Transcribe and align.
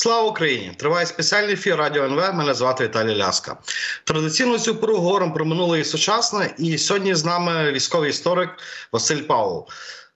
Слава 0.00 0.28
Україні! 0.30 0.72
Триває 0.76 1.06
спеціальний 1.06 1.54
ефір 1.54 1.76
Радіо 1.76 2.04
НВ. 2.04 2.34
Мене 2.34 2.54
звати 2.54 2.84
Віталій 2.84 3.16
Ляска. 3.16 3.56
Традиційно 4.04 4.58
цю 4.58 4.76
пору 4.76 4.96
говоримо 4.96 5.34
про 5.34 5.44
минуле 5.44 5.80
і 5.80 5.84
сучасне. 5.84 6.54
І 6.58 6.78
сьогодні 6.78 7.14
з 7.14 7.24
нами 7.24 7.72
військовий 7.72 8.10
історик 8.10 8.50
Василь 8.92 9.22
Павлов. 9.22 9.68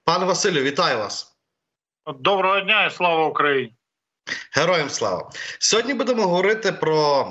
Пане 0.05 0.25
Василю, 0.25 0.63
вітаю 0.63 0.99
вас. 0.99 1.37
Доброго 2.21 2.61
дня 2.61 2.87
і 2.87 2.91
слава 2.91 3.27
Україні. 3.27 3.75
Героям 4.53 4.91
слава 4.91 5.31
сьогодні 5.59 5.95
будемо 5.95 6.23
говорити 6.23 6.73
про 6.73 7.29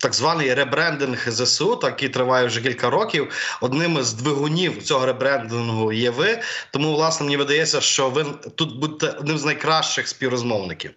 так 0.00 0.14
званий 0.14 0.54
ребрендинг 0.54 1.30
ЗСУ, 1.30 1.80
який 1.82 2.08
триває 2.08 2.46
вже 2.46 2.60
кілька 2.60 2.90
років. 2.90 3.32
Одним 3.60 4.02
з 4.02 4.12
двигунів 4.12 4.82
цього 4.82 5.06
ребрендингу 5.06 5.92
є 5.92 6.10
ви. 6.10 6.42
Тому, 6.70 6.92
власне, 6.92 7.24
мені 7.24 7.36
видається, 7.36 7.80
що 7.80 8.10
ви 8.10 8.24
тут 8.54 8.80
будете 8.80 9.18
одним 9.18 9.38
з 9.38 9.44
найкращих 9.44 10.08
співрозмовників. 10.08 10.90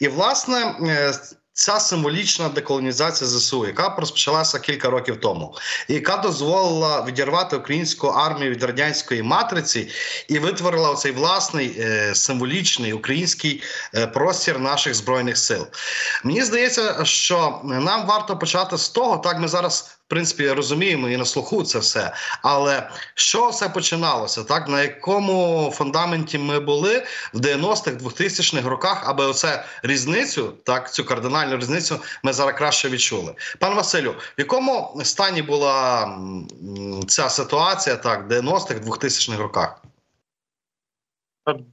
І 0.00 0.08
власне. 0.08 0.74
Ця 1.58 1.80
символічна 1.80 2.48
деколонізація 2.48 3.30
ЗСУ, 3.30 3.66
яка 3.66 3.94
розпочалася 3.98 4.58
кілька 4.58 4.90
років 4.90 5.20
тому, 5.20 5.54
яка 5.88 6.16
дозволила 6.16 7.04
відірвати 7.04 7.56
українську 7.56 8.06
армію 8.06 8.50
від 8.50 8.62
радянської 8.62 9.22
матриці 9.22 9.88
і 10.28 10.38
витворила 10.38 10.94
цей 10.94 11.12
власний 11.12 11.76
е, 11.78 12.14
символічний 12.14 12.92
український 12.92 13.62
е, 13.94 14.06
простір 14.06 14.58
наших 14.58 14.94
збройних 14.94 15.38
сил. 15.38 15.66
Мені 16.24 16.42
здається, 16.42 17.04
що 17.04 17.60
нам 17.64 18.06
варто 18.06 18.38
почати 18.38 18.78
з 18.78 18.88
того, 18.88 19.16
так 19.18 19.38
ми 19.38 19.48
зараз 19.48 19.98
в 20.06 20.08
принципі 20.08 20.50
розуміємо 20.50 21.08
і 21.08 21.16
на 21.16 21.24
слуху 21.24 21.62
це 21.62 21.78
все. 21.78 22.14
Але 22.42 22.90
що 23.14 23.48
все 23.48 23.68
починалося? 23.68 24.44
Так 24.44 24.68
на 24.68 24.82
якому 24.82 25.70
фундаменті 25.74 26.38
ми 26.38 26.60
були 26.60 27.04
в 27.34 27.40
90-х, 27.40 27.90
2000-х 27.90 28.68
роках, 28.68 29.04
аби 29.06 29.24
оце 29.24 29.64
різницю, 29.82 30.54
так 30.64 30.94
цю 30.94 31.04
кардинальну 31.04 31.56
різницю, 31.56 32.00
ми 32.22 32.32
зараз 32.32 32.54
краще 32.58 32.88
відчули. 32.88 33.34
Пан 33.58 33.74
Василю, 33.74 34.10
в 34.10 34.40
якому 34.40 35.00
стані 35.04 35.42
була 35.42 36.10
ця 37.08 37.28
ситуація, 37.28 37.96
так, 37.96 38.28
90-х, 38.28 38.74
2000-х 38.74 39.38
роках? 39.38 39.80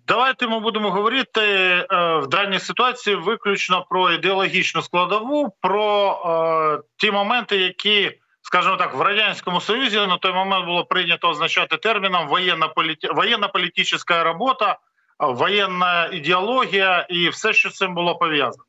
Давайте 0.08 0.48
ми 0.48 0.60
будемо 0.60 0.92
говорити 0.92 1.42
е, 1.42 1.86
в 2.18 2.28
даній 2.28 2.60
ситуації 2.60 3.16
виключно 3.16 3.86
про 3.90 4.12
ідеологічну 4.12 4.82
складову, 4.82 5.54
про 5.62 6.12
е, 6.26 6.84
ті 6.98 7.12
моменти, 7.12 7.58
які 7.58 8.12
скажімо 8.54 8.76
так, 8.76 8.94
в 8.94 9.02
радянському 9.02 9.62
союзі 9.62 9.98
на 9.98 10.18
той 10.18 10.34
момент 10.34 10.66
було 10.66 10.86
прийнято 10.86 11.30
означати 11.30 11.78
терміном 11.78 12.28
воєнна 12.28 12.68
політі... 12.68 13.08
воєнна 13.08 13.48
політична 13.48 14.24
робота, 14.24 14.78
воєнна 15.20 16.10
ідеологія 16.12 17.08
і 17.10 17.30
все, 17.30 17.54
що 17.54 17.70
з 17.70 17.76
цим 17.76 17.94
було 17.94 18.16
пов'язано. 18.16 18.64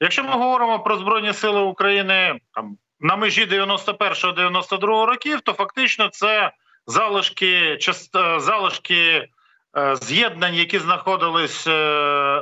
Якщо 0.00 0.24
ми 0.24 0.30
говоримо 0.30 0.80
про 0.80 0.96
збройні 0.96 1.32
сили 1.32 1.60
України 1.60 2.40
там 2.54 2.76
на 3.00 3.16
межі 3.16 3.46
91-92 3.46 5.04
років, 5.04 5.40
то 5.40 5.52
фактично 5.52 6.08
це 6.08 6.52
залишки 6.86 7.78
е, 8.16 8.40
залишки 8.40 9.28
е, 9.76 9.96
з'єднань, 9.96 10.54
які 10.54 10.78
знаходились 10.78 11.66
е, 11.66 11.70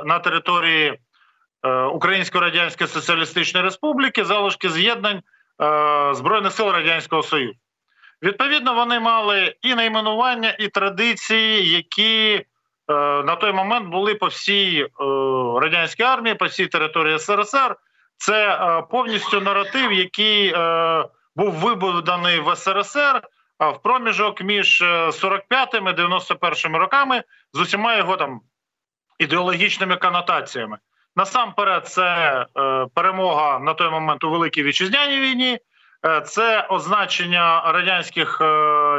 на 0.05 0.19
території 0.19 0.99
Української 1.93 2.43
Радянської 2.43 2.87
Соціалістичної 2.87 3.65
Республіки, 3.65 4.25
залишки 4.25 4.69
з'єднань 4.69 5.21
Збройних 6.13 6.51
сил 6.51 6.71
Радянського 6.71 7.23
Союзу. 7.23 7.59
Відповідно, 8.23 8.73
вони 8.73 8.99
мали 8.99 9.55
і 9.61 9.75
найменування, 9.75 10.55
і 10.59 10.67
традиції, 10.67 11.71
які 11.71 12.33
е, 12.35 12.43
на 13.23 13.35
той 13.35 13.53
момент 13.53 13.87
були 13.87 14.15
по 14.15 14.27
всій 14.27 14.81
е, 14.81 14.89
радянській 15.61 16.03
армії, 16.03 16.35
по 16.35 16.45
всій 16.45 16.67
території 16.67 17.19
СРСР. 17.19 17.75
Це 18.17 18.57
повністю 18.91 19.41
наратив, 19.41 19.93
який 19.93 20.53
був 21.35 21.53
вибуданий 21.53 22.39
в 22.39 22.55
СРСР 22.55 23.21
в 23.59 23.77
проміжок 23.83 24.41
між 24.41 24.83
45 25.11 25.73
і 25.73 25.93
91 25.93 26.75
роками 26.75 27.23
з 27.53 27.59
усіма 27.59 27.97
його 27.97 28.17
там 28.17 28.41
ідеологічними 29.19 29.95
конотаціями. 29.95 30.77
Насамперед, 31.15 31.87
це 31.87 32.05
е, 32.57 32.85
перемога 32.93 33.59
на 33.59 33.73
той 33.73 33.89
момент 33.89 34.23
у 34.23 34.29
великій 34.29 34.63
вітчизняній 34.63 35.19
війні, 35.19 35.59
е, 36.05 36.21
це 36.21 36.67
означення 36.69 37.71
радянських 37.71 38.41
е, 38.41 38.45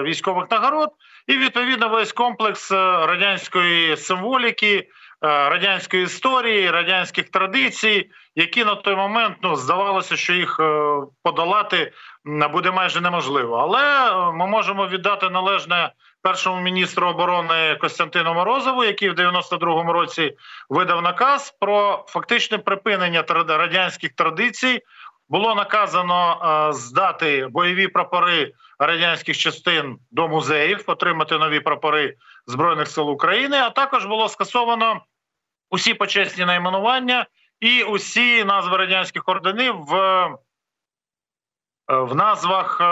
військових 0.03 0.51
нагород, 0.51 0.89
і 1.27 1.37
відповідно 1.37 1.89
весь 1.89 2.13
комплекс 2.13 2.73
радянської 2.73 3.97
символіки, 3.97 4.89
радянської 5.23 6.05
історії, 6.05 6.71
радянських 6.71 7.29
традицій, 7.29 8.11
які 8.35 8.65
на 8.65 8.75
той 8.75 8.97
момент 8.97 9.37
ну 9.43 9.57
здавалося, 9.57 10.17
що 10.17 10.33
їх 10.33 10.61
подолати 11.23 11.93
буде 12.25 12.71
майже 12.71 13.01
неможливо. 13.01 13.57
Але 13.57 14.13
ми 14.33 14.47
можемо 14.47 14.87
віддати 14.87 15.31
належне 15.31 15.91
першому 16.25 16.61
міністру 16.61 17.09
оборони 17.09 17.77
Костянтину 17.81 18.35
Морозову, 18.35 18.85
який 18.85 19.11
в 19.11 19.15
92-му 19.15 19.93
році 19.93 20.37
видав 20.69 21.03
наказ 21.03 21.57
про 21.61 22.05
фактичне 22.09 22.59
припинення 22.59 23.25
радянських 23.29 24.13
традицій. 24.13 24.83
Було 25.29 25.55
наказано 25.55 26.41
е, 26.43 26.73
здати 26.73 27.47
бойові 27.51 27.89
прапори 27.89 28.53
радянських 28.79 29.39
частин 29.39 29.99
до 30.11 30.29
музеїв, 30.29 30.85
отримати 30.87 31.39
нові 31.39 31.61
прапори 31.61 32.17
збройних 32.47 32.89
сил 32.89 33.11
України. 33.11 33.57
А 33.57 33.71
також 33.71 34.05
було 34.05 34.29
скасовано 34.29 35.01
усі 35.71 35.95
почесні 35.95 36.45
найменування 36.45 37.27
і 37.61 37.83
усі 37.83 38.45
назви 38.45 38.77
радянських 38.77 39.29
орденів 39.29 39.75
в, 39.79 39.95
е, 39.95 40.37
в 41.89 42.15
назвах 42.15 42.81
е, 42.81 42.85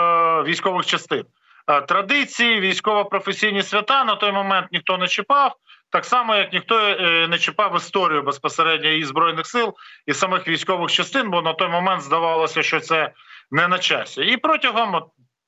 військових 0.43 0.85
частин. 0.85 1.25
Е, 1.67 1.81
традиції, 1.81 2.59
військово-професійні 2.59 3.63
свята 3.63 4.03
на 4.03 4.15
той 4.15 4.31
момент 4.31 4.67
ніхто 4.71 4.97
не 4.97 5.07
чіпав, 5.07 5.55
так 5.89 6.05
само 6.05 6.35
як 6.35 6.53
ніхто 6.53 6.79
е, 6.79 7.27
не 7.27 7.37
чіпав 7.37 7.75
історію 7.75 8.23
безпосередньо 8.23 8.89
і 8.89 9.03
збройних 9.03 9.47
сил 9.47 9.73
і 10.05 10.13
самих 10.13 10.47
військових 10.47 10.91
частин, 10.91 11.29
бо 11.29 11.41
на 11.41 11.53
той 11.53 11.67
момент 11.67 12.01
здавалося, 12.01 12.63
що 12.63 12.79
це 12.79 13.11
не 13.51 13.67
на 13.67 13.79
часі. 13.79 14.21
І 14.21 14.37
протягом 14.37 15.05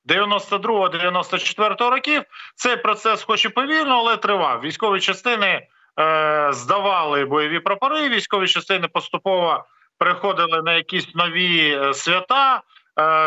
92-94 0.08 1.90
років 1.90 2.22
цей 2.54 2.76
процес, 2.76 3.22
хоч 3.22 3.44
і 3.44 3.48
повільно, 3.48 3.98
але 3.98 4.16
тривав. 4.16 4.60
Військові 4.60 5.00
частини 5.00 5.66
е, 6.00 6.48
здавали 6.52 7.24
бойові 7.24 7.60
прапори. 7.60 8.08
Військові 8.08 8.48
частини 8.48 8.88
поступово 8.88 9.64
переходили 9.98 10.62
на 10.62 10.74
якісь 10.74 11.14
нові 11.14 11.70
е, 11.70 11.94
свята, 11.94 12.56
е, 12.56 12.62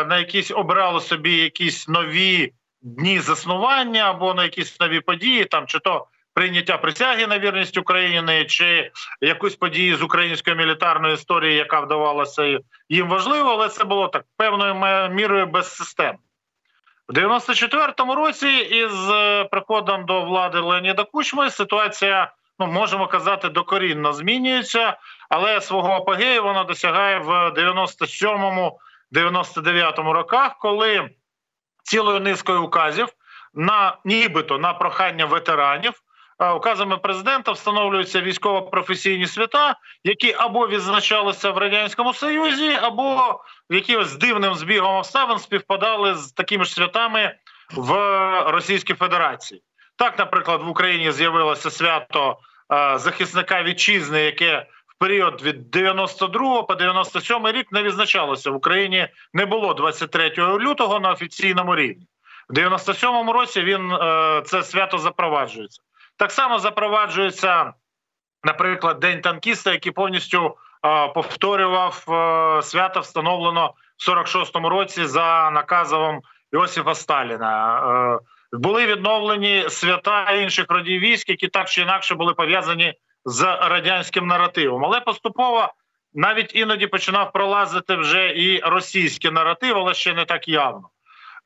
на 0.04 0.18
якісь 0.18 0.50
обирали 0.50 1.00
собі 1.00 1.36
якісь 1.36 1.88
нові 1.88 2.52
дні 2.82 3.18
заснування 3.18 4.10
або 4.10 4.34
на 4.34 4.44
якісь 4.44 4.80
нові 4.80 5.00
події, 5.00 5.44
там 5.44 5.66
чи 5.66 5.78
то 5.78 6.06
прийняття 6.34 6.78
присяги 6.78 7.26
на 7.26 7.38
вірність 7.38 7.78
України, 7.78 8.44
чи 8.44 8.90
якусь 9.20 9.56
подію 9.56 9.96
з 9.96 10.02
української 10.02 10.56
мілітарної 10.56 11.14
історії, 11.14 11.56
яка 11.56 11.80
вдавалася 11.80 12.58
їм 12.88 13.08
важливо, 13.08 13.50
але 13.50 13.68
це 13.68 13.84
було 13.84 14.08
так 14.08 14.24
певною 14.36 14.74
мірою 15.10 15.46
без 15.46 15.76
систем. 15.76 16.16
В 17.08 17.12
94-му 17.12 18.14
році, 18.14 18.48
із 18.48 19.10
е, 19.10 19.44
приходом 19.44 20.06
до 20.06 20.22
влади 20.22 20.60
Леоніда 20.60 21.04
Кучми, 21.04 21.50
ситуація, 21.50 22.32
ну 22.58 22.66
можемо 22.66 23.06
казати, 23.06 23.48
докорінно 23.48 24.12
змінюється, 24.12 24.96
але 25.28 25.60
свого 25.60 25.92
апогею 25.92 26.42
вона 26.42 26.64
досягає 26.64 27.18
в 27.18 27.30
97-му, 27.30 28.78
99-му 29.12 30.12
роках, 30.12 30.58
коли 30.58 31.10
цілою 31.90 32.20
низкою 32.20 32.62
указів 32.62 33.08
на 33.54 33.96
нібито 34.04 34.58
на 34.58 34.74
прохання 34.74 35.26
ветеранів. 35.26 35.92
Указами 36.56 36.96
президента 36.96 37.52
встановлюються 37.52 38.20
військово-професійні 38.20 39.26
свята, 39.26 39.76
які 40.04 40.32
або 40.38 40.68
відзначалися 40.68 41.50
в 41.50 41.58
радянському 41.58 42.14
союзі, 42.14 42.78
або 42.82 43.40
якимось 43.70 44.16
дивним 44.16 44.54
збігом 44.54 44.94
обставин 44.94 45.38
співпадали 45.38 46.14
з 46.14 46.32
такими 46.32 46.64
ж 46.64 46.72
святами 46.72 47.34
в 47.70 47.92
Російській 48.46 48.94
Федерації. 48.94 49.62
Так, 49.96 50.18
наприклад, 50.18 50.62
в 50.62 50.68
Україні 50.68 51.12
з'явилося 51.12 51.70
свято 51.70 52.38
захисника 52.94 53.62
вітчизни, 53.62 54.20
яке 54.22 54.66
період 55.00 55.42
від 55.42 55.70
92 55.70 56.62
по 56.62 56.74
97 56.74 57.46
рік 57.46 57.72
не 57.72 57.82
відзначалося 57.82 58.50
в 58.50 58.54
Україні. 58.54 59.08
Не 59.32 59.46
було 59.46 59.74
23 59.74 60.32
лютого 60.38 61.00
на 61.00 61.10
офіційному 61.12 61.76
рівні. 61.76 62.06
В 62.48 62.52
97 62.52 63.30
році 63.30 63.62
він 63.62 63.92
е, 63.92 64.42
це 64.44 64.62
свято 64.62 64.98
запроваджується. 64.98 65.82
Так 66.16 66.32
само 66.32 66.58
запроваджується, 66.58 67.72
наприклад, 68.44 69.00
День 69.00 69.20
танкіста, 69.20 69.72
який 69.72 69.92
повністю 69.92 70.56
е, 70.86 71.08
повторював 71.08 72.04
е, 72.08 72.62
свято, 72.62 73.00
встановлено 73.00 73.74
в 73.98 74.10
46-му 74.10 74.68
році 74.68 75.04
за 75.04 75.50
наказом 75.50 76.20
Йосифа 76.52 76.94
Сталіна. 76.94 78.18
Були 78.52 78.86
відновлені 78.86 79.64
свята 79.68 80.30
інших 80.30 80.66
родів 80.68 81.00
військ, 81.00 81.28
які 81.28 81.48
так 81.48 81.68
чи 81.68 81.82
інакше 81.82 82.14
були 82.14 82.34
пов'язані 82.34 82.94
з 83.24 83.42
радянським 83.44 84.26
наративом. 84.26 84.84
Але 84.84 85.00
поступово 85.00 85.72
навіть 86.14 86.54
іноді 86.54 86.86
починав 86.86 87.32
пролазити 87.32 87.96
вже 87.96 88.28
і 88.28 88.60
російський 88.60 89.30
наратив, 89.30 89.78
але 89.78 89.94
ще 89.94 90.14
не 90.14 90.24
так 90.24 90.48
явно. 90.48 90.88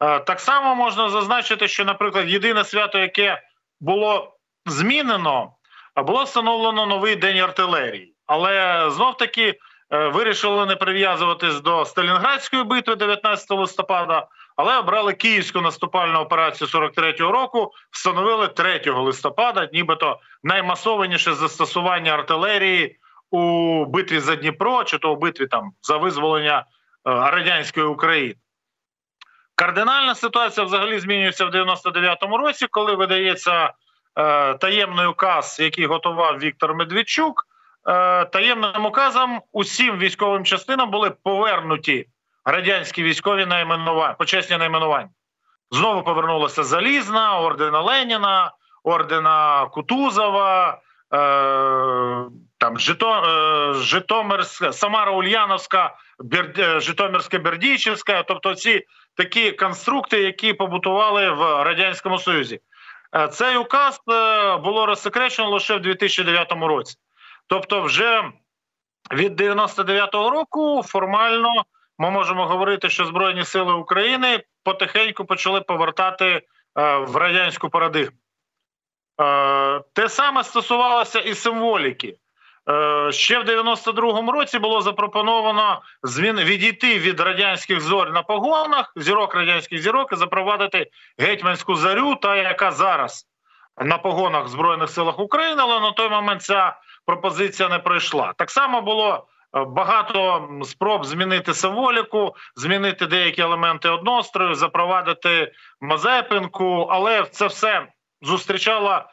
Е, 0.00 0.20
так 0.20 0.40
само 0.40 0.74
можна 0.74 1.08
зазначити, 1.08 1.68
що, 1.68 1.84
наприклад, 1.84 2.28
єдине 2.28 2.64
свято, 2.64 2.98
яке 2.98 3.42
було 3.80 4.36
змінено, 4.66 5.52
було 5.96 6.24
встановлено 6.24 6.86
новий 6.86 7.16
день 7.16 7.38
артилерії, 7.38 8.14
але 8.26 8.84
знов 8.90 9.16
таки 9.16 9.58
е, 9.90 10.08
вирішили 10.08 10.66
не 10.66 10.76
прив'язуватись 10.76 11.60
до 11.60 11.84
Сталінградської 11.84 12.64
битви 12.64 12.94
19 12.96 13.50
листопада, 13.50 14.26
але 14.56 14.78
обрали 14.78 15.12
київську 15.12 15.60
наступальну 15.60 16.18
операцію 16.18 16.68
43-го 16.68 17.32
року, 17.32 17.72
встановили 17.90 18.48
3 18.48 18.80
листопада, 18.86 19.68
нібито 19.72 20.20
наймасованіше 20.42 21.34
застосування 21.34 22.12
артилерії 22.12 22.98
у 23.30 23.84
битві 23.84 24.18
за 24.18 24.36
Дніпро, 24.36 24.84
чи 24.84 24.98
то 24.98 25.12
у 25.12 25.16
битві 25.16 25.46
там 25.46 25.72
за 25.82 25.96
визволення 25.96 26.58
е, 26.58 26.64
радянської 27.04 27.86
України. 27.86 28.34
Кардинальна 29.54 30.14
ситуація 30.14 30.66
взагалі 30.66 30.98
змінюється 30.98 31.44
в 31.44 31.50
99-му 31.50 32.38
році, 32.38 32.66
коли 32.70 32.94
видається 32.94 33.72
е, 34.18 34.54
таємний 34.54 35.06
указ, 35.06 35.56
який 35.60 35.86
готував 35.86 36.38
Віктор 36.38 36.74
Медведчук. 36.74 37.46
Е, 37.88 38.24
таємним 38.24 38.86
указом 38.86 39.40
усім 39.52 39.98
військовим 39.98 40.44
частинам 40.44 40.90
були 40.90 41.10
повернуті 41.10 42.06
радянські 42.44 43.02
військові 43.02 43.46
найменування, 43.46 44.14
почесні 44.14 44.56
найменування. 44.56 45.08
Знову 45.70 46.02
повернулася 46.02 46.64
Залізна, 46.64 47.40
ордена 47.40 47.80
Леніна, 47.80 48.52
ордена 48.82 49.66
Кутузова, 49.66 50.80
е, 51.14 51.16
там 52.58 52.78
Жито, 52.78 53.12
е, 53.12 53.74
Житомирська, 53.74 54.72
Самара 54.72 55.12
Ульяновська, 55.12 55.94
Бер, 56.18 56.52
е, 56.58 56.80
Житомирська 56.80 57.38
Бердічівська, 57.38 58.22
тобто 58.22 58.54
ці 58.54 58.86
такі 59.14 59.52
конструкти, 59.52 60.22
які 60.22 60.52
побутували 60.52 61.30
в 61.30 61.64
радянському 61.64 62.18
союзі. 62.18 62.60
Е, 63.16 63.28
цей 63.28 63.56
указ 63.56 64.00
е, 64.08 64.56
було 64.56 64.86
розсекречено 64.86 65.50
лише 65.50 65.76
в 65.76 65.80
2009 65.80 66.52
році. 66.52 66.96
Тобто, 67.46 67.82
вже 67.82 68.24
від 69.12 69.40
99-го 69.40 70.30
року 70.30 70.82
формально 70.86 71.64
ми 71.98 72.10
можемо 72.10 72.46
говорити, 72.46 72.90
що 72.90 73.06
Збройні 73.06 73.44
Сили 73.44 73.72
України 73.72 74.42
потихеньку 74.64 75.24
почали 75.24 75.60
повертати 75.60 76.26
е, 76.26 76.42
в 76.96 77.16
радянську 77.16 77.68
парадигму. 77.68 78.16
Те 79.92 80.08
саме 80.08 80.44
стосувалося 80.44 81.18
і 81.18 81.34
символіки. 81.34 82.16
Ще 83.10 83.38
в 83.38 83.42
92-му 83.42 84.32
році 84.32 84.58
було 84.58 84.80
запропоновано 84.80 85.82
відійти 86.44 86.98
від 86.98 87.20
радянських 87.20 87.80
зорь 87.80 88.10
на 88.10 88.22
погонах, 88.22 88.92
зірок 88.96 89.34
радянських 89.34 89.82
зірок 89.82 90.12
і 90.12 90.16
запровадити 90.16 90.90
гетьманську 91.18 91.74
зарю, 91.74 92.14
та 92.14 92.36
яка 92.36 92.70
зараз 92.70 93.26
на 93.78 93.98
погонах 93.98 94.44
в 94.44 94.48
Збройних 94.48 94.90
силах 94.90 95.18
України, 95.18 95.56
але 95.58 95.80
на 95.80 95.92
той 95.92 96.08
момент 96.08 96.42
ця 96.42 96.76
пропозиція 97.06 97.68
не 97.68 97.78
пройшла. 97.78 98.32
Так 98.36 98.50
само 98.50 98.82
було 98.82 99.14
е, 99.14 99.20
багато 99.54 100.48
спроб 100.64 101.04
змінити 101.04 101.54
символіку, 101.54 102.36
змінити 102.56 103.06
деякі 103.06 103.42
елементи 103.42 103.88
однострою, 103.88 104.54
запровадити 104.54 105.52
Мазепинку, 105.80 106.88
але 106.90 107.26
це 107.26 107.46
все 107.46 107.86
зустрічало 108.22 109.04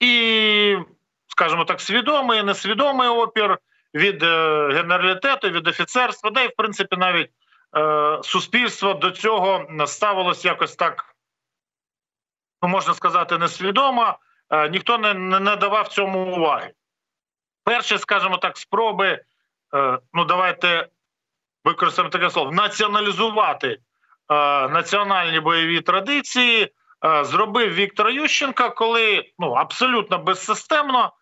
і, 0.00 0.76
скажімо 1.28 1.64
так, 1.64 1.80
свідомий, 1.80 2.40
і 2.40 2.42
несвідомий 2.42 3.08
опір 3.08 3.58
від 3.94 4.22
е, 4.22 4.68
генералітету, 4.72 5.50
від 5.50 5.68
офіцерства, 5.68 6.30
де 6.30 6.46
в 6.46 6.56
принципі 6.56 6.96
навіть 6.96 7.30
е, 7.76 8.18
суспільство 8.22 8.94
до 8.94 9.10
цього 9.10 9.66
ставилось 9.86 10.44
якось 10.44 10.76
так. 10.76 11.04
Ну, 12.62 12.68
можна 12.68 12.94
сказати, 12.94 13.38
несвідомо, 13.38 14.18
е, 14.50 14.68
ніхто 14.68 14.98
не 14.98 15.14
не 15.14 15.56
давав 15.56 15.88
цьому 15.88 16.36
уваги 16.36 16.72
перші, 17.70 17.98
скажімо 17.98 18.36
так, 18.36 18.58
спроби, 18.58 19.22
ну 20.12 20.24
давайте 20.24 20.88
використаємо 21.64 22.10
таке 22.10 22.30
слово, 22.30 22.52
націоналізувати 22.52 23.68
е, 23.68 23.78
національні 24.68 25.40
бойові 25.40 25.80
традиції, 25.80 26.68
е, 27.04 27.24
зробив 27.24 27.74
Віктор 27.74 28.10
Ющенко, 28.10 28.70
коли 28.70 29.24
ну 29.38 29.52
абсолютно 29.52 30.18
безсистемно. 30.18 31.12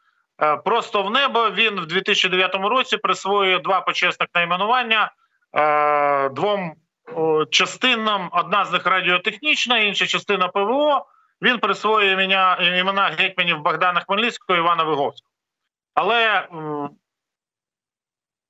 Просто 0.64 1.02
в 1.02 1.10
небо 1.10 1.50
він 1.50 1.80
в 1.80 1.86
2009 1.86 2.54
році 2.54 2.96
присвоює 2.96 3.58
два 3.58 3.80
почесних 3.80 4.28
найменування 4.34 5.12
двом 6.30 6.72
частинам. 7.50 8.28
Одна 8.32 8.64
з 8.64 8.72
них 8.72 8.86
радіотехнічна, 8.86 9.78
інша 9.78 10.06
частина 10.06 10.48
ПВО. 10.48 11.06
Він 11.42 11.58
присвоює 11.58 12.12
імена 12.78 13.10
гетьманів 13.18 13.60
Богдана 13.60 14.00
Хмельницького 14.00 14.56
і 14.56 14.60
Івана 14.60 14.84
Виговського. 14.84 15.32
Але 15.94 16.48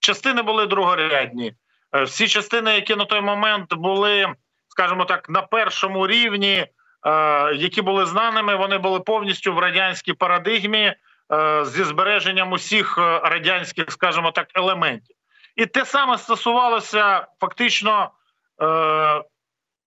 частини 0.01 0.43
були 0.43 0.67
другорядні. 0.67 1.55
Е, 1.95 2.03
всі 2.03 2.29
частини, 2.29 2.75
які 2.75 2.97
на 2.97 3.05
той 3.05 3.21
момент 3.21 3.75
були, 3.75 4.35
скажімо 4.69 5.05
так, 5.05 5.29
на 5.29 5.43
першому 5.43 6.07
рівні, 6.07 6.67
е, 7.07 7.55
які 7.55 7.83
були 7.83 8.07
знаними, 8.07 8.57
вони 8.57 8.79
були 8.79 9.01
повністю 9.01 9.55
в 9.55 9.59
радянській 9.59 10.13
парадигмі 10.13 10.95
е, 11.33 11.65
зі 11.65 11.85
збереженням 11.85 12.53
усіх 12.53 12.99
радянських, 12.99 13.93
скажімо 13.93 14.31
так, 14.31 14.49
елементів. 14.55 15.17
І 15.57 15.67
те 15.67 15.85
саме 15.85 16.19
стосувалося 16.19 17.27
фактично 17.41 18.11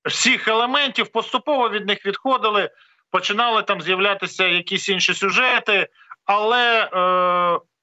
всіх 0.06 0.48
елементів, 0.48 1.08
поступово 1.08 1.70
від 1.70 1.88
них 1.88 2.06
відходили, 2.06 2.70
починали 3.12 3.64
там 3.64 3.82
з'являтися 3.82 4.48
якісь 4.48 4.90
інші 4.90 5.14
сюжети 5.14 5.88
але 6.26 6.90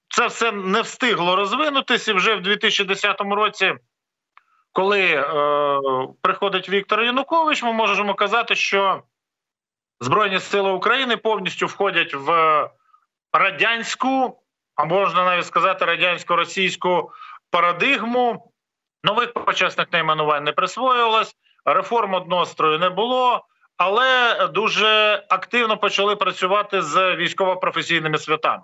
це 0.08 0.26
все 0.26 0.52
не 0.52 0.80
встигло 0.80 1.36
розвинутися. 1.36 2.14
Вже 2.14 2.34
в 2.34 2.42
2010 2.42 3.20
році, 3.20 3.74
коли 4.72 5.00
е, 5.00 5.24
приходить 6.22 6.68
Віктор 6.68 7.02
Янукович, 7.02 7.62
ми 7.62 7.72
можемо 7.72 8.14
казати, 8.14 8.54
що 8.54 9.02
Збройні 10.00 10.40
Сили 10.40 10.70
України 10.70 11.16
повністю 11.16 11.66
входять 11.66 12.14
в 12.14 12.30
радянську, 13.32 14.42
а 14.74 14.84
можна 14.84 15.24
навіть 15.24 15.46
сказати, 15.46 15.84
радянсько-російську 15.84 17.10
парадигму. 17.50 18.52
Нових 19.04 19.32
почесних 19.32 19.92
найменувань 19.92 20.44
не 20.44 20.52
присвоювалось, 20.52 21.36
реформ 21.64 22.14
однострою 22.14 22.78
не 22.78 22.90
було 22.90 23.44
але 23.78 24.46
дуже 24.54 25.24
активно 25.28 25.76
почали 25.76 26.16
працювати 26.16 26.82
з 26.82 27.16
військово-професійними 27.16 28.18
святами. 28.18 28.62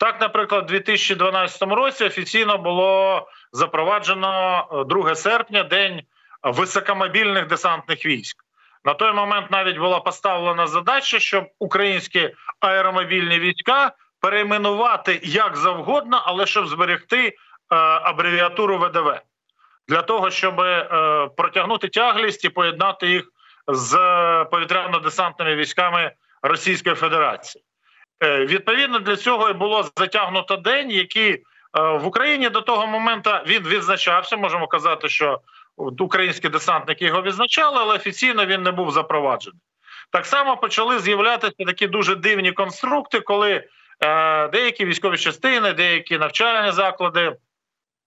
Так, 0.00 0.20
наприклад, 0.20 0.64
у 0.64 0.66
2012 0.66 1.62
році 1.62 2.04
офіційно 2.04 2.58
було 2.58 3.26
запроваджено 3.52 4.66
2 4.88 5.14
серпня 5.14 5.62
день 5.62 6.02
високомобільних 6.42 7.46
десантних 7.46 8.06
військ. 8.06 8.44
На 8.84 8.94
той 8.94 9.12
момент 9.12 9.50
навіть 9.50 9.78
була 9.78 10.00
поставлена 10.00 10.66
задача, 10.66 11.18
щоб 11.18 11.48
українські 11.58 12.34
аеромобільні 12.60 13.38
війська 13.38 13.92
перейменувати 14.20 15.20
як 15.22 15.56
завгодно, 15.56 16.22
але 16.24 16.46
щоб 16.46 16.66
зберегти 16.66 17.26
е, 17.26 17.34
абревіатуру 17.78 18.78
ВДВ 18.78 19.20
для 19.88 20.02
того, 20.02 20.30
щоб 20.30 20.60
е, 20.60 21.28
протягнути 21.36 21.88
тяглість 21.88 22.44
і 22.44 22.48
поєднати 22.48 23.06
їх 23.06 23.24
з 23.68 23.94
повітряно-десантними 24.52 25.54
військами 25.54 26.12
Російської 26.42 26.94
Федерації. 26.94 27.64
Е, 28.22 28.44
відповідно 28.44 28.98
для 28.98 29.16
цього 29.16 29.50
і 29.50 29.52
було 29.52 29.90
затягнуто 29.96 30.56
день, 30.56 30.90
який 30.90 31.32
е, 31.32 31.42
в 31.74 32.06
Україні 32.06 32.48
до 32.48 32.60
того 32.60 32.86
моменту 32.86 33.30
він 33.46 33.62
відзначався. 33.62 34.36
Можемо 34.36 34.66
казати, 34.66 35.08
що 35.08 35.40
українські 35.76 36.48
десантники 36.48 37.04
його 37.04 37.22
відзначали, 37.22 37.76
але 37.80 37.94
офіційно 37.94 38.46
він 38.46 38.62
не 38.62 38.70
був 38.70 38.90
запроваджений. 38.90 39.60
Так 40.12 40.26
само 40.26 40.56
почали 40.56 40.98
з'являтися 40.98 41.64
такі 41.66 41.86
дуже 41.86 42.14
дивні 42.14 42.52
конструкти, 42.52 43.20
коли 43.20 43.64
е, 44.00 44.48
деякі 44.48 44.84
військові 44.84 45.18
частини, 45.18 45.72
деякі 45.72 46.18
навчальні 46.18 46.72
заклади 46.72 47.36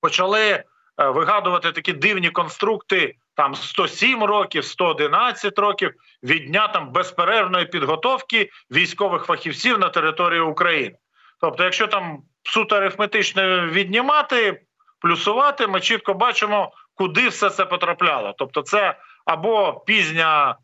почали 0.01 0.63
вигадувати 0.97 1.71
такі 1.71 1.93
дивні 1.93 2.29
конструкти 2.29 3.15
там 3.35 3.55
107 3.55 4.23
років, 4.23 4.65
111 4.65 5.59
років 5.59 5.93
від 6.23 6.45
дня 6.45 6.67
там 6.67 6.91
безперервної 6.91 7.65
підготовки 7.65 8.49
військових 8.71 9.25
фахівців 9.25 9.79
на 9.79 9.89
території 9.89 10.41
України. 10.41 10.95
Тобто, 11.41 11.63
якщо 11.63 11.87
там 11.87 12.19
суто 12.43 12.75
арифметично 12.75 13.67
віднімати, 13.67 14.61
плюсувати, 14.99 15.67
ми 15.67 15.81
чітко 15.81 16.13
бачимо, 16.13 16.71
куди 16.93 17.27
все 17.27 17.49
це 17.49 17.65
потрапляло. 17.65 18.33
Тобто, 18.37 18.61
це 18.61 18.97
або 19.25 19.83
пізня 19.85 20.51
е, 20.51 20.55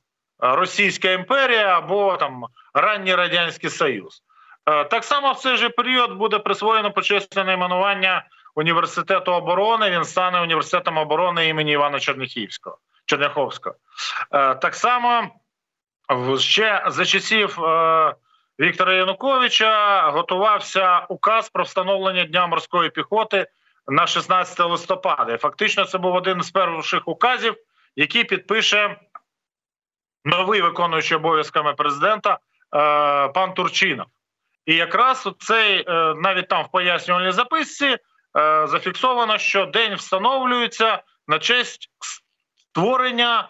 Російська 0.55 1.11
імперія, 1.11 1.77
або 1.77 2.17
там 2.17 2.45
ранній 2.73 3.15
радянський 3.15 3.69
союз. 3.69 4.23
Е, 4.65 4.83
так 4.83 5.03
само 5.03 5.31
в 5.31 5.39
цей 5.39 5.57
же 5.57 5.69
період 5.69 6.13
буде 6.13 6.39
присвоєно 6.39 6.91
почесне 6.91 7.43
найменування 7.43 8.25
університету 8.59 9.33
оборони. 9.33 9.89
Він 9.89 10.03
стане 10.03 10.41
університетом 10.41 10.97
оборони 10.97 11.47
імені 11.47 11.71
Івана 11.71 11.99
Черняхівського 11.99 12.77
Черняховського. 13.05 13.75
Е, 14.31 14.55
так 14.55 14.75
само 14.75 15.29
ще 16.37 16.83
за 16.87 17.05
часів 17.05 17.63
е, 17.63 18.15
Віктора 18.59 18.93
Януковича 18.93 20.01
готувався 20.09 20.99
указ 20.99 21.49
про 21.49 21.63
встановлення 21.63 22.25
дня 22.25 22.47
морської 22.47 22.89
піхоти 22.89 23.47
на 23.87 24.07
16 24.07 24.59
листопада. 24.59 25.37
Фактично, 25.37 25.85
це 25.85 25.97
був 25.97 26.15
один 26.15 26.41
з 26.41 26.51
перших 26.51 27.07
указів, 27.07 27.55
який 27.95 28.23
підпише 28.23 28.95
новий 30.25 30.61
виконуючий 30.61 31.17
обов'язками 31.17 31.73
президента 31.73 32.33
е, 32.33 32.37
пан 33.27 33.53
Турчинов. 33.53 34.05
І 34.65 34.75
якраз 34.75 35.29
цей 35.39 35.85
навіть 36.15 36.47
там 36.47 36.65
в 36.65 36.71
пояснювальній 36.71 37.31
записці 37.31 37.97
зафіксовано, 38.65 39.37
що 39.37 39.65
день 39.65 39.95
встановлюється 39.95 41.01
на 41.27 41.39
честь 41.39 41.89
створення 42.55 43.49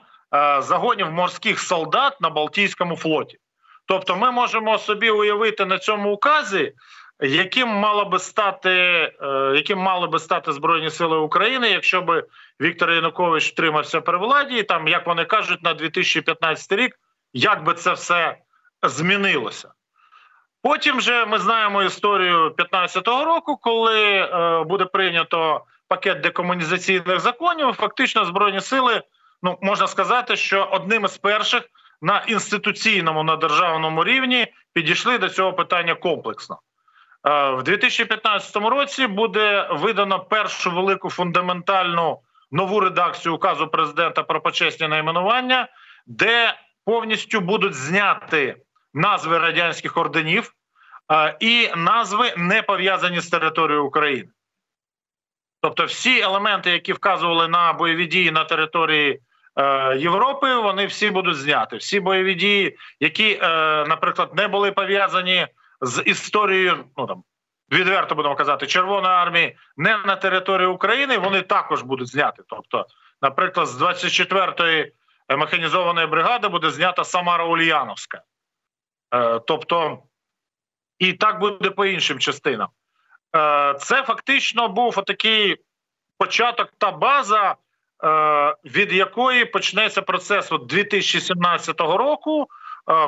загонів 0.60 1.12
морських 1.12 1.60
солдат 1.60 2.22
на 2.22 2.30
Балтійському 2.30 2.96
флоті. 2.96 3.38
Тобто, 3.86 4.16
ми 4.16 4.32
можемо 4.32 4.78
собі 4.78 5.10
уявити 5.10 5.66
на 5.66 5.78
цьому 5.78 6.14
указі, 6.14 6.74
яким 7.22 7.68
мало 7.70 8.06
би 8.06 8.20
стати, 8.20 8.72
яким 9.56 9.80
мали 9.80 10.08
би 10.08 10.20
стати 10.20 10.52
збройні 10.52 10.90
сили 10.90 11.18
України, 11.18 11.70
якщо 11.70 12.02
би 12.02 12.24
Віктор 12.62 12.92
Янукович 12.92 13.52
втримався 13.52 14.02
при 14.02 14.18
владі, 14.18 14.58
і 14.58 14.64
там, 14.64 14.88
як 14.88 15.08
вони 15.08 15.26
кажуть, 15.26 15.64
на 15.64 15.74
2015 15.74 16.72
рік, 16.72 16.96
як 17.34 17.64
би 17.64 17.74
це 17.74 17.94
все 17.94 18.38
змінилося. 18.84 19.72
Потім 20.62 21.02
же 21.02 21.26
ми 21.26 21.40
знаємо 21.40 21.84
історію 21.84 22.54
2015 22.58 23.08
року, 23.08 23.58
коли 23.58 24.02
е, 24.02 24.64
буде 24.64 24.86
прийнято 24.86 25.66
пакет 25.88 26.22
декомунізаційних 26.22 27.20
законів. 27.20 27.74
Фактично, 27.74 28.26
збройні 28.26 28.62
сили, 28.62 29.02
ну 29.44 29.58
можна 29.62 29.88
сказати, 29.88 30.36
що 30.36 30.70
одним 30.72 31.06
із 31.06 31.18
перших 31.18 31.64
на 32.02 32.20
інституційному 32.28 33.24
на 33.24 33.36
державному 33.36 34.04
рівні 34.04 34.48
підійшли 34.74 35.18
до 35.18 35.30
цього 35.30 35.54
питання 35.54 35.96
комплексно. 35.96 36.60
Е, 37.28 37.52
в 37.52 37.64
2015 37.64 38.56
році 38.56 39.08
буде 39.08 39.68
видано 39.72 40.20
першу 40.20 40.72
велику 40.72 41.10
фундаментальну 41.10 42.20
нову 42.52 42.80
редакцію 42.80 43.36
указу 43.36 43.68
президента 43.68 44.24
про 44.24 44.42
почесні 44.42 44.88
найменування, 44.88 45.68
де 46.08 46.54
повністю 46.86 47.40
будуть 47.40 47.74
зняти 47.74 48.56
назви 48.94 49.38
радянських 49.38 49.98
орденів 49.98 50.54
е, 51.12 51.38
і 51.40 51.70
назви 51.76 52.34
не 52.38 52.62
пов'язані 52.62 53.20
з 53.20 53.30
територією 53.30 53.86
України. 53.86 54.30
Тобто, 55.62 55.86
всі 55.86 56.20
елементи, 56.20 56.72
які 56.72 56.94
вказували 56.94 57.48
на 57.48 57.74
бойові 57.74 58.06
дії 58.06 58.32
на 58.32 58.44
території 58.44 59.20
е, 59.56 59.98
Європи, 59.98 60.56
вони 60.56 60.86
всі 60.86 61.10
будуть 61.10 61.36
зняти. 61.36 61.78
Всі 61.78 62.00
бойові 62.00 62.34
дії, 62.34 62.78
які, 63.00 63.40
е, 63.42 63.48
наприклад, 63.86 64.30
не 64.36 64.48
були 64.48 64.72
пов'язані 64.72 65.48
з 65.82 66.04
історією, 66.06 66.86
ну 66.98 67.08
там 67.08 67.24
відверто 67.72 68.16
будемо 68.16 68.36
казати, 68.36 68.68
Червоної 68.68 69.14
армії 69.14 69.58
не 69.78 69.98
на 69.98 70.16
території 70.16 70.68
України, 70.68 71.18
вони 71.18 71.42
також 71.42 71.82
будуть 71.82 72.08
зняти. 72.08 72.44
Тобто, 72.48 72.86
наприклад, 73.22 73.68
з 73.68 73.82
24-ї 73.82 74.92
механізованої 75.38 76.08
бригади 76.08 76.48
буде 76.48 76.70
знята 76.70 77.04
Самара 77.04 77.46
Ульяновська. 77.46 78.22
Е, 79.14 79.40
тобто, 79.48 80.00
і 81.00 81.14
так 81.14 81.40
буде 81.40 81.70
по 81.70 81.86
іншим 81.86 82.20
частинам. 82.20 82.68
Е, 83.36 83.74
це 83.80 84.04
фактично 84.04 84.68
був 84.68 85.04
такий 85.06 85.58
початок 86.18 86.70
та 86.78 86.92
база, 86.92 87.56
е, 88.04 88.56
від 88.66 88.94
якої 88.94 89.46
почнеться 89.46 90.02
процес 90.02 90.52
от 90.52 90.66
2017 90.66 91.98
року, 91.98 92.48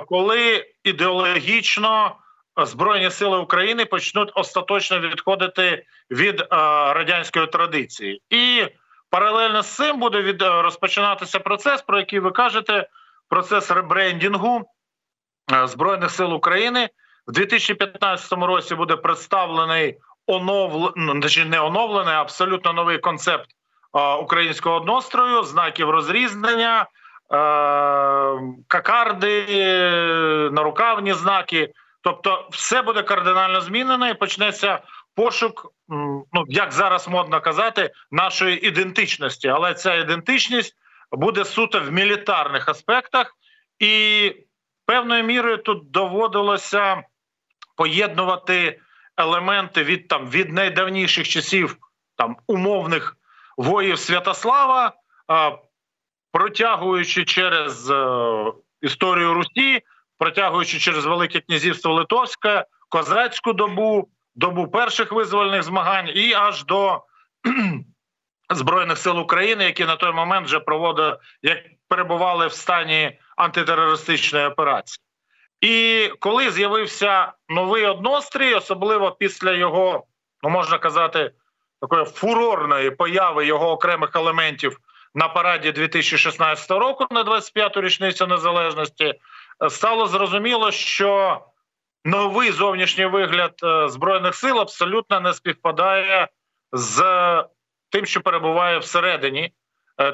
коли 0.07 0.65
ідеологічно 0.83 2.15
Збройні 2.57 3.11
сили 3.11 3.37
України 3.37 3.85
почнуть 3.85 4.31
остаточно 4.35 4.99
відходити 4.99 5.85
від 6.11 6.47
радянської 6.51 7.47
традиції, 7.47 8.21
і 8.29 8.67
паралельно 9.09 9.61
з 9.61 9.75
цим 9.75 9.99
буде 9.99 10.21
від 10.21 10.41
розпочинатися 10.41 11.39
процес, 11.39 11.81
про 11.81 11.99
який 11.99 12.19
ви 12.19 12.31
кажете, 12.31 12.89
процес 13.29 13.71
ребрендінгу 13.71 14.69
Збройних 15.63 16.11
сил 16.11 16.33
України 16.33 16.89
в 17.27 17.31
2015 17.31 18.31
році 18.33 18.75
буде 18.75 18.95
представлений 18.95 19.97
оновлений, 20.27 21.45
не 21.45 21.59
оновлений, 21.59 22.13
а 22.13 22.21
абсолютно 22.21 22.73
новий 22.73 22.97
концепт 22.97 23.45
е, 23.93 24.13
українського 24.13 24.75
однострою, 24.75 25.43
знаків 25.43 25.89
розрізнення, 25.89 26.81
е, 26.81 26.87
какарди, 28.67 29.45
нарукавні 30.51 31.13
знаки. 31.13 31.73
Тобто, 32.03 32.47
все 32.51 32.81
буде 32.81 33.03
кардинально 33.03 33.61
змінено 33.61 34.09
і 34.09 34.13
почнеться 34.13 34.79
пошук, 35.15 35.73
ну 36.33 36.45
як 36.47 36.71
зараз 36.71 37.07
модно 37.07 37.41
казати, 37.41 37.91
нашої 38.11 38.67
ідентичності. 38.67 39.47
Але 39.47 39.73
ця 39.73 39.95
ідентичність 39.95 40.75
буде 41.11 41.45
суто 41.45 41.79
в 41.79 41.91
мілітарних 41.91 42.69
аспектах 42.69 43.35
і 43.79 44.33
певною 44.85 45.23
мірою 45.23 45.57
тут 45.57 45.91
доводилося 45.91 47.03
поєднувати 47.75 48.79
елементи 49.17 49.83
від 49.83 50.07
там 50.07 50.29
від 50.29 50.53
найдавніших 50.53 51.27
часів 51.27 51.77
там 52.15 52.37
умовних 52.47 53.17
воїв 53.57 53.99
Святослава, 53.99 54.93
протягуючи 56.31 57.25
через 57.25 57.89
е, 57.89 58.45
історію 58.81 59.33
Русі, 59.33 59.81
протягуючи 60.17 60.79
через 60.79 61.05
Велике 61.05 61.39
Князівство 61.39 61.93
Литовське, 61.93 62.65
козацьку 62.89 63.53
добу, 63.53 64.09
добу 64.35 64.67
перших 64.67 65.11
визвольних 65.11 65.63
змагань 65.63 66.09
і 66.15 66.33
аж 66.33 66.65
до 66.65 67.03
Збройних 68.49 68.97
сил 68.97 69.19
України, 69.19 69.63
які 69.63 69.85
на 69.85 69.95
той 69.95 70.11
момент 70.11 70.47
вже 70.47 70.59
проводили, 70.59 71.17
як 71.41 71.57
перебували 71.87 72.47
в 72.47 72.53
стані 72.53 73.19
антитерористичної 73.41 74.45
операції. 74.45 75.03
І 75.61 76.07
коли 76.19 76.51
з'явився 76.51 77.33
новий 77.49 77.85
однострій, 77.85 78.53
особливо 78.53 79.11
після 79.11 79.51
його, 79.51 80.03
ну 80.43 80.49
можна 80.49 80.77
казати, 80.77 81.31
такої 81.81 82.05
фурорної 82.05 82.91
появи 82.91 83.45
його 83.45 83.71
окремих 83.71 84.15
елементів 84.15 84.77
на 85.15 85.27
параді 85.27 85.71
2016 85.71 86.71
року 86.71 87.07
на 87.11 87.23
25-ту 87.23 87.81
річницю 87.81 88.27
незалежності, 88.27 89.13
стало 89.69 90.07
зрозуміло, 90.07 90.71
що 90.71 91.41
новий 92.05 92.51
зовнішній 92.51 93.05
вигляд 93.05 93.53
е, 93.63 93.89
збройних 93.89 94.35
сил 94.35 94.59
абсолютно 94.59 95.19
не 95.19 95.33
співпадає 95.33 96.27
з 96.71 97.03
тим, 97.89 98.05
що 98.05 98.21
перебуває 98.21 98.77
всередині 98.77 99.43
Е, 99.43 99.60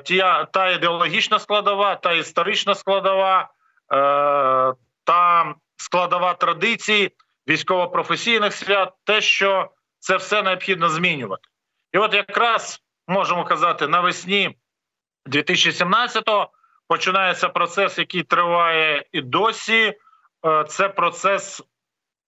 Тя 0.05 0.45
та 0.45 0.69
ідеологічна 0.69 1.39
складова, 1.39 1.95
та 1.95 2.13
історична 2.13 2.75
складова, 2.75 3.41
е, 3.41 3.47
та 5.03 5.55
складова 5.77 6.33
традицій, 6.33 7.11
військово-професійних 7.47 8.53
свят, 8.53 8.93
те, 9.03 9.21
що 9.21 9.71
це 9.99 10.17
все 10.17 10.43
необхідно 10.43 10.89
змінювати. 10.89 11.49
І 11.93 11.97
от 11.97 12.13
якраз 12.13 12.79
можемо 13.07 13.43
казати, 13.43 13.87
навесні 13.87 14.57
2017-го 15.25 16.51
починається 16.87 17.49
процес, 17.49 17.97
який 17.97 18.23
триває 18.23 19.05
і 19.11 19.21
досі. 19.21 19.93
Е, 20.45 20.63
це 20.63 20.89
процес 20.89 21.63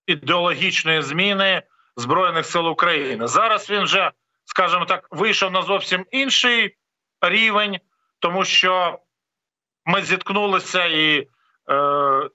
ідеологічної 0.08 1.02
зміни 1.02 1.64
Збройних 1.96 2.46
сил 2.46 2.68
України. 2.68 3.28
Зараз 3.28 3.70
він 3.70 3.84
вже, 3.84 4.12
скажімо 4.46 4.86
так, 4.86 5.08
вийшов 5.12 5.52
на 5.52 5.62
зовсім 5.62 6.06
інший 6.12 6.76
рівень, 7.22 7.80
тому 8.20 8.46
що 8.46 9.00
ми 9.86 10.02
зіткнулися 10.02 10.86
і 10.86 11.28
е, 11.70 12.30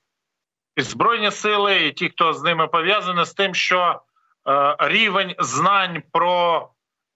і 0.77 0.83
збройні 0.83 1.31
сили, 1.31 1.87
і 1.87 1.93
ті, 1.93 2.09
хто 2.09 2.33
з 2.33 2.43
ними 2.43 2.67
пов'язані, 2.67 3.25
з 3.25 3.33
тим, 3.33 3.55
що 3.55 4.01
е, 4.49 4.77
рівень 4.79 5.35
знань 5.39 6.03
про 6.13 6.69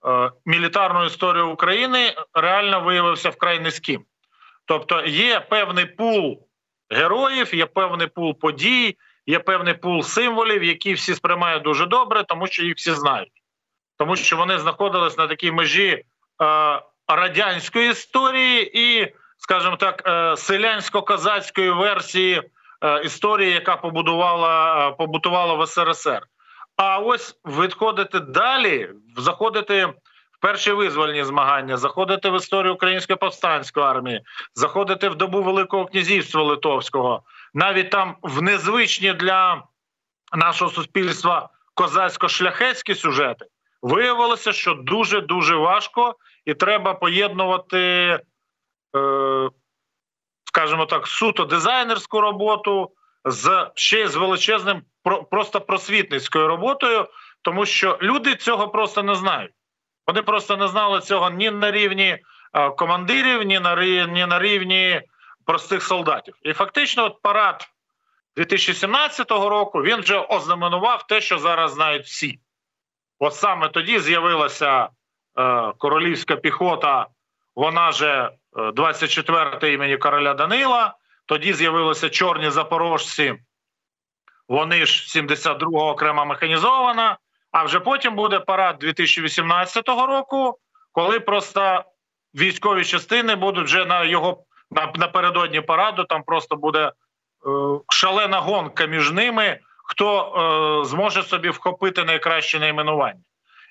е, 0.07 0.31
мілітарну 0.47 1.05
історію 1.05 1.49
України 1.49 2.15
реально 2.35 2.81
виявився 2.81 3.31
вкрай 3.31 3.61
низьким. 3.61 4.05
Тобто 4.65 5.07
є 5.07 5.41
певний 5.41 5.87
пул 5.87 6.49
героїв, 6.91 7.55
є 7.55 7.67
певний 7.67 8.07
пул 8.07 8.39
подій, 8.39 8.97
є 9.27 9.39
певний 9.39 9.75
пул 9.75 10.03
символів, 10.03 10.65
які 10.65 10.93
всі 10.93 11.15
сприймають 11.15 11.63
дуже 11.63 11.87
добре, 11.87 12.25
тому 12.25 12.47
що 12.47 12.65
їх 12.65 12.77
всі 12.77 12.93
знають, 12.93 13.43
тому 13.99 14.17
що 14.17 14.37
вони 14.37 14.59
знаходились 14.59 15.19
на 15.19 15.27
такій 15.27 15.53
межі. 15.53 16.05
Е, 16.43 16.83
радянської 17.09 17.91
історії 17.91 18.71
і, 18.75 19.15
скажімо 19.39 19.77
так, 19.77 20.03
е, 20.07 20.11
селянсько-козацької 20.37 21.79
версії 21.79 22.43
е, 22.83 23.03
історії, 23.05 23.53
яка 23.53 23.77
побудувала 23.77 24.89
е, 24.89 24.93
побутувала 24.93 25.55
в 25.55 25.67
СРСР. 25.67 26.23
А 26.77 26.99
ось 26.99 27.37
відходити 27.47 28.21
далі, 28.21 28.91
заходити 29.17 29.87
в 30.33 30.41
перші 30.41 30.73
визвольні 30.73 31.25
змагання, 31.25 31.77
заходити 31.77 32.31
в 32.31 32.37
історію 32.37 32.75
української 32.75 33.17
повстанської 33.17 33.87
армії, 33.87 34.23
заходити 34.55 35.09
в 35.09 35.15
добу 35.15 35.43
Великого 35.43 35.87
князівства 35.87 36.43
Литовського, 36.43 37.23
навіть 37.55 37.91
там 37.91 38.17
в 38.23 38.43
незвичні 38.43 39.13
для 39.13 39.63
нашого 40.33 40.71
суспільства 40.71 41.49
козацько-шляхетські 41.75 42.95
сюжети, 42.95 43.47
виявилося, 43.83 44.53
що 44.53 44.75
дуже 44.75 45.21
дуже 45.21 45.55
важко, 45.55 46.15
і 46.49 46.55
треба 46.55 46.95
поєднувати, 46.95 47.79
е, 47.79 48.21
скажімо 50.45 50.87
так, 50.87 51.07
суто 51.07 51.45
дизайнерську 51.45 52.21
роботу 52.21 52.93
з 53.25 53.71
ще 53.75 54.09
з 54.09 54.17
величезним 54.17 54.83
просто 55.31 55.61
просвітницькою 55.61 56.49
роботою, 56.49 57.07
тому 57.43 57.67
що 57.67 57.99
люди 58.03 58.37
цього 58.37 58.69
просто 58.69 59.03
не 59.03 59.15
знають. 59.15 59.51
Вони 60.07 60.23
просто 60.23 60.57
не 60.57 60.69
знали 60.69 61.01
цього 61.01 61.31
ні 61.31 61.51
на 61.51 61.71
рівні 61.71 62.19
е, 62.55 62.71
командирів, 62.71 63.43
ні 63.43 63.61
на 63.61 63.77
рівні, 63.77 64.13
ні 64.13 64.27
на 64.27 64.39
рівні 64.39 65.03
простих 65.45 65.83
солдатів. 65.83 66.35
І 66.43 66.53
фактично, 66.53 67.05
от 67.05 67.23
парад 67.23 67.69
2017 68.37 69.31
року 69.31 69.83
він 69.83 70.01
вже 70.01 70.19
ознаменував 70.19 71.07
те, 71.07 71.21
що 71.21 71.39
зараз 71.39 71.73
знають 71.73 72.07
всі. 72.07 72.39
От 73.19 73.35
саме 73.35 73.69
тоді 73.69 73.99
з'явилася 73.99 74.89
королівська 75.79 76.37
піхота, 76.37 77.07
вона 77.57 77.93
же 77.93 78.31
24 78.75 79.59
е, 79.63 79.73
імені 79.73 79.97
короля 79.97 80.35
Данила. 80.35 80.95
Тоді 81.27 81.53
з'явилися 81.53 82.11
чорні 82.11 82.51
запорожці, 82.51 83.35
вони 84.49 84.87
ж 84.87 85.19
72-го 85.19 85.89
окрема 85.89 86.25
механізована. 86.25 87.19
А 87.53 87.65
вже 87.65 87.81
потім 87.81 88.15
буде 88.15 88.41
парад 88.41 88.79
2018 88.79 89.89
року, 89.89 90.59
коли 90.93 91.21
просто 91.21 91.85
військові 92.35 92.85
частини 92.85 93.35
будуть 93.35 93.65
вже 93.65 93.85
на 93.85 94.05
його 94.05 94.45
напередодні 94.95 95.61
параду. 95.61 96.05
Там 96.05 96.23
просто 96.23 96.57
буде 96.57 96.87
е, 96.87 96.93
шалена 97.89 98.41
гонка 98.41 98.87
між 98.87 99.13
ними, 99.13 99.59
хто 99.85 100.21
е, 100.83 100.89
зможе 100.89 101.23
собі 101.23 101.49
вхопити 101.49 102.05
найкраще 102.05 102.59
найменування. 102.59 103.21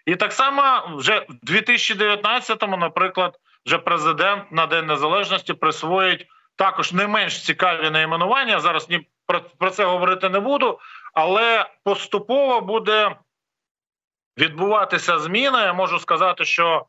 І 0.07 0.15
так 0.15 0.33
само 0.33 0.95
вже 0.97 1.25
в 1.29 1.51
2019-му, 1.51 2.77
наприклад, 2.77 3.39
вже 3.65 3.77
президент 3.77 4.51
на 4.51 4.65
День 4.65 4.85
Незалежності 4.85 5.53
присвоїть 5.53 6.27
також 6.55 6.93
не 6.93 7.07
менш 7.07 7.45
цікаві 7.45 7.89
найменування. 7.89 8.59
Зараз 8.59 8.89
ні 8.89 9.07
про 9.57 9.69
це 9.69 9.85
говорити 9.85 10.29
не 10.29 10.39
буду, 10.39 10.79
але 11.13 11.65
поступово 11.83 12.61
буде 12.61 13.15
відбуватися 14.37 15.19
зміна. 15.19 15.65
Я 15.65 15.73
можу 15.73 15.99
сказати, 15.99 16.45
що 16.45 16.85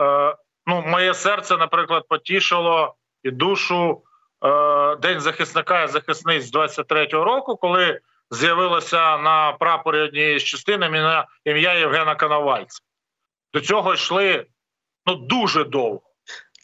е, 0.00 0.36
ну, 0.66 0.82
моє 0.86 1.14
серце, 1.14 1.56
наприклад, 1.56 2.08
потішило 2.08 2.94
і 3.22 3.30
душу 3.30 4.02
е, 4.44 4.96
День 4.96 5.20
захисника 5.20 5.82
і 5.82 5.88
захисниць 5.88 6.52
23-го 6.52 7.24
року, 7.24 7.56
коли 7.56 8.00
з'явилося 8.32 9.18
на 9.18 9.52
прапорі 9.52 9.98
однієї 9.98 10.38
з 10.38 10.44
частин 10.44 10.82
ім'я 11.44 11.74
Євгена 11.74 12.14
Коновальця. 12.14 12.78
До 13.54 13.60
цього 13.60 13.94
йшли 13.94 14.46
ну 15.06 15.14
дуже 15.14 15.64
довго. 15.64 16.11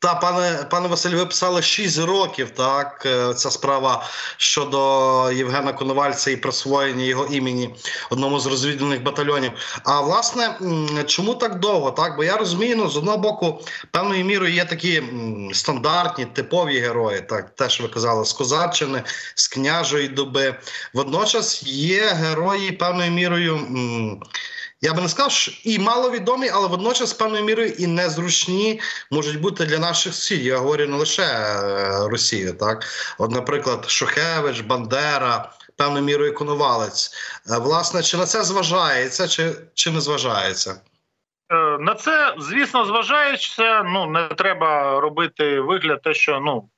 Та, 0.01 0.15
пане 0.15 0.67
пане 0.71 0.89
Василь, 0.89 1.11
ви 1.11 1.27
писали 1.27 1.63
6 1.63 1.99
років. 1.99 2.51
Так, 2.51 3.03
е, 3.07 3.35
ця 3.35 3.51
справа 3.51 4.07
щодо 4.37 5.33
Євгена 5.33 5.73
Коновальця 5.73 6.31
і 6.31 6.37
присвоєння 6.37 7.05
його 7.05 7.27
імені 7.27 7.75
одному 8.11 8.41
з 8.41 8.47
розвідувальних 8.47 9.03
батальйонів. 9.03 9.53
А 9.85 10.01
власне, 10.01 10.59
чому 11.07 11.35
так 11.35 11.59
довго? 11.59 11.91
Так, 11.91 12.17
бо 12.17 12.25
я 12.25 12.37
розумію, 12.37 12.77
ну, 12.77 12.89
з 12.89 12.97
одного 12.97 13.19
боку, 13.19 13.63
певною 13.91 14.25
мірою 14.25 14.55
є 14.55 14.65
такі 14.65 15.03
стандартні 15.53 16.25
типові 16.25 16.79
герої. 16.81 17.21
Так, 17.21 17.55
те, 17.55 17.69
що 17.69 17.83
ви 17.83 17.89
казали, 17.89 18.25
з 18.25 18.33
Козаччини, 18.33 19.03
з 19.35 19.49
княжої 19.49 20.09
доби. 20.09 20.55
Водночас 20.95 21.63
є 21.67 22.07
герої 22.07 22.73
певною 22.73 23.11
мірою 23.11 23.61
я 24.81 24.95
би 24.95 25.03
не 25.03 25.09
сказав, 25.09 25.33
що 25.33 25.53
і 25.65 25.79
маловідомі, 25.79 26.49
але 26.49 26.69
водночас 26.69 27.13
певною 27.13 27.45
мірою 27.45 27.69
і 27.79 27.87
незручні 27.87 28.81
можуть 29.11 29.41
бути 29.41 29.67
для 29.67 29.79
наших 29.79 30.15
сусідів. 30.15 30.47
Я 30.47 30.59
говорю 30.59 30.87
не 30.87 30.97
лише 30.97 31.23
е, 31.23 32.09
Росію, 32.09 32.53
так 32.53 32.85
от, 33.19 33.31
наприклад, 33.31 33.91
Шухевич, 33.91 34.61
Бандера, 34.61 35.53
певною 35.77 36.05
мірою 36.05 36.35
Коновалець. 36.35 37.11
Е, 37.51 37.59
власне, 37.59 38.03
чи 38.03 38.17
на 38.17 38.27
це 38.27 38.43
зважається, 38.43 39.29
чи, 39.29 39.53
чи 39.75 39.91
не 39.91 40.01
зважається? 40.01 40.81
Е, 41.53 41.79
на 41.81 41.95
це, 41.95 42.35
звісно, 42.39 42.85
зважається. 42.85 43.83
Ну 43.83 44.07
не 44.07 44.29
треба 44.29 45.01
робити 45.01 45.61
вигляд, 45.61 46.03
те, 46.03 46.15
що 46.15 46.41
ну 46.41 46.69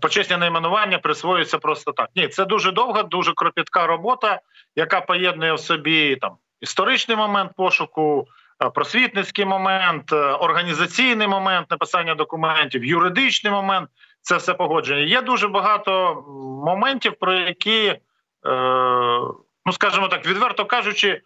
почесні 0.00 0.36
найменування 0.36 0.98
присвоюються 0.98 1.58
просто 1.58 1.92
так. 1.92 2.08
Ні, 2.16 2.28
це 2.28 2.44
дуже 2.44 2.72
довга, 2.72 3.02
дуже 3.02 3.32
кропітка 3.34 3.86
робота, 3.86 4.40
яка 4.76 5.00
поєднує 5.00 5.52
в 5.52 5.60
собі 5.60 6.16
там 6.16 6.36
історичний 6.66 7.16
момент 7.16 7.52
пошуку, 7.56 8.26
е, 8.62 8.70
просвітницький 8.70 9.44
момент, 9.44 10.12
е, 10.12 10.16
організаційний 10.16 11.28
момент 11.28 11.70
написання 11.70 12.14
документів, 12.14 12.84
юридичний 12.84 13.52
момент 13.52 13.88
це 14.22 14.36
все 14.36 14.54
погодження. 14.54 15.00
Є 15.00 15.22
дуже 15.22 15.48
багато 15.48 16.24
моментів, 16.64 17.12
про 17.20 17.32
які, 17.32 17.86
е, 17.86 18.00
ну 19.66 19.72
скажімо 19.72 20.08
так, 20.08 20.26
відверто 20.26 20.64
кажучи, 20.64 21.20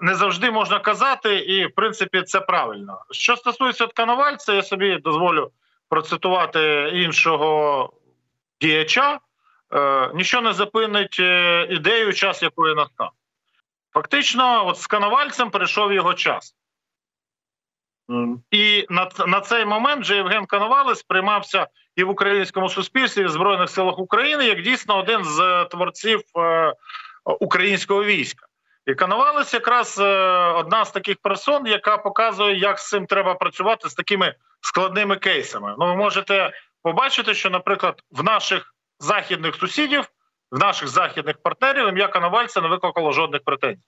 не 0.00 0.14
завжди 0.14 0.50
можна 0.50 0.78
казати, 0.78 1.36
і 1.36 1.66
в 1.66 1.74
принципі 1.74 2.22
це 2.22 2.40
правильно. 2.40 2.98
Що 3.10 3.36
стосується 3.36 3.86
Коновальця, 3.96 4.52
я 4.52 4.62
собі 4.62 4.96
дозволю 4.96 5.50
процитувати 5.88 6.90
іншого 6.94 7.90
діяча. 8.60 9.18
Нічого 10.14 10.42
не 10.42 10.52
запинить 10.52 11.18
ідею, 11.70 12.12
час 12.12 12.42
якої 12.42 12.74
настав. 12.74 13.10
Фактично, 13.96 14.66
от 14.66 14.78
з 14.78 14.86
Коновальцем 14.86 15.50
прийшов 15.50 15.92
його 15.92 16.14
час. 16.14 16.54
І 18.50 18.86
на 18.90 19.08
на 19.26 19.40
цей 19.40 19.64
момент 19.64 20.02
вже 20.02 20.16
Євген 20.16 20.46
Коновалець 20.46 20.98
сприймався 20.98 21.66
і 21.96 22.04
в 22.04 22.10
українському 22.10 22.68
суспільстві, 22.68 23.22
і 23.22 23.24
в 23.24 23.28
Збройних 23.28 23.70
силах 23.70 23.98
України 23.98 24.44
як 24.44 24.62
дійсно 24.62 24.98
один 24.98 25.24
з 25.24 25.64
творців 25.70 26.20
е, 26.38 26.72
українського 27.40 28.04
війська. 28.04 28.46
І 28.86 28.94
Коновалець 28.94 29.54
якраз 29.54 29.98
е, 29.98 30.04
одна 30.56 30.84
з 30.84 30.90
таких 30.90 31.16
персон, 31.22 31.66
яка 31.66 31.98
показує, 31.98 32.58
як 32.58 32.78
з 32.78 32.88
цим 32.88 33.06
треба 33.06 33.34
працювати 33.34 33.88
з 33.88 33.94
такими 33.94 34.34
складними 34.60 35.16
кейсами. 35.16 35.74
Ну, 35.78 35.86
ви 35.86 35.96
можете 35.96 36.52
побачити, 36.82 37.34
що, 37.34 37.50
наприклад, 37.50 38.02
в 38.10 38.24
наших 38.24 38.74
західних 38.98 39.54
сусідів 39.54 40.10
в 40.50 40.58
наших 40.58 40.88
західних 40.88 41.36
партнерів 41.42 41.88
ім'я 41.88 42.08
Коновальця 42.08 42.60
не 42.60 42.68
викликало 42.68 43.12
жодних 43.12 43.44
претензій. 43.44 43.82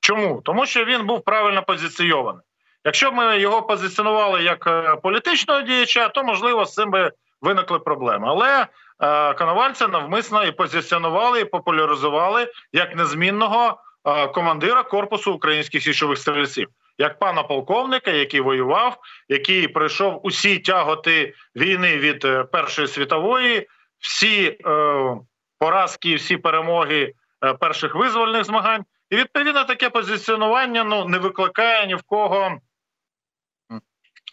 Чому? 0.00 0.40
Тому 0.44 0.66
що 0.66 0.84
він 0.84 1.06
був 1.06 1.24
правильно 1.24 1.62
позиційований. 1.62 2.42
Якщо 2.84 3.10
б 3.10 3.14
ми 3.14 3.38
його 3.38 3.62
позиціонували 3.62 4.42
як 4.42 4.66
е, 4.66 4.96
політичного 4.96 5.60
діяча, 5.60 6.08
то 6.08 6.24
можливо 6.24 6.64
з 6.64 6.74
цим 6.74 6.90
би 6.90 7.12
виникли 7.40 7.78
проблеми. 7.78 8.26
Але 8.28 8.66
е, 9.00 9.34
Коновальця 9.34 9.88
навмисно 9.88 10.44
і 10.44 10.52
позиціонували, 10.52 11.40
і 11.40 11.44
популяризували 11.44 12.48
як 12.72 12.96
незмінного 12.96 13.80
е, 14.04 14.26
командира 14.26 14.82
корпусу 14.82 15.32
українських 15.32 15.82
січових 15.82 16.18
стрільців, 16.18 16.68
як 16.98 17.18
пана 17.18 17.42
полковника, 17.42 18.10
який 18.10 18.40
воював, 18.40 18.98
який 19.28 19.68
пройшов 19.68 20.20
усі 20.22 20.58
тяготи 20.58 21.34
війни 21.56 21.96
від 21.96 22.24
е, 22.24 22.44
Першої 22.44 22.88
світової 22.88 23.68
всі 24.04 24.58
е, 24.66 25.16
поразки, 25.58 26.14
всі 26.14 26.36
перемоги 26.36 27.14
е, 27.44 27.54
перших 27.54 27.94
визвольних 27.94 28.44
змагань. 28.44 28.84
І 29.10 29.16
відповідно 29.16 29.64
таке 29.64 29.90
позиціонування 29.90 30.84
ну 30.84 31.04
не 31.04 31.18
викликає 31.18 31.86
ні 31.86 31.94
в 31.94 32.02
кого 32.02 32.58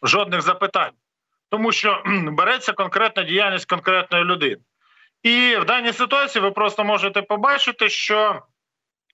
жодних 0.03 0.41
запитань, 0.41 0.91
тому 1.49 1.71
що 1.71 2.03
береться 2.07 2.73
конкретна 2.73 3.23
діяльність 3.23 3.69
конкретної 3.69 4.23
людини. 4.23 4.61
І 5.23 5.55
в 5.55 5.65
даній 5.65 5.93
ситуації 5.93 6.41
ви 6.41 6.51
просто 6.51 6.83
можете 6.83 7.21
побачити, 7.21 7.89
що 7.89 8.41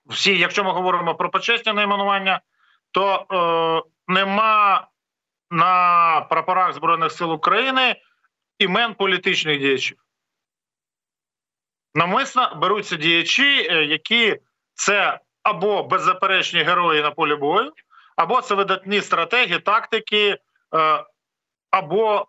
всі, 0.06 0.38
якщо 0.38 0.64
ми 0.64 0.72
говоримо 0.72 1.16
про 1.16 1.30
почесні 1.30 1.74
найменування, 1.74 2.42
то 2.92 3.26
е, 3.32 4.14
нема 4.14 4.88
на 5.52 6.22
прапорах 6.22 6.74
Збройних 6.74 7.12
сил 7.12 7.32
України 7.32 7.96
імен 8.60 8.94
політичних 8.94 9.60
діячів 9.60 9.98
намисно 11.98 12.58
беруться 12.62 12.96
діячі, 12.96 13.68
е, 13.70 13.86
які 13.86 14.40
це 14.74 15.20
або 15.44 15.84
беззаперечні 15.84 16.64
герої 16.64 17.02
на 17.02 17.12
полі 17.12 17.36
бою, 17.36 17.72
або 18.16 18.42
це 18.42 18.56
видатні 18.56 19.02
стратегії, 19.02 19.60
тактики, 19.60 20.38
е, 20.76 21.04
або 21.72 22.28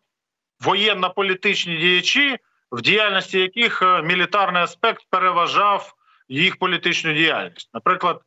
воєнно-політичні 0.60 1.76
діячі, 1.76 2.36
в 2.72 2.80
діяльності 2.80 3.40
яких 3.40 3.82
е, 3.82 4.02
мілітарний 4.02 4.62
аспект 4.62 5.06
переважав 5.10 5.94
їх 6.28 6.58
політичну 6.58 7.12
діяльність. 7.12 7.70
Наприклад, 7.74 8.22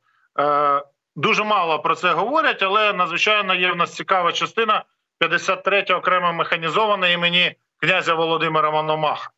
Дуже 1.16 1.44
мало 1.44 1.80
про 1.80 1.96
це 1.96 2.14
говорять, 2.14 2.64
але 2.64 2.94
надзвичайно 2.94 3.56
є 3.56 3.72
в 3.72 3.76
нас 3.76 3.96
цікава 3.96 4.32
частина 4.32 4.84
53 5.20 5.82
окремо 5.82 6.34
механізована 6.34 7.08
імені 7.08 7.56
князя 7.78 8.14
Володимира 8.14 8.72
Мономаха. 8.72 9.30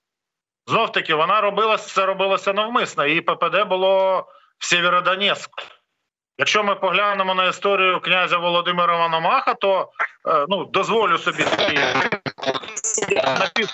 Знов 0.68 0.92
таки, 0.92 1.14
вона 1.14 1.42
робилася, 1.42 1.94
це 1.94 2.06
робилося 2.06 2.54
навмисно. 2.54 3.06
Її 3.06 3.22
ППД 3.22 3.68
було 3.68 4.26
в 4.58 4.66
Сєвєродонецьку. 4.66 5.64
Якщо 6.38 6.64
ми 6.64 6.76
поглянемо 6.76 7.36
на 7.36 7.46
історію 7.46 8.00
князя 8.00 8.38
Володимира 8.38 8.98
Мономаха, 8.98 9.54
то 9.54 9.92
е, 10.28 10.46
ну, 10.50 10.66
дозволю 10.66 11.18
собі 11.18 11.44
такий 11.44 11.80
напів, 13.40 13.70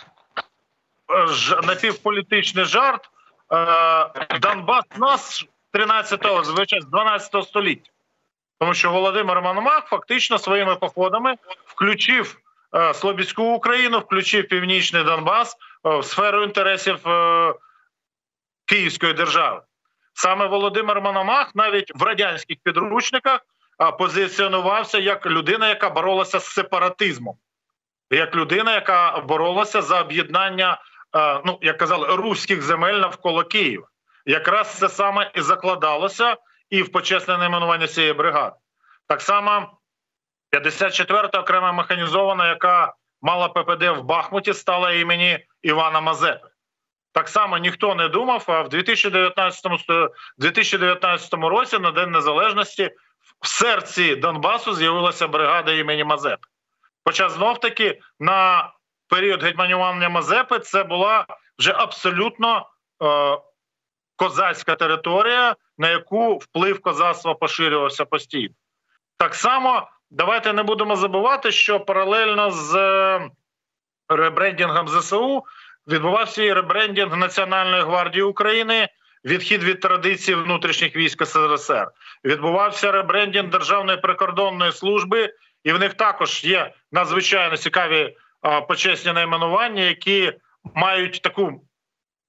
напівполітичний 1.63 2.65
жарт. 2.65 3.09
Е, 3.53 4.39
Донбас 4.39 4.83
нас 4.97 5.45
13-го, 5.73 6.43
звичайно, 6.43 6.85
з 6.85 6.89
12 6.89 7.43
століття. 7.43 7.91
Тому 8.59 8.73
що 8.73 8.91
Володимир 8.91 9.41
Мономах 9.41 9.85
фактично 9.85 10.39
своїми 10.39 10.75
походами 10.75 11.35
включив 11.65 12.37
е, 12.75 12.93
Слобідську 12.93 13.43
Україну, 13.43 13.99
включив 13.99 14.47
Північний 14.47 15.03
Донбас 15.03 15.57
в 15.83 16.03
сферу 16.03 16.43
інтересів 16.43 17.07
е, 17.07 17.53
Київської 18.65 19.13
держави. 19.13 19.61
Саме 20.13 20.45
Володимир 20.45 21.01
Мономах 21.01 21.55
навіть 21.55 21.91
в 21.95 22.03
радянських 22.03 22.57
підручниках 22.63 23.39
е, 23.81 23.91
позиціонувався 23.91 24.97
як 24.97 25.25
людина, 25.25 25.69
яка 25.69 25.89
боролася 25.89 26.39
з 26.39 26.45
сепаратизмом, 26.45 27.35
як 28.11 28.35
людина, 28.35 28.73
яка 28.73 29.19
боролася 29.19 29.81
за 29.81 30.01
об'єднання, 30.01 30.81
е, 31.15 31.41
ну 31.45 31.57
як 31.61 31.77
казали, 31.77 32.15
руських 32.15 32.61
земель 32.61 32.99
навколо 32.99 33.43
Києва. 33.43 33.87
Якраз 34.25 34.77
це 34.77 34.89
саме 34.89 35.31
і 35.35 35.41
закладалося 35.41 36.37
і 36.69 36.81
в 36.81 36.91
почесне 36.91 37.37
найменування 37.37 37.87
цієї 37.87 38.13
бригади. 38.13 38.55
Так 39.07 39.21
само 39.21 39.77
54-та 40.51 41.39
окрема 41.39 41.71
механізована, 41.71 42.47
яка 42.47 42.93
мала 43.21 43.49
ППД 43.49 43.83
в 43.83 44.01
Бахмуті, 44.01 44.53
стала 44.53 44.91
імені 44.91 45.39
Івана 45.61 46.01
Мазепи. 46.01 46.47
Так 47.11 47.29
само 47.29 47.57
ніхто 47.57 47.95
не 47.95 48.07
думав, 48.07 48.43
а 48.47 48.61
в 48.61 48.69
2019, 48.69 49.65
2019 50.37 51.33
році 51.33 51.79
на 51.79 51.91
День 51.91 52.11
Незалежності 52.11 52.91
в 53.41 53.47
серці 53.47 54.15
Донбасу 54.15 54.73
з'явилася 54.73 55.27
бригада 55.27 55.71
імені 55.71 56.03
Мазепи. 56.03 56.47
Хоча 57.05 57.29
знов 57.29 57.59
таки 57.59 57.99
на 58.19 58.69
період 59.07 59.43
гетьманювання 59.43 60.09
Мазепи 60.09 60.59
це 60.59 60.83
була 60.83 61.25
вже 61.59 61.73
абсолютно 61.73 62.69
е, 63.03 63.37
козацька 64.15 64.75
територія, 64.75 65.55
на 65.77 65.89
яку 65.89 66.37
вплив 66.37 66.81
козацтва 66.81 67.33
поширювався 67.33 68.05
постійно. 68.05 68.53
Так 69.17 69.35
само 69.35 69.89
давайте 70.11 70.53
не 70.53 70.63
будемо 70.63 70.95
забувати, 70.95 71.51
що 71.51 71.79
паралельно 71.79 72.51
з 72.51 72.75
е, 72.75 73.29
ребрендингом 74.09 74.87
ЗСУ 74.87 75.43
відбувався 75.87 76.43
і 76.43 76.53
ребрендинг 76.53 77.17
Національної 77.17 77.83
гвардії 77.83 78.23
України, 78.23 78.89
відхід 79.25 79.63
від 79.63 79.79
традицій 79.79 80.35
внутрішніх 80.35 80.95
військ 80.95 81.25
СРСР. 81.25 81.87
Відбувався 82.25 82.91
ребрендинг 82.91 83.49
Державної 83.49 83.97
прикордонної 83.97 84.71
служби, 84.71 85.33
і 85.63 85.73
в 85.73 85.79
них 85.79 85.93
також 85.93 86.43
є 86.43 86.73
надзвичайно 86.91 87.57
цікаві 87.57 88.17
почесні 88.67 89.13
найменування, 89.13 89.83
які 89.83 90.33
мають 90.75 91.21
таку 91.21 91.61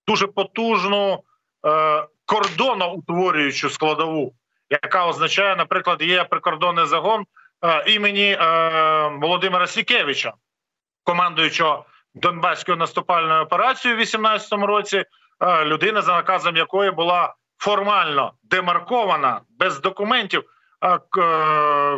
дуже 0.07 0.27
потужну 0.27 1.25
е, 1.67 2.07
кордоноутворюючу 2.27 3.71
складову, 3.71 4.35
яка 4.71 5.07
означає, 5.07 5.57
наприклад, 5.57 6.03
є 6.03 6.25
прикордонний 6.25 6.87
загон 6.87 7.25
е, 7.65 7.85
імені 7.87 8.33
е, 8.33 8.39
Володимира 9.09 9.67
Сікевича, 9.67 10.33
командуючого 11.11 11.85
Донбаською 12.15 12.77
наступальною 12.77 13.43
операцією 13.43 14.01
у 14.01 14.03
18-му 14.03 14.67
році, 14.67 15.05
е, 15.41 15.65
людина, 15.65 16.03
за 16.03 16.13
наказом 16.13 16.57
якої 16.57 16.91
була 16.91 17.35
формально 17.59 18.33
демаркована 18.43 19.41
без 19.59 19.81
документів 19.81 20.43
е, 20.85 20.99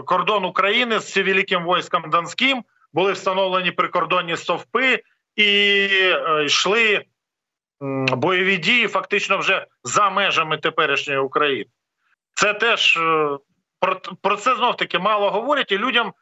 кордон 0.03 0.45
України 0.45 0.99
з 0.99 1.17
великим 1.17 1.65
військом 1.65 2.11
Донським. 2.11 2.65
Були 2.93 3.13
встановлені 3.13 3.71
прикордонні 3.71 4.37
стовпи 4.37 5.03
і 5.37 5.89
е, 5.93 6.45
йшли 6.45 7.05
бойові 8.11 8.57
дії 8.57 8.89
фактично 8.89 9.39
вже 9.39 9.67
за 9.85 10.11
межами 10.11 10.59
теперішньої 10.59 11.21
України. 11.21 11.71
Це 12.35 12.55
теж 12.55 12.99
про, 14.21 14.37
це 14.37 14.57
знов 14.57 14.77
таки 14.77 14.99
мало 14.99 15.31
говорять, 15.31 15.73
і 15.73 15.79
людям 15.79 16.13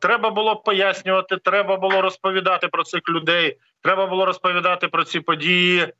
треба 0.00 0.30
було 0.30 0.56
пояснювати, 0.56 1.36
треба 1.36 1.76
було 1.76 2.02
розповідати 2.02 2.68
про 2.68 2.84
цих 2.84 3.08
людей, 3.08 3.58
треба 3.82 4.06
було 4.06 4.26
розповідати 4.26 4.88
про 4.88 5.04
ці 5.04 5.20
події. 5.20 5.92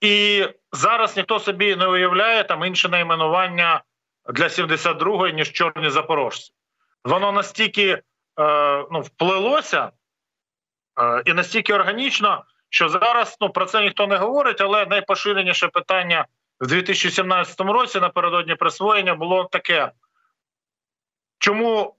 І 0.00 0.46
зараз 0.72 1.16
ніхто 1.16 1.40
собі 1.40 1.76
не 1.76 1.86
уявляє 1.86 2.44
там 2.44 2.64
інше 2.64 2.88
найменування 2.88 3.82
для 4.32 4.44
72-ї, 4.44 5.32
ніж 5.32 5.52
чорні 5.52 5.90
запорожці. 5.90 6.52
Воно 7.04 7.32
настільки 7.32 7.88
е, 7.90 8.02
ну, 8.90 9.00
вплилося 9.00 9.90
е, 11.00 11.22
і 11.24 11.32
настільки 11.32 11.74
органічно, 11.74 12.44
що 12.68 12.88
зараз 12.88 13.36
ну, 13.40 13.50
про 13.50 13.66
це 13.66 13.82
ніхто 13.82 14.06
не 14.06 14.16
говорить, 14.16 14.60
але 14.60 14.86
найпоширеніше 14.86 15.68
питання 15.68 16.26
в 16.60 16.66
2017 16.66 17.60
році 17.60 18.00
напередодні 18.00 18.54
присвоєння 18.54 19.14
було 19.14 19.44
таке: 19.44 19.92
чому 21.38 21.96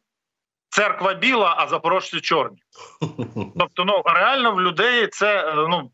церква 0.76 1.14
біла, 1.14 1.56
а 1.58 1.68
запорожці 1.68 2.22
чорні? 2.22 2.58
Тобто, 3.60 3.86
ну 3.86 4.02
реально 4.06 4.52
в 4.52 4.62
людей 4.62 5.08
це 5.08 5.50
е, 5.50 5.56
ну 5.56 5.92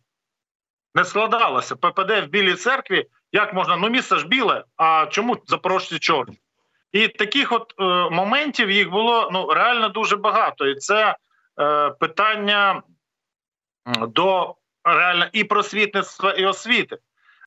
не 0.96 1.06
складалося. 1.06 1.76
ППД 1.76 2.12
в 2.12 2.26
білій 2.26 2.56
церкві. 2.56 3.06
Як 3.32 3.54
можна? 3.54 3.78
Ну, 3.78 3.89
місце 3.89 4.17
ж 4.17 4.28
біле, 4.28 4.63
а 4.78 5.08
чому 5.10 5.38
запорожці 5.48 6.00
чорні? 6.00 6.39
І 6.91 7.08
таких 7.08 7.52
от 7.52 7.74
е, 7.80 7.84
моментів 8.10 8.72
їх 8.72 8.89
було 8.89 9.30
ну 9.34 9.54
реально 9.54 9.89
дуже 9.89 10.15
багато. 10.15 10.67
І 10.67 10.76
це 10.76 11.15
е, 11.60 11.89
питання 11.89 12.82
до 14.08 14.56
реально 14.84 15.26
і 15.34 15.44
просвітництва, 15.44 16.32
і 16.32 16.46
освіти. 16.46 16.98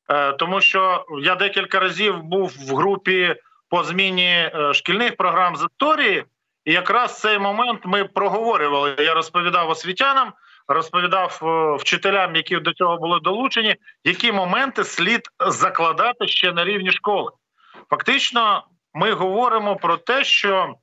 Е, 0.09 0.33
тому 0.33 0.61
що 0.61 1.07
я 1.23 1.35
декілька 1.35 1.81
разів 1.81 2.23
був 2.23 2.57
в 2.59 2.77
групі 2.77 3.37
по 3.68 3.85
зміні 3.85 4.51
е, 4.55 4.75
шкільних 4.75 5.16
програм 5.16 5.57
з 5.57 5.62
історії, 5.64 6.25
і 6.64 6.72
якраз 6.72 7.20
цей 7.20 7.38
момент 7.38 7.81
ми 7.85 8.05
проговорювали. 8.05 8.96
Я 8.98 9.14
розповідав 9.14 9.70
освітянам, 9.70 10.33
розповідав 10.68 11.40
е, 11.42 11.77
вчителям, 11.83 12.37
які 12.37 12.57
до 12.57 12.72
цього 12.72 12.96
були 12.96 13.20
долучені, 13.20 13.77
які 14.05 14.33
моменти 14.33 14.85
слід 14.85 15.20
закладати 15.46 16.29
ще 16.29 16.53
на 16.53 16.64
рівні 16.64 16.92
школи. 16.92 17.31
Фактично, 17.90 18.64
ми 18.94 19.12
говоримо 19.12 19.77
про 19.77 19.96
те, 19.96 20.24
що 20.24 20.74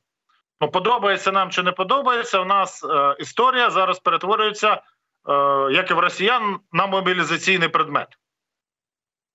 ну, 0.62 0.72
подобається 0.72 1.32
нам 1.32 1.50
чи 1.50 1.64
не 1.64 1.72
подобається. 1.72 2.40
У 2.40 2.46
нас 2.46 2.84
е, 2.84 3.16
історія 3.20 3.70
зараз 3.70 4.00
перетворюється, 4.00 4.74
е, 4.74 4.82
як 5.72 5.92
і 5.92 5.94
в 5.94 6.00
росіян, 6.00 6.60
на 6.72 6.88
мобілізаційний 6.88 7.70
предмет. 7.70 8.08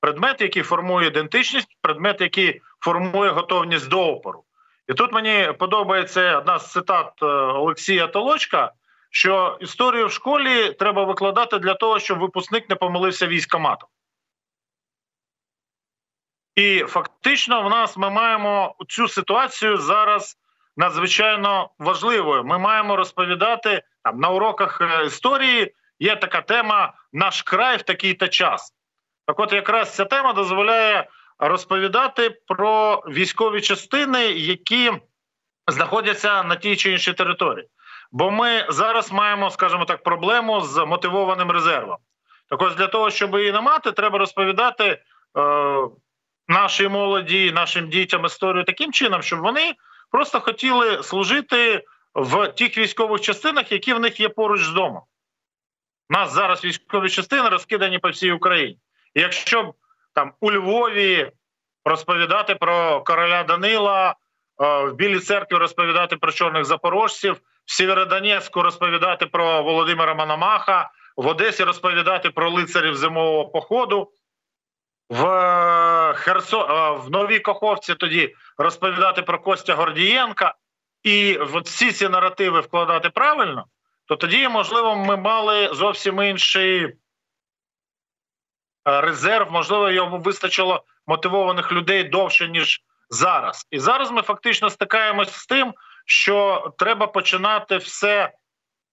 Предмет, 0.01 0.41
який 0.41 0.63
формує 0.63 1.07
ідентичність, 1.07 1.79
предмет, 1.81 2.21
який 2.21 2.61
формує 2.81 3.31
готовність 3.31 3.89
до 3.89 4.07
опору. 4.07 4.45
І 4.89 4.95
тут 4.95 5.13
мені 5.13 5.53
подобається 5.59 6.39
одна 6.39 6.59
з 6.59 6.73
цитат 6.73 7.13
е, 7.23 7.27
Олексія 7.27 8.07
Толочка, 8.07 8.73
що 9.11 9.59
історію 9.61 10.07
в 10.07 10.13
школі 10.13 10.73
треба 10.73 11.05
викладати 11.05 11.59
для 11.59 11.75
того, 11.75 11.99
щоб 11.99 12.19
випускник 12.19 12.71
не 12.71 12.77
помилився 12.77 13.27
військоматом. 13.27 13.89
І 16.57 16.85
фактично, 16.89 17.63
в 17.63 17.71
нас 17.71 17.97
ми 17.97 18.11
маємо 18.11 18.77
цю 18.89 19.09
ситуацію 19.09 19.77
зараз 19.77 20.37
надзвичайно 20.77 21.71
важливою. 21.79 22.45
Ми 22.45 22.59
маємо 22.59 22.97
розповідати 22.97 23.83
там 24.05 24.21
на 24.21 24.31
уроках 24.31 24.81
е, 24.81 25.07
історії. 25.07 25.75
Є 25.99 26.17
така 26.17 26.41
тема 26.41 26.93
Наш 27.13 27.43
край 27.43 27.77
в 27.77 27.83
такий-то 27.83 28.29
час. 28.29 28.73
Так, 29.27 29.41
от 29.41 29.53
якраз 29.53 29.95
ця 29.95 30.05
тема 30.05 30.33
дозволяє 30.33 31.09
розповідати 31.39 32.31
про 32.47 33.03
військові 33.09 33.61
частини, 33.61 34.25
які 34.25 34.93
знаходяться 35.67 36.43
на 36.43 36.57
тій 36.57 36.77
чи 36.77 36.93
іншій 36.93 37.13
території. 37.13 37.69
Бо 38.13 38.31
ми 38.31 38.67
зараз 38.69 39.13
маємо, 39.13 39.51
скажімо 39.51 39.85
так, 39.85 40.03
проблему 40.03 40.61
з 40.61 40.87
мотивованим 40.87 41.51
резервом. 41.51 41.97
Так 42.51 42.63
ось 42.63 42.75
для 42.75 42.87
того, 42.87 43.11
щоб 43.11 43.35
її 43.35 43.53
не 43.53 43.61
мати, 43.61 43.93
треба 43.93 44.19
розповідати 44.19 44.85
е, 44.85 45.01
нашій 46.49 46.89
молоді, 46.89 47.53
нашим 47.53 47.89
дітям 47.89 48.25
історію 48.25 48.65
таким 48.65 48.93
чином, 48.93 49.23
щоб 49.23 49.41
вони 49.41 49.75
просто 50.11 50.41
хотіли 50.41 51.03
служити 51.03 51.85
в 52.15 52.49
тих 52.49 52.79
військових 52.79 53.21
частинах, 53.21 53.73
які 53.73 53.93
в 53.93 54.01
них 54.01 54.21
є 54.21 54.29
поруч 54.29 54.63
з 54.63 54.73
домом. 54.73 55.03
У 56.11 56.13
нас 56.13 56.33
зараз 56.33 56.65
військові 56.65 57.09
частини 57.09 57.49
розкидані 57.49 57.99
по 57.99 58.09
всій 58.11 58.33
Україні. 58.33 58.79
І 59.15 59.21
якщо 59.21 59.63
б 59.63 59.75
там 60.17 60.33
у 60.41 60.53
Львові, 60.53 61.31
розповідати 61.85 62.55
про 62.55 63.01
короля 63.01 63.45
Данила, 63.45 64.15
в 64.59 64.93
Білій 64.93 65.21
церкві 65.21 65.57
розповідати 65.57 66.17
про 66.17 66.33
чорних 66.33 66.65
запорожців, 66.65 67.41
в 67.65 67.73
Сєвєродонецьку 67.73 68.63
розповідати 68.63 69.27
про 69.27 69.63
Володимира 69.63 70.15
Мономаха, 70.15 70.91
в 71.17 71.27
Одесі 71.27 71.65
розповідати 71.65 72.31
про 72.31 72.51
лицарів 72.51 72.97
зимового 72.97 73.49
походу. 73.49 74.13
В 75.11 75.23
Херсо 76.17 76.95
в 77.07 77.11
Новій 77.11 77.39
Каховці 77.39 77.95
тоді 77.95 78.35
розповідати 78.59 79.23
про 79.23 79.39
Костя 79.39 79.75
Гордієнка 79.75 80.55
і 81.03 81.39
всі 81.65 81.93
ці 81.93 82.09
наративи 82.09 82.61
вкладати 82.61 83.11
правильно, 83.11 83.65
то 84.09 84.17
тоді, 84.17 84.49
можливо, 84.49 84.97
ми 84.97 85.17
мали 85.17 85.71
зовсім 85.73 86.23
інший 86.23 86.85
е, 86.85 86.93
резерв, 88.87 89.53
можливо, 89.53 89.91
йому 89.91 90.19
вистачило 90.19 90.85
мотивованих 91.07 91.73
людей 91.73 92.05
довше, 92.05 92.49
ніж 92.49 92.83
зараз. 93.11 93.67
І 93.71 93.79
зараз 93.79 94.11
ми 94.11 94.23
фактично 94.23 94.71
стикаємось 94.71 95.33
з 95.33 95.47
тим, 95.47 95.75
що 96.07 96.67
треба 96.79 97.07
починати 97.07 97.77
все 97.77 98.33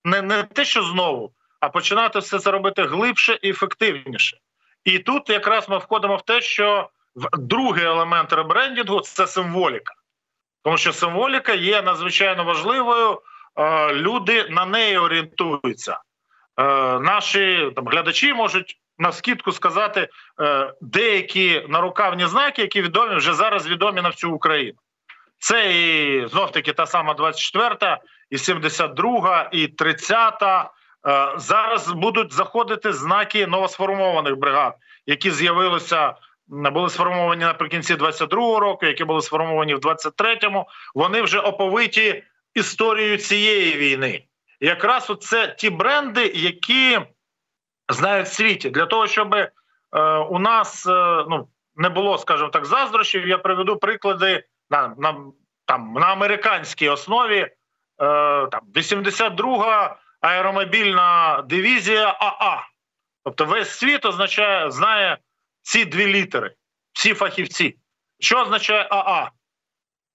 не, 0.03 0.21
не 0.21 0.43
те, 0.43 0.65
що 0.65 0.83
знову, 0.83 1.33
а 1.59 1.69
починати 1.69 2.19
все 2.19 2.39
це 2.39 2.51
робити 2.51 2.83
глибше 2.83 3.39
і 3.41 3.49
ефективніше. 3.49 4.37
І 4.83 4.99
тут 4.99 5.29
якраз 5.29 5.69
ми 5.69 5.77
входимо 5.77 6.15
в 6.15 6.21
те, 6.21 6.41
що 6.41 6.89
другий 7.33 7.85
елемент 7.85 8.33
ребрендінгу 8.33 8.99
це 8.99 9.27
символіка, 9.27 9.93
тому 10.63 10.77
що 10.77 10.93
символіка 10.93 11.53
є 11.53 11.81
надзвичайно 11.81 12.43
важливою. 12.43 13.21
Е, 13.55 13.93
люди 13.93 14.49
на 14.49 14.65
неї 14.65 14.97
орієнтуються. 14.97 15.99
Е, 16.57 16.63
наші 16.99 17.71
там 17.75 17.87
глядачі 17.87 18.33
можуть 18.33 18.79
на 18.97 19.11
скидку 19.11 19.51
сказати 19.51 20.07
е, 20.41 20.73
деякі 20.81 21.65
нарукавні 21.69 22.25
знаки, 22.25 22.61
які 22.61 22.81
відомі 22.81 23.15
вже 23.15 23.33
зараз 23.33 23.67
відомі 23.67 24.01
на 24.01 24.09
всю 24.09 24.33
Україну. 24.33 24.77
Це 25.37 25.73
і 25.73 26.27
знов 26.27 26.51
таки 26.51 26.73
та 26.73 26.85
сама 26.85 27.13
24-та, 27.13 27.99
і 28.29 28.35
72-та, 28.35 29.49
і 29.51 29.67
30-та. 29.67 30.71
Зараз 31.37 31.91
будуть 31.91 32.33
заходити 32.33 32.93
знаки 32.93 33.47
новосформованих 33.47 34.37
бригад, 34.37 34.75
які 35.05 35.31
з'явилися 35.31 36.13
були 36.47 36.89
сформовані 36.89 37.43
наприкінці 37.43 37.95
22-го 37.95 38.59
року, 38.59 38.85
які 38.85 39.03
були 39.03 39.21
сформовані 39.21 39.75
в 39.75 39.79
23-му, 39.79 40.67
Вони 40.95 41.21
вже 41.21 41.39
оповиті 41.39 42.23
історією 42.53 43.17
цієї 43.17 43.73
війни. 43.73 44.23
якраз 44.61 45.11
це 45.21 45.55
ті 45.57 45.69
бренди, 45.69 46.31
які 46.35 46.99
знають 47.89 48.27
в 48.27 48.33
світі 48.33 48.69
для 48.69 48.85
того, 48.85 49.07
щоб 49.07 49.35
е, 49.35 49.49
у 50.17 50.39
нас 50.39 50.87
е, 50.87 51.25
ну 51.29 51.47
не 51.75 51.89
було, 51.89 52.17
скажімо 52.17 52.49
так, 52.49 52.65
заздрощів. 52.65 53.27
Я 53.27 53.37
приведу 53.37 53.77
приклади 53.77 54.43
на 54.69 54.95
на 54.97 55.15
там 55.65 55.93
на 55.93 56.05
американській 56.05 56.89
основі. 56.89 57.39
Е, 57.39 57.49
там 58.47 58.61
82-га 58.75 59.95
аеромобільна 60.21 61.41
дивізія 61.47 62.17
АА. 62.19 62.61
Тобто 63.23 63.45
весь 63.45 63.69
світ 63.69 64.05
означає, 64.05 64.71
знає 64.71 65.17
ці 65.61 65.85
дві 65.85 66.07
літери, 66.07 66.55
всі 66.93 67.13
фахівці. 67.13 67.77
Що 68.19 68.41
означає 68.41 68.87
АА? 68.91 69.29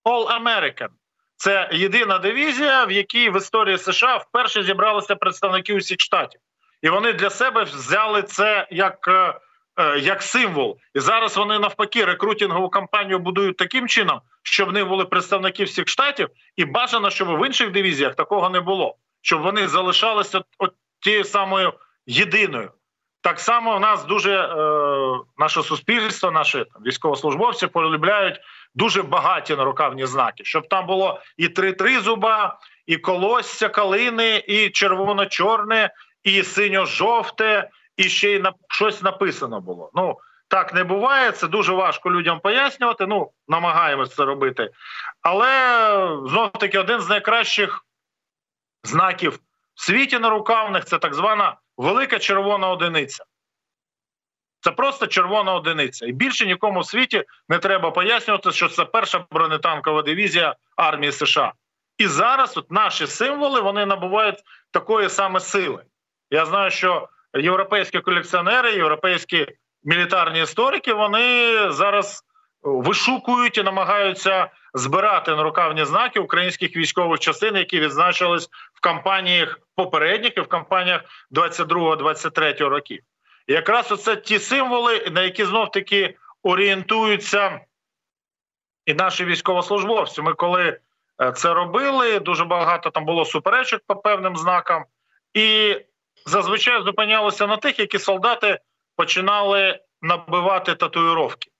All 0.05 0.43
American. 0.43 0.89
Це 1.37 1.69
єдина 1.73 2.19
дивізія, 2.19 2.85
в 2.85 2.93
якій 2.93 3.31
в 3.31 3.37
історії 3.37 3.79
США 3.79 4.17
вперше 4.17 4.63
зібралися 4.63 5.17
представники 5.17 5.75
усіх 5.75 6.01
штатів, 6.01 6.41
і 6.83 6.89
вони 6.89 7.13
для 7.13 7.31
себе 7.31 7.63
взяли 7.65 8.23
це 8.23 8.69
як 8.71 9.09
е, 9.09 9.35
е, 9.77 9.99
як 9.99 10.23
символ. 10.23 10.79
І 10.95 11.01
зараз 11.01 11.37
вони 11.37 11.59
навпаки 11.59 12.05
рекрутингову 12.05 12.69
кампанію 12.69 13.19
будують 13.19 13.57
таким 13.57 13.89
чином, 13.89 14.21
щоб 14.43 14.73
них 14.73 14.89
були 14.89 15.05
представники 15.05 15.65
всіх 15.65 15.89
штатів, 15.89 16.29
і 16.57 16.65
бажано, 16.65 17.11
щоб 17.11 17.29
в 17.29 17.47
інших 17.47 17.71
дивізіях 17.71 18.15
такого 18.15 18.51
не 18.51 18.61
було, 18.61 18.97
щоб 19.23 19.43
вони 19.43 19.69
залишалися 19.69 20.43
от 20.59 20.73
тією 21.01 21.25
самою 21.25 21.73
єдиною. 22.07 22.71
Так 23.21 23.41
само 23.41 23.77
в 23.77 23.81
нас 23.81 24.05
дуже 24.05 24.33
е, 24.33 24.57
наше 25.39 25.63
суспільство, 25.63 26.31
наші 26.31 26.59
там, 26.59 26.83
військовослужбовці 26.87 27.67
полюбляють 27.67 28.41
дуже 28.75 29.03
багаті 29.03 29.57
нарукавні 29.57 30.07
знаки, 30.07 30.45
щоб 30.45 30.69
там 30.69 30.87
було 30.87 31.21
і 31.37 31.49
три 31.49 31.73
тризуба, 31.73 32.59
і 32.87 32.97
колосся 32.97 33.69
калини, 33.69 34.45
і 34.49 34.71
червоно-чорне, 34.71 35.91
і 36.37 36.45
синьо-жовте, 36.45 37.71
і 37.97 38.05
ще 38.05 38.33
й 38.33 38.39
на 38.39 38.53
щось 38.69 39.03
написано 39.03 39.61
було. 39.61 39.91
Ну 39.95 40.19
так 40.49 40.75
не 40.75 40.85
буває. 40.85 41.33
Це 41.33 41.49
дуже 41.49 41.73
важко 41.73 42.11
людям 42.11 42.41
пояснювати. 42.41 43.07
Ну 43.07 43.31
намагаємося 43.49 44.17
це 44.17 44.25
робити. 44.25 44.71
Але 45.23 45.49
знов 46.29 46.53
таки 46.53 46.79
один 46.79 47.01
з 47.01 47.09
найкращих 47.09 47.85
знаків 48.85 49.41
в 49.75 49.85
світі 49.85 50.19
нарукавних 50.19 50.85
це 50.85 50.99
так 50.99 51.15
звана 51.15 51.57
велика 51.77 52.19
червона 52.19 52.69
одиниця. 52.69 53.25
Це 54.61 54.71
просто 54.71 55.07
червона 55.07 55.55
одиниця. 55.55 56.07
І 56.07 56.13
більше 56.13 56.47
нікому 56.47 56.81
в 56.81 56.87
світі 56.87 57.25
не 57.49 57.59
треба 57.59 57.91
пояснювати, 57.91 58.53
що 58.53 58.69
це 58.69 58.85
перша 58.85 59.27
бронетанкова 59.31 60.03
дивізія 60.03 60.57
армії 60.77 61.13
США. 61.13 61.53
І 61.99 62.07
зараз 62.07 62.57
от 62.57 62.71
наші 62.71 63.07
символи 63.07 63.61
вони 63.61 63.87
набувають 63.87 64.43
такої 64.71 65.09
саме 65.09 65.41
сили. 65.41 65.85
Я 66.31 66.47
знаю, 66.47 66.71
що 66.71 67.09
європейські 67.35 68.01
колекціонери, 68.01 68.73
європейські 68.73 69.47
мілітарні 69.85 70.43
історики 70.43 70.93
вони 70.93 71.57
зараз 71.73 72.25
вишукують 72.63 73.59
і 73.59 73.63
намагаються 73.63 74.51
збирати 74.75 75.31
нарукавні 75.31 75.85
знаки 75.85 76.21
українських 76.21 76.77
військових 76.77 77.21
частин, 77.21 77.57
які 77.57 77.81
відзначились 77.81 78.49
в 78.75 78.81
кампаніях 78.81 79.61
попередніх 79.77 80.37
і 80.37 80.41
в 80.41 80.47
кампаніях 80.47 81.01
22-23 81.31 82.69
років. 82.69 83.03
І 83.47 83.53
якраз 83.53 83.93
оце 83.93 84.17
ті 84.17 84.39
символи, 84.39 85.07
на 85.13 85.23
які 85.23 85.45
знов 85.45 85.71
таки 85.71 86.17
орієнтуються 86.43 87.61
і 88.87 88.95
наші 88.95 89.25
військовослужбовці. 89.25 90.23
Ми 90.23 90.35
коли 90.35 90.79
е, 91.23 91.33
це 91.33 91.55
робили, 91.55 92.21
дуже 92.21 92.45
багато 92.45 92.91
там 92.91 93.05
було 93.05 93.25
суперечок 93.25 93.81
по 93.87 93.97
певним 93.97 94.37
знакам, 94.37 94.85
і 95.35 95.77
зазвичай 96.29 96.83
зупинялося 96.83 97.47
на 97.47 97.57
тих, 97.57 97.79
які 97.79 97.99
солдати 97.99 98.61
починали 98.97 99.81
набивати 100.03 100.75
татуїровки. 100.75 101.51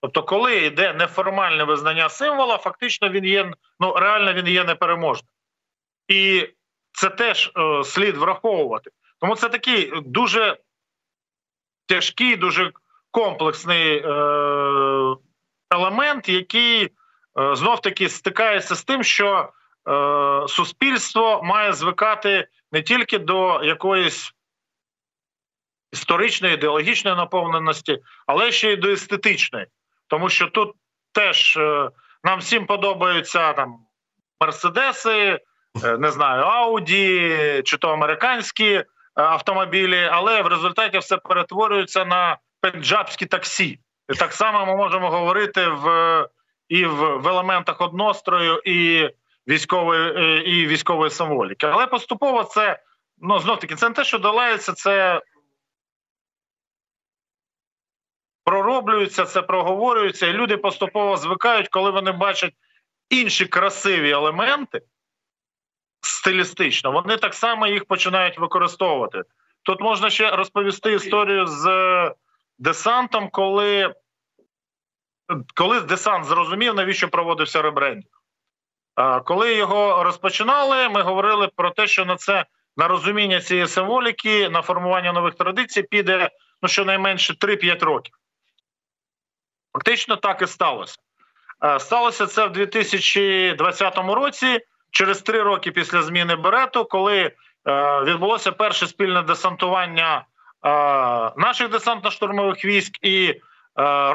Тобто, 0.00 0.22
коли 0.22 0.56
йде 0.56 0.92
неформальне 0.92 1.64
визнання 1.64 2.08
символа, 2.08 2.58
фактично 2.58 3.08
він 3.08 3.24
є 3.24 3.52
ну 3.80 3.94
реально 3.96 4.32
він 4.32 4.48
є 4.48 4.64
непереможним. 4.64 5.28
І 6.08 6.48
це 6.92 7.10
теж 7.10 7.52
е, 7.56 7.84
слід 7.84 8.16
враховувати. 8.16 8.90
Тому 9.20 9.36
це 9.36 9.48
такий 9.48 9.92
дуже 10.04 10.56
тяжкий, 11.86 12.36
дуже 12.36 12.72
комплексний 13.10 13.96
е, 13.96 14.08
елемент, 15.70 16.28
який 16.28 16.84
е, 16.84 16.90
знов 17.56 17.80
таки 17.80 18.08
стикається 18.08 18.74
з 18.74 18.84
тим, 18.84 19.02
що 19.02 19.52
е, 19.88 20.48
суспільство 20.48 21.40
має 21.42 21.72
звикати 21.72 22.48
не 22.74 22.82
тільки 22.82 23.18
до 23.18 23.64
якоїсь 23.64 24.32
історичної, 25.92 26.54
ідеологічної 26.54 27.16
наповненості, 27.16 27.98
але 28.26 28.52
ще 28.52 28.72
й 28.72 28.76
до 28.76 28.88
естетичної. 28.88 29.66
Тому 30.06 30.28
що 30.28 30.46
тут 30.46 30.74
теж 31.12 31.56
е, 31.56 31.90
нам 32.24 32.38
всім 32.38 32.66
подобаються 32.66 33.52
там 33.52 33.78
мерседеси, 34.40 35.40
е, 35.84 35.98
не 35.98 36.10
знаю, 36.10 36.42
ауді 36.42 37.62
чи 37.64 37.76
то 37.76 37.88
американські 37.88 38.72
е, 38.74 38.84
автомобілі, 39.14 40.08
але 40.12 40.42
в 40.42 40.46
результаті 40.46 40.98
все 40.98 41.16
перетворюється 41.16 42.04
на 42.04 42.38
пенджабські 42.60 43.26
таксі. 43.26 43.78
І 44.12 44.14
так 44.14 44.32
само 44.32 44.66
ми 44.66 44.76
можемо 44.76 45.10
говорити 45.10 45.68
в 45.68 46.28
і 46.68 46.86
в, 46.86 47.16
в 47.18 47.28
елементах 47.28 47.80
однострою, 47.80 48.62
і 48.64 49.10
військової 49.48 50.42
і 50.50 50.66
військової 50.66 51.10
символіки. 51.10 51.66
Але 51.66 51.86
поступово 51.86 52.44
це 52.44 52.82
ну 53.18 53.38
знов 53.38 53.58
таки 53.58 53.74
це 53.74 53.88
не 53.88 53.94
те, 53.94 54.04
що 54.04 54.18
долається, 54.18 54.72
це 54.72 55.22
пророблюється, 58.44 59.24
це 59.24 59.42
проговорюється, 59.42 60.26
і 60.26 60.32
люди 60.32 60.56
поступово 60.56 61.16
звикають, 61.16 61.68
коли 61.68 61.90
вони 61.90 62.12
бачать 62.12 62.54
інші 63.10 63.46
красиві 63.46 64.10
елементи 64.10 64.80
стилістично, 66.00 66.92
вони 66.92 67.16
так 67.16 67.34
само 67.34 67.66
їх 67.66 67.84
починають 67.84 68.38
використовувати. 68.38 69.22
Тут 69.62 69.80
можна 69.80 70.10
ще 70.10 70.30
розповісти 70.30 70.92
історію 70.92 71.46
з 71.46 71.64
десантом, 72.58 73.28
коли 73.32 73.94
коли 75.54 75.80
десант 75.80 76.24
зрозумів, 76.24 76.74
навіщо 76.74 77.08
проводився 77.08 77.62
ребрендінг. 77.62 78.13
Коли 79.24 79.54
його 79.54 80.04
розпочинали, 80.04 80.88
ми 80.88 81.02
говорили 81.02 81.48
про 81.56 81.70
те, 81.70 81.86
що 81.86 82.04
на 82.04 82.16
це 82.16 82.44
на 82.76 82.88
розуміння 82.88 83.40
цієї 83.40 83.66
символіки, 83.66 84.48
на 84.48 84.62
формування 84.62 85.12
нових 85.12 85.34
традицій 85.34 85.82
піде 85.82 86.30
ну 86.62 86.68
щонайменше 86.68 87.32
3-5 87.32 87.84
років. 87.84 88.14
Фактично 89.72 90.16
так 90.16 90.42
і 90.42 90.46
сталося. 90.46 90.96
Е, 91.64 91.80
сталося 91.80 92.26
це 92.26 92.46
в 92.46 92.52
2020 92.52 93.98
році, 93.98 94.60
через 94.90 95.22
три 95.22 95.42
роки 95.42 95.70
після 95.70 96.02
зміни 96.02 96.36
Берету, 96.36 96.84
коли 96.84 97.18
е, 97.18 97.32
відбулося 98.04 98.52
перше 98.52 98.86
спільне 98.86 99.22
десантування 99.22 100.16
е, 100.16 100.68
наших 101.36 101.70
десантно-штурмових 101.70 102.64
військ 102.64 102.98
і 103.02 103.40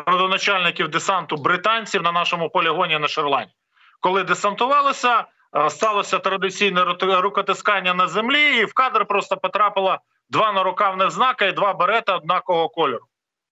родоначальників 0.05 0.87
десанту 0.87 1.37
британців 1.37 2.01
на 2.01 2.11
нашому 2.11 2.49
полігоні 2.49 2.99
на 2.99 3.07
Шерлані. 3.07 3.51
Коли 3.99 4.23
десантувалися, 4.23 5.25
сталося 5.69 6.19
традиційне 6.19 6.83
рукотискання 7.01 7.93
на 7.93 8.07
землі, 8.07 8.57
і 8.57 8.65
в 8.65 8.73
кадр 8.73 9.05
просто 9.05 9.37
потрапило 9.37 9.97
два 10.29 10.51
нарукавних 10.51 11.11
знака 11.11 11.45
і 11.45 11.51
два 11.51 11.73
берета 11.73 12.15
однакового 12.15 12.69
кольору. 12.69 13.05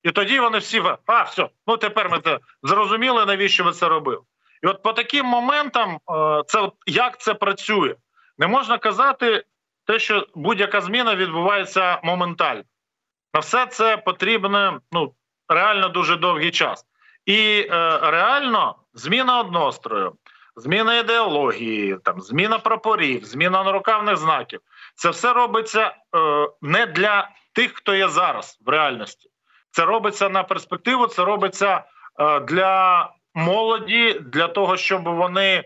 І 0.04 0.12
тоді 0.12 0.40
вони 0.40 0.58
всі 0.58 0.84
а, 1.06 1.22
все, 1.22 1.50
ну 1.68 1.78
тепер 1.78 2.10
ми 2.10 2.20
це 2.20 2.40
зрозуміли, 2.64 3.26
навіщо 3.26 3.64
ви 3.64 3.72
це 3.72 3.88
робили. 3.88 4.22
І 4.64 4.68
от 4.68 4.84
по 4.84 4.94
таким 4.94 5.26
моментам, 5.26 6.00
е, 6.12 6.44
це 6.48 6.72
як 6.86 7.20
це 7.20 7.34
працює, 7.34 7.96
не 8.38 8.48
можна 8.48 8.78
казати 8.78 9.44
те, 9.86 10.00
що 10.00 10.28
будь-яка 10.36 10.82
зміна 10.82 11.16
відбувається 11.16 12.00
моментально. 12.04 12.64
На 13.34 13.40
все 13.40 13.66
це 13.66 13.98
потрібно 13.98 14.82
ну, 14.92 15.14
реально 15.48 15.90
дуже 15.90 16.16
довгий 16.16 16.52
час. 16.52 16.86
І 17.26 17.68
е, 17.72 18.00
реально 18.02 18.76
зміна 18.94 19.40
однострою, 19.40 20.14
зміна 20.58 20.98
ідеології, 20.98 21.98
там 22.04 22.22
зміна 22.22 22.60
прапорів, 22.60 23.26
зміна 23.26 23.64
нарукавних 23.64 24.18
знаків 24.18 24.60
це 24.96 25.10
все 25.10 25.34
робиться 25.34 25.88
е, 25.88 25.96
не 26.62 26.86
для 26.86 27.30
тих, 27.54 27.74
хто 27.74 27.96
є 27.96 28.08
зараз 28.10 28.60
в 28.66 28.70
реальності. 28.70 29.30
Це 29.72 29.86
робиться 29.86 30.30
на 30.30 30.44
перспективу, 30.44 31.08
це 31.08 31.26
робиться 31.26 31.84
е, 32.20 32.40
для 32.40 33.10
молоді, 33.34 34.14
для 34.14 34.48
того, 34.48 34.78
щоб 34.78 35.04
вони 35.04 35.64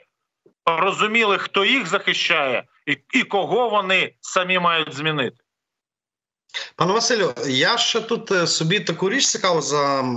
розуміли, 0.65 1.37
хто 1.37 1.65
їх 1.65 1.87
захищає, 1.87 2.63
і, 2.85 2.97
і 3.13 3.23
кого 3.23 3.69
вони 3.69 4.13
самі 4.21 4.59
мають 4.59 4.93
змінити. 4.93 5.37
Пане 6.75 6.93
Василю, 6.93 7.33
я 7.47 7.77
ще 7.77 8.01
тут 8.01 8.31
е, 8.31 8.47
собі 8.47 8.79
таку 8.79 9.09
річ 9.09 9.27
цікаво 9.27 9.61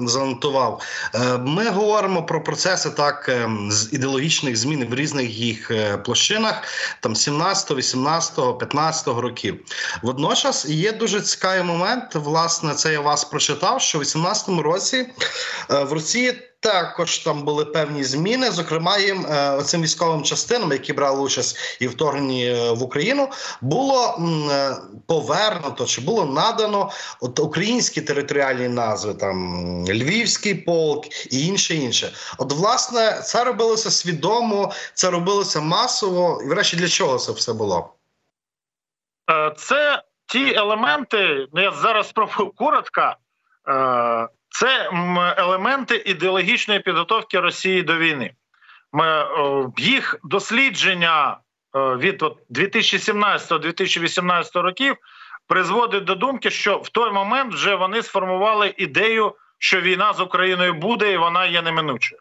занотував. 0.09 0.83
Е, 1.15 1.39
ми 1.39 1.71
говоримо 1.71 2.27
про 2.27 2.43
процеси 2.43 2.91
так 2.91 3.29
е, 3.29 3.51
з 3.71 3.93
ідеологічних 3.93 4.57
змін 4.57 4.87
в 4.91 4.95
різних 4.95 5.31
їх 5.31 5.71
площинах, 6.05 6.63
там 7.01 7.17
17, 7.17 7.71
18, 7.71 8.59
15 8.59 9.09
років. 9.09 9.61
Водночас 10.03 10.67
є 10.67 10.93
дуже 10.93 11.21
цікавий 11.21 11.63
момент. 11.63 12.15
Власне, 12.15 12.75
це 12.75 12.93
я 12.93 13.01
вас 13.01 13.25
прочитав, 13.25 13.81
що 13.81 13.99
в 13.99 14.01
18 14.01 14.49
році 14.49 15.07
в 15.69 15.93
Росії. 15.93 16.43
Також 16.65 17.19
там 17.19 17.43
були 17.43 17.65
певні 17.65 18.05
зміни. 18.05 18.51
Зокрема, 18.51 18.99
їм 18.99 19.27
е, 19.27 19.51
оцим 19.51 19.83
військовим 19.83 20.23
частинам, 20.23 20.73
які 20.73 20.93
брали 20.93 21.21
участь 21.21 21.79
і 21.81 21.89
вторгненні 21.89 22.47
е, 22.47 22.71
в 22.71 22.83
Україну, 22.83 23.29
було 23.61 24.19
е, 24.51 24.77
повернуто 25.07 25.87
чи 25.87 26.01
було 26.01 26.25
надано 26.25 26.91
от 27.21 27.41
українські 27.41 28.01
територіальні 28.01 28.69
назви, 28.69 29.15
там 29.15 29.39
Львівський 29.89 30.55
полк 30.55 31.33
і 31.33 31.47
інше 31.47 31.75
інше. 31.75 32.13
От, 32.39 32.53
власне, 32.53 33.21
це 33.25 33.45
робилося 33.45 33.91
свідомо, 33.91 34.73
це 34.95 35.11
робилося 35.11 35.61
масово. 35.61 36.43
І 36.45 36.49
врешті 36.49 36.77
для 36.77 36.89
чого 36.89 37.19
це 37.19 37.33
все 37.33 37.53
було? 37.53 37.95
Це 39.57 40.03
ті 40.27 40.55
елементи. 40.55 41.47
Ну, 41.53 41.63
я 41.63 41.71
зараз 41.71 42.09
спробую 42.09 42.53
коротко. 42.57 43.15
Це 44.55 44.91
елементи 45.37 46.03
ідеологічної 46.07 46.81
підготовки 46.81 47.41
Росії 47.41 47.83
до 47.83 47.97
війни. 47.97 48.35
Їх 49.77 50.17
дослідження 50.23 51.39
від 51.75 52.23
2017-2018 52.51 54.61
років 54.61 54.97
призводить 55.49 56.05
до 56.05 56.15
думки, 56.15 56.51
що 56.51 56.79
в 56.79 56.89
той 56.89 57.11
момент 57.11 57.55
вже 57.55 57.75
вони 57.75 58.03
сформували 58.03 58.75
ідею, 58.77 59.35
що 59.59 59.81
війна 59.81 60.13
з 60.13 60.21
Україною 60.21 60.75
буде, 60.75 61.13
і 61.13 61.17
вона 61.17 61.47
є 61.47 61.63
неминучою. 61.63 62.21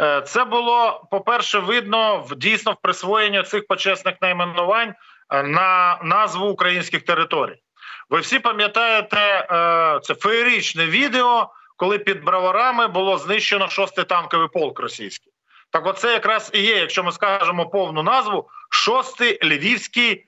Е, 0.00 0.20
це 0.20 0.44
було 0.44 1.08
по-перше, 1.10 1.58
видно 1.58 2.18
в 2.18 2.36
дійсно 2.36 2.72
в 2.72 2.76
присвоєнні 2.82 3.42
цих 3.42 3.66
почесних 3.66 4.14
найменувань 4.20 4.94
е, 5.30 5.42
на 5.42 5.98
назву 6.02 6.46
українських 6.46 7.02
територій. 7.02 7.56
Ви 8.10 8.20
всі 8.20 8.38
пам'ятаєте 8.38 9.20
е, 9.20 9.46
це 10.02 10.14
феєричне 10.14 10.86
відео 10.86 11.50
коли 11.82 11.98
під 11.98 12.24
браварами 12.24 12.88
було 12.88 13.18
знищено 13.18 13.68
шостий 13.68 14.04
танковий 14.04 14.48
полк 14.48 14.80
російський. 14.80 15.32
Так, 15.70 15.86
оце 15.86 16.12
якраз 16.12 16.50
і 16.54 16.62
є, 16.62 16.76
якщо 16.76 17.04
ми 17.04 17.12
скажемо 17.12 17.66
повну 17.66 18.02
назву, 18.02 18.48
шостий 18.70 19.38
львівський 19.42 20.26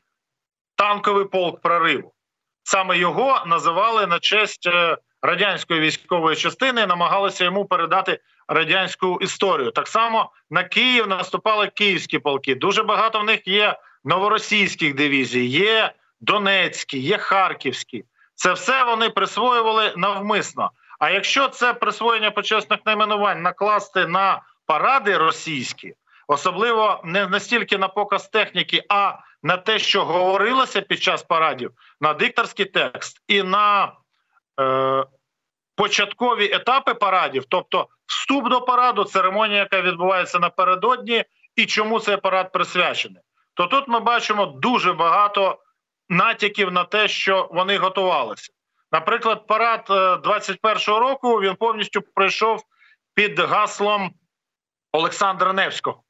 танковий 0.76 1.24
полк 1.24 1.60
прориву. 1.60 2.12
Саме 2.62 2.98
його 2.98 3.42
називали 3.46 4.06
на 4.06 4.18
честь 4.18 4.66
е, 4.66 4.98
радянської 5.22 5.80
військової 5.80 6.36
частини, 6.36 6.86
намагалися 6.86 7.44
йому 7.44 7.64
передати 7.64 8.20
радянську 8.48 9.18
історію. 9.20 9.70
Так 9.70 9.88
само 9.88 10.32
на 10.50 10.64
Київ 10.64 11.06
наступали 11.08 11.66
київські 11.66 12.18
полки. 12.18 12.54
Дуже 12.54 12.82
багато 12.82 13.20
в 13.20 13.24
них 13.24 13.46
є 13.46 13.78
новоросійських 14.04 14.94
дивізій, 14.94 15.46
є 15.46 15.92
Донецькі, 16.20 16.98
є 16.98 17.18
Харківські. 17.18 18.04
Це 18.34 18.52
все 18.52 18.84
вони 18.84 19.10
присвоювали 19.10 19.92
навмисно. 19.96 20.70
А 21.04 21.10
якщо 21.10 21.48
це 21.48 21.74
присвоєння 21.74 22.30
почесних 22.30 22.80
найменувань 22.86 23.42
накласти 23.42 24.06
на 24.06 24.42
паради 24.66 25.16
російські, 25.16 25.94
особливо 26.28 27.00
не 27.04 27.26
настільки 27.26 27.78
на 27.78 27.88
показ 27.88 28.28
техніки, 28.28 28.82
а 28.88 29.18
на 29.42 29.56
те, 29.56 29.78
що 29.78 30.04
говорилося 30.04 30.80
під 30.80 31.02
час 31.02 31.22
парадів, 31.22 31.70
на 32.00 32.14
дикторський 32.14 32.66
текст 32.66 33.22
і 33.28 33.42
на 33.42 33.92
е, 34.60 35.04
початкові 35.76 36.44
етапи 36.52 36.94
парадів, 36.94 37.44
тобто 37.48 37.88
вступ 38.06 38.48
до 38.48 38.60
параду, 38.60 39.04
церемонія, 39.04 39.58
яка 39.58 39.80
відбувається 39.80 40.38
напередодні, 40.38 41.24
і 41.56 41.66
чому 41.66 42.00
цей 42.00 42.16
парад 42.16 42.52
присвячений, 42.52 43.22
то 43.54 43.66
тут 43.66 43.88
ми 43.88 44.00
бачимо 44.00 44.46
дуже 44.46 44.92
багато 44.92 45.58
натяків 46.08 46.72
на 46.72 46.84
те, 46.84 47.08
що 47.08 47.48
вони 47.52 47.78
готувалися. 47.78 48.52
Наприклад, 48.94 49.46
парад 49.46 49.86
21-го 50.24 50.96
е, 50.96 51.00
року 51.00 51.40
він 51.40 51.54
повністю 51.54 52.02
пройшов 52.02 52.62
під 53.14 53.38
гаслом 53.38 54.10
Олександра 54.92 55.52
Невського. 55.52 56.02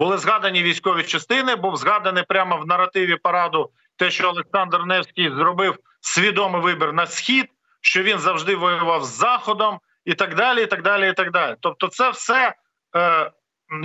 Були 0.00 0.18
згадані 0.18 0.62
військові 0.62 1.02
частини, 1.02 1.56
був 1.56 1.76
згаданий 1.76 2.24
прямо 2.28 2.56
в 2.56 2.66
наративі 2.66 3.16
параду 3.16 3.70
те, 3.96 4.10
що 4.10 4.28
Олександр 4.28 4.84
Невський 4.84 5.30
зробив 5.30 5.78
свідомий 6.00 6.62
вибір 6.62 6.92
на 6.92 7.06
схід, 7.06 7.46
що 7.80 8.02
він 8.02 8.18
завжди 8.18 8.56
воював 8.56 9.04
з 9.04 9.08
Заходом, 9.08 9.80
і 10.04 10.14
так 10.14 10.34
далі. 10.34 10.62
і 10.62 10.66
так 10.66 10.82
далі, 10.82 11.10
і 11.10 11.12
так 11.12 11.30
далі. 11.30 11.56
Тобто, 11.60 11.88
це 11.88 12.10
все 12.10 12.54
е, 12.96 13.30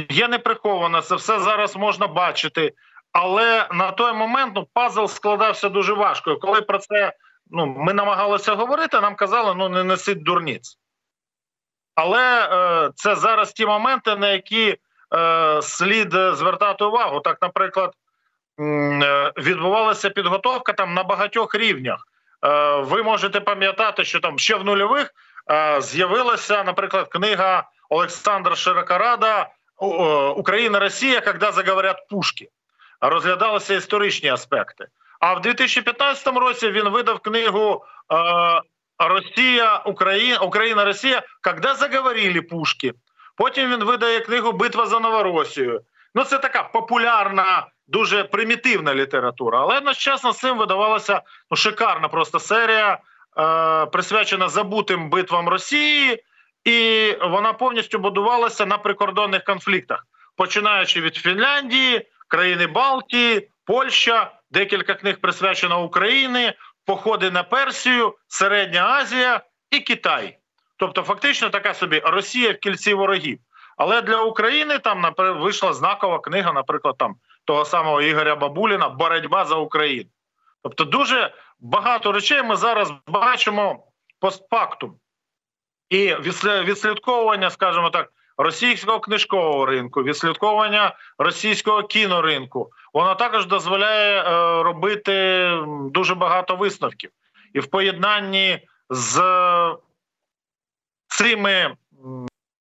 є 0.10 0.27
неприховано, 0.27 1.01
це 1.01 1.15
все 1.15 1.39
зараз 1.39 1.75
можна 1.75 2.08
бачити. 2.08 2.73
Але 3.12 3.67
на 3.71 3.91
той 3.91 4.13
момент 4.13 4.53
ну, 4.55 4.67
пазл 4.73 5.05
складався 5.05 5.69
дуже 5.69 5.93
важко. 5.93 6.38
Коли 6.38 6.62
про 6.62 6.77
це 6.77 7.13
ну, 7.50 7.66
ми 7.66 7.94
намагалися 7.94 8.56
говорити, 8.56 9.02
нам 9.02 9.16
казали, 9.16 9.56
ну 9.56 9.70
не 9.70 9.84
несіть 9.84 10.24
дурниць. 10.24 10.78
Але 11.96 12.50
е, 12.52 12.92
це 12.96 13.16
зараз 13.16 13.54
ті 13.54 13.66
моменти, 13.66 14.16
на 14.16 14.28
які 14.28 14.78
е, 15.16 15.62
слід 15.62 16.12
звертати 16.12 16.84
увагу. 16.84 17.20
Так, 17.20 17.38
наприклад, 17.42 17.94
е, 18.60 19.32
відбувалася 19.38 20.10
підготовка 20.10 20.74
там 20.74 20.94
на 20.94 21.04
багатьох 21.04 21.56
рівнях. 21.56 22.08
Е, 22.46 22.76
ви 22.76 23.04
можете 23.04 23.40
пам'ятати, 23.40 24.06
що 24.06 24.20
там 24.20 24.40
ще 24.40 24.56
в 24.56 24.64
нульових 24.64 25.14
е, 25.52 25.82
з'явилася, 25.82 26.64
наприклад, 26.64 27.08
книга 27.08 27.70
Олександра 27.89 28.56
Широкорада 28.56 29.50
Україна, 30.36 30.80
Росія, 30.80 31.22
коли 31.22 31.52
заговорять 31.52 32.08
пушки. 32.10 32.50
Розглядалися 33.02 33.74
історичні 33.74 34.30
аспекти. 34.30 34.88
А 35.20 35.34
в 35.34 35.41
2015 35.41 36.28
році 36.28 36.72
він 36.72 36.89
видав 36.89 37.20
книгу 37.20 37.86
е, 38.13 38.61
Росія, 38.99 39.78
Україна, 39.86 40.38
Україна, 40.38 40.86
Росія, 40.86 41.24
коли 41.43 41.76
заговорили 41.76 42.41
пушки. 42.41 42.93
Потім 43.38 43.72
він 43.72 43.84
видає 43.84 44.20
книгу 44.20 44.51
Битва 44.51 44.86
за 44.86 44.99
Новоросію. 44.99 45.82
Ну, 46.15 46.24
це 46.24 46.38
така 46.38 46.63
популярна, 46.63 47.67
дуже 47.88 48.24
примітивна 48.24 48.95
література. 48.95 49.59
Але 49.61 49.78
одночасно 49.78 50.34
з 50.34 50.38
цим 50.38 50.57
видавалася 50.57 51.22
ну, 51.51 51.57
шикарна 51.57 52.07
просто 52.07 52.39
серія, 52.39 52.97
е, 53.38 53.86
присвячена 53.86 54.49
забутим 54.49 55.09
битвам 55.09 55.49
Росії, 55.49 56.24
і 56.63 57.11
вона 57.22 57.53
повністю 57.53 57.99
будувалася 57.99 58.65
на 58.65 58.78
прикордонних 58.78 59.43
конфліктах, 59.43 60.07
починаючи 60.36 61.01
від 61.01 61.15
Фінляндії, 61.15 62.07
країни 62.28 62.67
Балтії, 62.67 63.49
Польща 63.65 64.39
декілька 64.52 64.93
книг 64.93 65.22
присвячено 65.22 65.84
Україні, 65.84 66.54
походи 66.86 67.32
на 67.32 67.43
Персію, 67.43 68.16
Середня 68.28 68.86
Азія 68.86 69.41
і 69.72 69.80
Китай. 69.80 70.38
Тобто, 70.78 71.04
фактично, 71.04 71.50
така 71.50 71.74
собі 71.74 72.02
Росія 72.06 72.52
в 72.52 72.58
кільці 72.58 72.93
ворогів. 72.93 73.39
Але 73.78 74.02
для 74.02 74.22
України 74.22 74.80
там 74.80 75.14
вийшла 75.18 75.74
знакова 75.74 76.20
книга, 76.20 76.54
наприклад, 76.54 76.95
там 76.97 77.16
того 77.45 77.66
самого 77.66 78.02
Ігоря 78.02 78.36
Бабуліна 78.36 78.89
Боротьба 78.89 79.45
за 79.45 79.56
Україну. 79.56 80.10
Тобто, 80.64 80.84
дуже 80.84 81.34
багато 81.60 82.12
речей 82.12 82.43
ми 82.43 82.56
зараз 82.56 82.93
бачимо 83.08 83.84
постфактум. 84.20 84.95
І 85.89 86.16
відслідковування, 86.16 87.50
скажімо 87.50 87.89
так, 87.89 88.10
російського 88.40 89.00
книжкового 89.00 89.66
ринку, 89.66 90.04
відслідковування 90.04 90.96
російського 91.18 91.84
кіноринку, 91.84 92.72
воно 92.94 93.16
також 93.16 93.46
дозволяє 93.46 94.22
е, 94.22 94.64
робити 94.64 95.50
дуже 95.92 96.16
багато 96.16 96.56
висновків. 96.56 97.10
І 97.54 97.60
в 97.60 97.68
поєднанні 97.68 98.60
з 98.90 99.22
цими, 101.08 101.76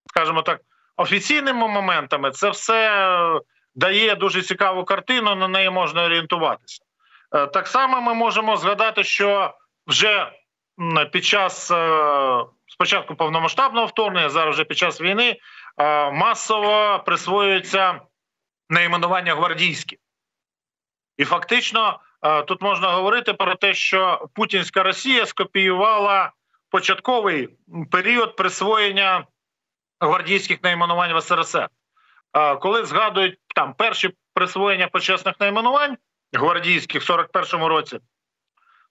скажімо 0.06 0.42
так, 0.42 0.60
офіційними 0.96 1.68
моментами 1.68 2.30
це 2.30 2.50
все 2.50 3.40
дає 3.74 4.14
дуже 4.14 4.42
цікаву 4.42 4.84
картину, 4.84 5.34
на 5.34 5.48
неї 5.48 5.70
можна 5.70 6.04
орієнтуватися. 6.04 6.82
Е, 7.34 7.46
так 7.46 7.66
само 7.66 8.00
ми 8.00 8.14
можемо 8.14 8.56
згадати, 8.56 9.04
що 9.04 9.54
вже 9.86 10.32
під 11.12 11.24
час 11.24 11.70
е, 11.70 12.44
спочатку 12.66 13.14
повномасштабного 13.14 13.86
вторгнення, 13.86 14.28
зараз 14.28 14.54
вже 14.54 14.64
під 14.64 14.78
час 14.78 15.00
війни 15.00 15.28
е, 15.30 15.36
масово 16.12 17.02
присвоюється 17.06 18.00
найменування 18.68 19.34
гвардійські. 19.34 19.98
І 21.16 21.24
фактично 21.24 22.00
тут 22.46 22.62
можна 22.62 22.90
говорити 22.90 23.32
про 23.32 23.54
те, 23.54 23.74
що 23.74 24.28
Путінська 24.34 24.82
Росія 24.82 25.26
скопіювала 25.26 26.32
початковий 26.70 27.48
період 27.90 28.36
присвоєння 28.36 29.26
гвардійських 30.00 30.62
найменувань 30.62 31.16
в 31.16 31.22
СРСР. 31.22 31.68
Коли 32.60 32.84
згадують 32.84 33.38
там 33.54 33.74
перші 33.74 34.10
присвоєння 34.34 34.88
почесних 34.88 35.40
найменувань 35.40 35.96
гвардійських 36.32 37.02
в 37.02 37.12
41-му 37.12 37.68
році, 37.68 37.98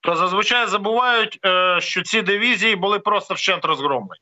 то 0.02 0.16
зазвичай 0.16 0.68
забувають, 0.68 1.40
е, 1.46 1.82
що 1.82 2.02
ці 2.02 2.22
дивізії 2.22 2.76
були 2.76 3.00
просто 3.00 3.34
вщент 3.34 3.66
розгромлені. 3.66 4.22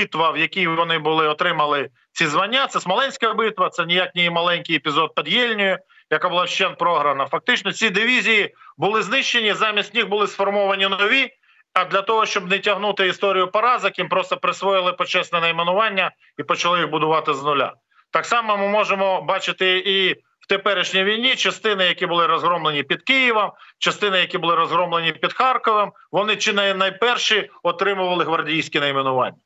Битва, 0.00 0.30
в 0.30 0.38
якій 0.38 0.66
вони 0.66 0.98
були 0.98 1.28
отримали 1.28 1.88
ці 2.12 2.26
звання, 2.26 2.66
це 2.66 2.80
Смоленська 2.80 3.34
битва, 3.34 3.68
це 3.68 3.86
ніяк 3.86 4.14
не 4.14 4.30
маленький 4.30 4.76
епізод 4.76 5.14
під 5.14 5.28
Єльнею, 5.28 5.78
яка 6.10 6.28
була 6.28 6.44
вщент 6.44 6.78
програна. 6.78 7.26
Фактично, 7.26 7.72
ці 7.72 7.90
дивізії 7.90 8.54
були 8.76 9.02
знищені, 9.02 9.52
замість 9.52 9.94
них 9.94 10.08
були 10.08 10.26
сформовані 10.26 10.88
нові. 10.88 11.30
А 11.74 11.84
для 11.84 12.02
того, 12.02 12.26
щоб 12.26 12.50
не 12.50 12.58
тягнути 12.58 13.08
історію 13.08 13.48
поразок, 13.48 13.98
їм 13.98 14.08
просто 14.08 14.36
присвоїли 14.36 14.92
почесне 14.92 15.40
найменування 15.40 16.10
і 16.38 16.42
почали 16.42 16.78
їх 16.78 16.90
будувати 16.90 17.34
з 17.34 17.42
нуля. 17.42 17.74
Так 18.10 18.26
само 18.26 18.56
ми 18.56 18.68
можемо 18.68 19.22
бачити 19.22 19.78
і 19.78 20.12
в 20.40 20.46
теперішній 20.48 21.04
війні 21.04 21.36
частини, 21.36 21.84
які 21.84 22.06
були 22.06 22.26
розгромлені 22.26 22.82
під 22.82 23.02
Києвом, 23.02 23.52
частини, 23.78 24.18
які 24.18 24.38
були 24.38 24.54
розгромлені 24.54 25.12
під 25.12 25.32
Харковом, 25.32 25.92
вони 26.12 26.36
чи 26.36 26.52
не 26.52 26.74
найперші 26.74 27.50
отримували 27.62 28.24
гвардійські 28.24 28.80
найменування. 28.80 29.36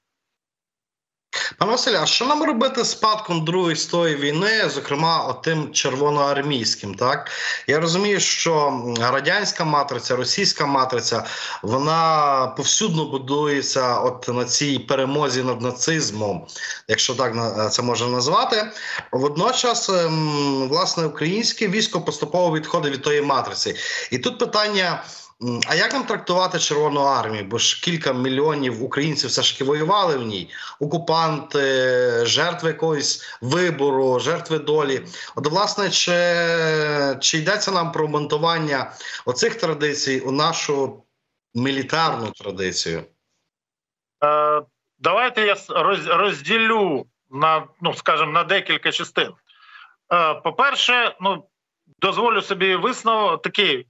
Пане 1.58 1.72
Василь, 1.72 1.94
а 2.02 2.06
що 2.06 2.26
нам 2.26 2.42
робити 2.42 2.84
з 2.84 2.90
спадком 2.90 3.44
другої 3.44 3.76
стої 3.76 4.16
війни, 4.16 4.68
зокрема 4.68 5.32
тим 5.32 5.72
червоноармійським? 5.72 6.94
Так 6.94 7.30
я 7.66 7.80
розумію, 7.80 8.20
що 8.20 8.82
радянська 9.00 9.64
матриця, 9.64 10.16
російська 10.16 10.66
матриця, 10.66 11.24
вона 11.62 12.46
повсюдно 12.56 13.04
будується 13.04 13.98
от 13.98 14.28
на 14.28 14.44
цій 14.44 14.78
перемозі 14.78 15.42
над 15.42 15.62
нацизмом, 15.62 16.46
якщо 16.88 17.14
так 17.14 17.34
це 17.72 17.82
можна 17.82 18.08
назвати. 18.08 18.66
Водночас, 19.12 19.88
ем, 19.88 20.68
власне, 20.68 21.06
українське 21.06 21.68
військо 21.68 22.00
поступово 22.00 22.56
відходить 22.56 22.92
від 22.92 23.02
тої 23.02 23.22
матриці, 23.22 23.74
і 24.10 24.18
тут 24.18 24.38
питання. 24.38 25.02
А 25.66 25.74
як 25.74 25.92
нам 25.92 26.04
трактувати 26.04 26.58
Червону 26.58 27.00
армію? 27.00 27.44
Бо 27.44 27.58
ж 27.58 27.80
кілька 27.82 28.12
мільйонів 28.12 28.82
українців 28.82 29.30
все 29.30 29.42
ж 29.42 29.52
таки 29.52 29.64
воювали 29.64 30.16
в 30.16 30.22
ній, 30.22 30.50
окупанти, 30.80 32.26
жертви 32.26 32.68
якогось 32.68 33.38
вибору, 33.40 34.20
жертви 34.20 34.58
долі. 34.58 35.06
От, 35.36 35.46
власне, 35.46 35.90
чи 35.90 36.12
чи 37.20 37.38
йдеться 37.38 37.70
нам 37.70 37.92
про 37.92 38.08
монтування 38.08 38.92
оцих 39.24 39.54
традицій 39.54 40.20
у 40.20 40.30
нашу 40.30 41.02
мілітарну 41.54 42.30
традицію? 42.30 43.02
Е, 44.24 44.62
Давайте 44.98 45.46
я 45.46 45.56
розділю 46.06 47.06
на, 47.30 47.66
ну 47.80 47.94
скажімо, 47.94 48.32
на 48.32 48.44
декілька 48.44 48.92
частин. 48.92 49.32
Е, 50.12 50.34
По-перше, 50.34 51.16
ну 51.20 51.44
дозволю 52.00 52.42
собі 52.42 52.76
висновок 52.76 53.42
такий. 53.42 53.86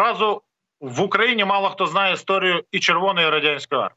Разу 0.00 0.42
в 0.80 1.00
Україні 1.00 1.44
мало 1.44 1.70
хто 1.70 1.86
знає 1.86 2.14
історію 2.14 2.64
і 2.70 2.80
Червоної 2.80 3.30
радянської 3.30 3.80
армії. 3.80 3.96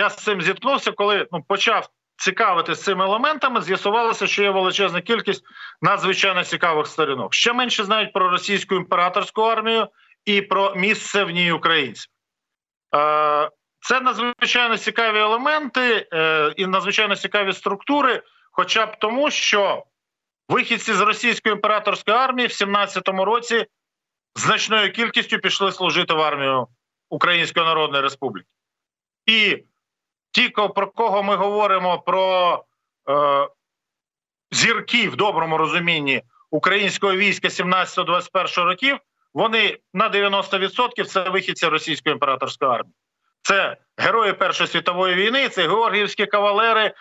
Я 0.00 0.10
з 0.10 0.16
цим 0.16 0.42
зіткнувся, 0.42 0.92
коли 0.92 1.26
ну, 1.32 1.42
почав 1.42 1.88
цікавитися 2.16 2.82
цими 2.82 3.04
елементами, 3.04 3.62
з'ясувалося, 3.62 4.26
що 4.26 4.42
є 4.42 4.50
величезна 4.50 5.00
кількість 5.00 5.44
надзвичайно 5.82 6.44
цікавих 6.44 6.86
сторінок. 6.86 7.34
Ще 7.34 7.52
менше 7.52 7.84
знають 7.84 8.12
про 8.12 8.30
російську 8.30 8.74
імператорську 8.74 9.42
армію 9.42 9.88
і 10.24 10.42
про 10.42 10.74
місце 10.74 11.24
в 11.24 11.30
ній 11.30 11.52
українців. 11.52 12.12
Е, 12.94 13.50
це 13.80 14.00
надзвичайно 14.00 14.76
цікаві 14.76 15.18
елементи 15.18 16.08
е, 16.12 16.52
і 16.56 16.66
надзвичайно 16.66 17.16
цікаві 17.16 17.52
структури, 17.52 18.22
хоча 18.50 18.86
б 18.86 18.98
тому, 18.98 19.30
що 19.30 19.84
вихідці 20.48 20.92
з 20.92 21.00
російської 21.00 21.54
імператорської 21.54 22.16
армії 22.16 22.48
в 22.48 22.50
17-му 22.50 23.24
році 23.24 23.66
значною 24.34 24.92
кількістю 24.92 25.38
пішли 25.38 25.72
служити 25.72 26.14
в 26.14 26.20
армію 26.20 26.66
Української 27.10 27.66
Народної 27.66 28.02
Республіки. 28.02 28.48
І 29.26 29.64
ті, 30.30 30.48
про 30.48 30.86
кого 30.86 31.22
ми 31.22 31.36
говоримо 31.36 31.98
про 31.98 32.64
е, 33.08 33.48
зірки 34.50 35.08
в 35.08 35.16
доброму 35.16 35.56
розумінні 35.58 36.22
українського 36.50 37.16
війська 37.16 37.48
17-21 37.48 38.64
років, 38.64 38.98
вони 39.34 39.78
на 39.94 40.10
90% 40.10 41.04
це 41.04 41.28
вихідці 41.28 41.66
російської 41.66 42.12
імператорської 42.12 42.70
армії. 42.70 42.94
Це 43.42 43.76
герої 43.96 44.32
Першої 44.32 44.68
світової 44.68 45.14
війни, 45.14 45.48
це 45.48 45.62
георгіївські 45.62 46.26
кавалери, 46.26 46.92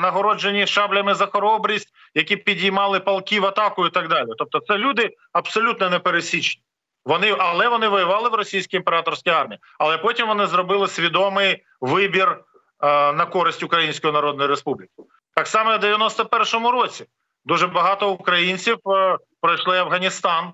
нагороджені 0.00 0.66
шаблями 0.66 1.14
за 1.14 1.26
хоробрість, 1.26 1.88
які 2.14 2.36
підіймали 2.36 3.00
полки 3.00 3.40
в 3.40 3.46
атаку 3.46 3.86
і 3.86 3.90
так 3.90 4.08
далі. 4.08 4.28
Тобто, 4.38 4.60
це 4.60 4.78
люди 4.78 5.10
абсолютно 5.32 5.90
непересічні. 5.90 6.62
Вони, 7.04 7.36
але 7.38 7.68
вони 7.68 7.88
воювали 7.88 8.28
в 8.28 8.34
російській 8.34 8.76
імператорській 8.76 9.30
армії. 9.30 9.60
Але 9.78 9.98
потім 9.98 10.26
вони 10.26 10.46
зробили 10.46 10.88
свідомий 10.88 11.64
вибір 11.80 12.28
е, 12.28 13.12
на 13.12 13.26
користь 13.26 13.62
Української 13.62 14.12
Народної 14.12 14.48
Республіки. 14.48 14.92
Так 15.34 15.46
само 15.46 15.78
в 15.78 15.84
91-му 15.84 16.70
році 16.70 17.06
дуже 17.44 17.66
багато 17.66 18.10
українців 18.10 18.78
е, 18.86 19.18
пройшли 19.40 19.78
Афганістан, 19.78 20.52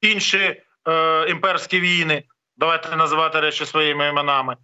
інші 0.00 0.62
е, 0.88 1.26
імперські 1.30 1.80
війни 1.80 2.24
давайте 2.60 2.96
називати 2.96 3.40
речі 3.40 3.66
своїми 3.66 4.08
іменами, 4.08 4.56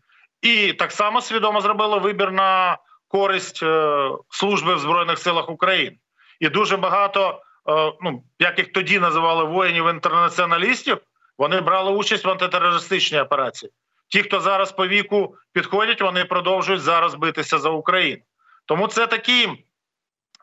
і 0.42 0.72
так 0.72 0.92
само 0.92 1.20
свідомо 1.20 1.60
зробили 1.60 1.98
вибір 1.98 2.32
на 2.32 2.78
користь 3.08 3.62
е, 3.62 4.10
служби 4.30 4.74
в 4.74 4.78
збройних 4.78 5.18
силах 5.18 5.50
України. 5.50 5.96
І 6.40 6.48
дуже 6.48 6.76
багато, 6.76 7.42
е, 7.68 7.92
ну 8.02 8.22
як 8.38 8.58
їх 8.58 8.72
тоді 8.72 8.98
називали 8.98 9.44
воїнів 9.44 9.88
інтернаціоналістів, 9.88 10.98
вони 11.38 11.60
брали 11.60 11.92
участь 11.92 12.24
в 12.24 12.30
антитерористичній 12.30 13.20
операції. 13.20 13.72
Ті, 14.08 14.22
хто 14.22 14.40
зараз 14.40 14.72
по 14.72 14.86
віку 14.86 15.36
підходять, 15.52 16.00
вони 16.00 16.24
продовжують 16.24 16.82
зараз 16.82 17.14
битися 17.14 17.58
за 17.58 17.70
Україну. 17.70 18.22
Тому 18.66 18.88
це 18.88 19.06
такий 19.06 19.66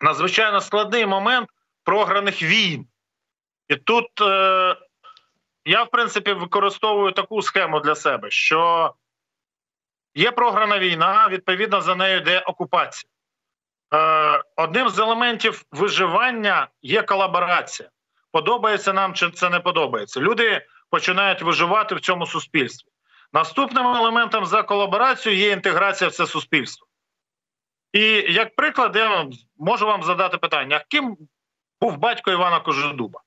надзвичайно 0.02 0.62
складний 0.62 1.06
момент 1.06 1.50
програних 1.84 2.42
війн. 2.42 2.88
І 3.68 3.76
тут 3.76 4.22
е, 4.22 4.76
я, 5.66 5.84
в 5.84 5.90
принципі, 5.90 6.34
використовую 6.34 7.12
таку 7.12 7.42
схему 7.42 7.80
для 7.80 7.96
себе, 7.96 8.32
що 8.32 8.94
є 10.16 10.32
програна 10.32 10.80
війна, 10.80 11.28
відповідно 11.32 11.82
за 11.82 11.96
нею 11.96 12.18
йде 12.18 12.40
окупація. 12.40 13.10
Е, 13.94 14.44
Одним 14.56 14.90
з 14.90 15.00
елементів 15.00 15.64
виживання 15.72 16.68
є 16.82 17.02
колаборація. 17.02 17.90
Подобається 18.32 18.94
нам 18.94 19.14
чи 19.14 19.32
це 19.32 19.50
не 19.50 19.60
подобається. 19.60 20.20
Люди 20.20 20.66
починають 20.90 21.42
виживати 21.42 21.96
в 21.96 22.00
цьому 22.00 22.26
суспільстві. 22.26 22.90
Наступним 23.34 23.88
елементом 23.88 24.46
за 24.46 24.64
колаборацію 24.64 25.36
є 25.36 25.52
інтеграція 25.52 26.10
в 26.10 26.14
це 26.14 26.28
суспільство. 26.28 26.88
І 27.94 28.02
як 28.34 28.56
приклад, 28.56 28.96
я 28.96 29.28
можу 29.58 29.86
вам 29.86 30.04
задати 30.04 30.38
питання: 30.38 30.86
ким 30.90 31.18
був 31.82 31.98
батько 31.98 32.32
Івана 32.32 32.60
Кожедуба? 32.60 33.22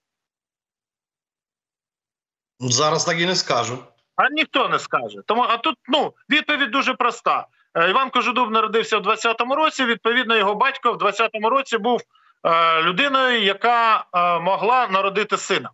Зараз 2.60 3.04
так 3.04 3.20
і 3.20 3.26
не 3.26 3.34
скажу. 3.34 3.78
А 4.16 4.30
ніхто 4.30 4.68
не 4.68 4.78
скаже. 4.78 5.18
Тому 5.26 5.42
а 5.42 5.56
тут 5.56 5.76
ну 5.88 6.14
відповідь 6.30 6.70
дуже 6.70 6.94
проста. 6.94 7.46
Е, 7.74 7.90
Іван 7.90 8.10
Кожедуб 8.10 8.50
народився 8.50 8.98
в 8.98 9.06
20-му 9.06 9.54
році. 9.54 9.84
Відповідно, 9.84 10.36
його 10.36 10.54
батько 10.54 10.92
в 10.92 10.96
20-му 10.96 11.50
році 11.50 11.78
був 11.78 12.02
е, 12.44 12.82
людиною, 12.82 13.42
яка 13.42 14.04
е, 14.14 14.38
могла 14.40 14.88
народити 14.88 15.36
сина. 15.36 15.70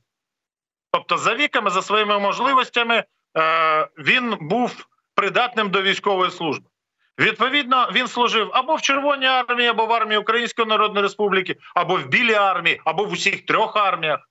Тобто, 0.91 1.19
за 1.19 1.35
віками, 1.35 1.71
за 1.71 1.83
своїми 1.83 2.19
можливостями, 2.19 3.05
е, 3.39 3.89
він 3.99 4.37
був 4.41 4.87
придатним 5.15 5.71
до 5.71 5.83
військової 5.83 6.31
служби. 6.31 6.65
Відповідно, 7.19 7.91
він 7.93 8.09
служив 8.09 8.51
або 8.53 8.75
в 8.75 8.83
Червоній 8.83 9.27
армії, 9.27 9.69
або 9.69 9.87
в 9.87 9.93
армії 9.93 10.19
Української 10.19 10.69
Народної 10.69 11.03
Республіки, 11.03 11.57
або 11.75 11.97
в 11.97 12.07
Білій 12.07 12.35
армії, 12.35 12.81
або 12.85 13.05
в 13.05 13.13
усіх 13.13 13.47
трьох 13.47 13.77
арміях. 13.77 14.29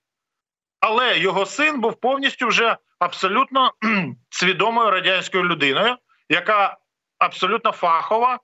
Але 0.82 1.18
його 1.18 1.46
син 1.46 1.80
був 1.80 2.00
повністю 2.00 2.46
вже 2.46 2.76
абсолютно 2.98 3.72
свідомою 4.30 4.90
радянською 4.90 5.44
людиною, 5.44 5.96
яка 6.28 6.76
абсолютно 7.18 7.72
фахова, 7.72 8.38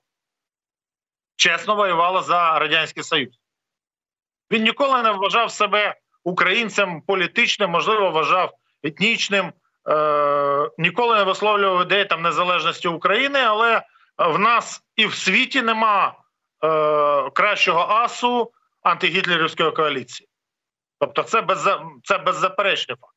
чесно 1.35 1.75
воювала 1.75 2.21
за 2.21 2.59
Радянський 2.59 3.03
Союз. 3.03 3.29
Він 4.51 4.63
ніколи 4.63 5.01
не 5.01 5.11
вважав 5.11 5.51
себе 5.51 5.95
українцем 6.23 7.01
політичним, 7.01 7.69
можливо, 7.69 8.11
вважав 8.11 8.51
етнічним, 8.83 9.53
е- 9.89 10.69
ніколи 10.77 11.15
не 11.15 11.23
висловлював 11.23 11.81
ідеї 11.81 12.05
там 12.05 12.21
незалежності 12.21 12.87
України, 12.87 13.39
але 13.39 13.81
в 14.17 14.39
нас 14.39 14.81
і 14.95 15.05
в 15.05 15.13
світі 15.13 15.61
нема 15.61 16.07
е- 16.63 17.29
кращого 17.29 17.79
асу 17.79 18.51
антигітлерівської 18.83 19.71
коаліції. 19.71 20.28
Тобто, 20.99 21.23
це 21.23 21.41
без, 21.41 21.69
це 22.03 22.17
беззаперечний 22.17 22.97
факт. 23.01 23.13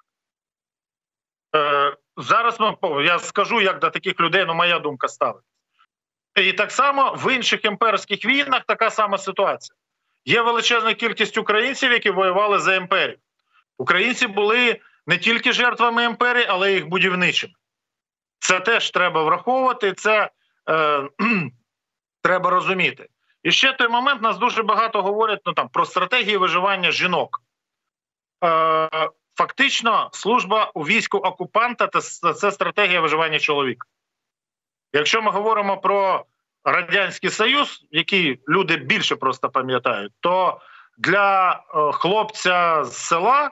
Е, 1.57 1.97
Зараз 2.17 2.59
я 3.05 3.19
скажу, 3.19 3.61
як 3.61 3.79
до 3.79 3.91
таких 3.91 4.21
людей, 4.21 4.45
ну 4.47 4.55
моя 4.55 4.79
думка 4.79 5.09
ставить. 5.09 5.45
І 6.37 6.53
так 6.53 6.73
само 6.73 7.13
в 7.13 7.35
інших 7.35 7.65
імперських 7.65 8.25
війнах 8.25 8.63
така 8.67 8.91
сама 8.91 9.19
ситуація. 9.19 9.77
Є 10.25 10.43
величезна 10.43 10.95
кількість 10.95 11.39
українців, 11.39 11.93
які 11.93 12.11
воювали 12.11 12.59
за 12.59 12.75
імперію. 12.75 13.19
Українці 13.79 14.27
були 14.27 14.81
не 15.07 15.19
тільки 15.19 15.53
жертвами 15.53 16.05
імперії, 16.05 16.47
але 16.49 16.73
й 16.73 16.75
їх 16.75 16.87
будівничими. 16.87 17.53
Це 18.39 18.61
теж 18.61 18.91
треба 18.91 19.23
враховувати, 19.23 19.93
це 19.93 20.31
е, 20.71 21.09
треба 22.23 22.51
розуміти. 22.51 23.09
І 23.43 23.53
ще 23.53 23.73
той 23.73 23.89
момент 23.89 24.23
нас 24.23 24.39
дуже 24.39 24.63
багато 24.63 25.03
говорять 25.03 25.41
ну, 25.45 25.53
там, 25.53 25.69
про 25.69 25.85
стратегії 25.85 26.37
виживання 26.37 26.91
жінок. 26.91 27.43
Е, 28.45 29.09
Фактично, 29.35 30.11
служба 30.13 30.71
у 30.75 30.83
війську 30.83 31.19
окупанта 31.19 31.89
це 32.35 32.53
стратегія 32.53 33.01
виживання 33.01 33.39
чоловіка. 33.39 33.87
Якщо 34.93 35.23
ми 35.23 35.31
говоримо 35.31 35.77
про 35.77 36.25
Радянський 36.65 37.31
Союз, 37.31 37.87
який 37.91 38.41
люди 38.49 38.77
більше 38.77 39.17
просто 39.17 39.49
пам'ятають, 39.49 40.13
то 40.21 40.61
для 40.99 41.53
е, 41.53 41.93
хлопця 41.93 42.85
з 42.85 42.97
села 42.97 43.51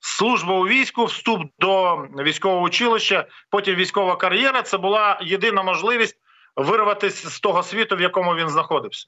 служба 0.00 0.54
у 0.54 0.66
війську, 0.66 1.04
вступ 1.04 1.42
до 1.58 1.96
військового 1.96 2.62
училища, 2.62 3.26
потім 3.50 3.74
військова 3.74 4.16
кар'єра 4.16 4.62
це 4.62 4.78
була 4.78 5.18
єдина 5.22 5.62
можливість 5.62 6.16
вирватися 6.56 7.30
з 7.30 7.40
того 7.40 7.62
світу, 7.62 7.96
в 7.96 8.00
якому 8.00 8.34
він 8.34 8.48
знаходився. 8.48 9.06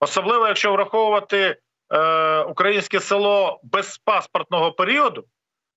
Особливо, 0.00 0.46
якщо 0.46 0.72
враховувати 0.72 1.56
е, 1.90 2.40
українське 2.40 3.00
село 3.00 3.60
без 3.62 3.98
паспортного 3.98 4.72
періоду, 4.72 5.24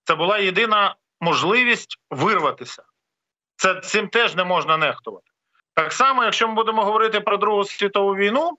це 0.03 0.15
була 0.15 0.37
єдина 0.37 0.95
можливість 1.21 1.99
вирватися. 2.09 2.83
Це 3.55 3.75
цим 3.75 4.07
теж 4.07 4.35
не 4.35 4.43
можна 4.43 4.77
нехтувати. 4.77 5.25
Так 5.73 5.93
само, 5.93 6.23
якщо 6.23 6.47
ми 6.47 6.53
будемо 6.53 6.83
говорити 6.83 7.19
про 7.19 7.37
Другу 7.37 7.63
світову 7.63 8.15
війну, 8.15 8.57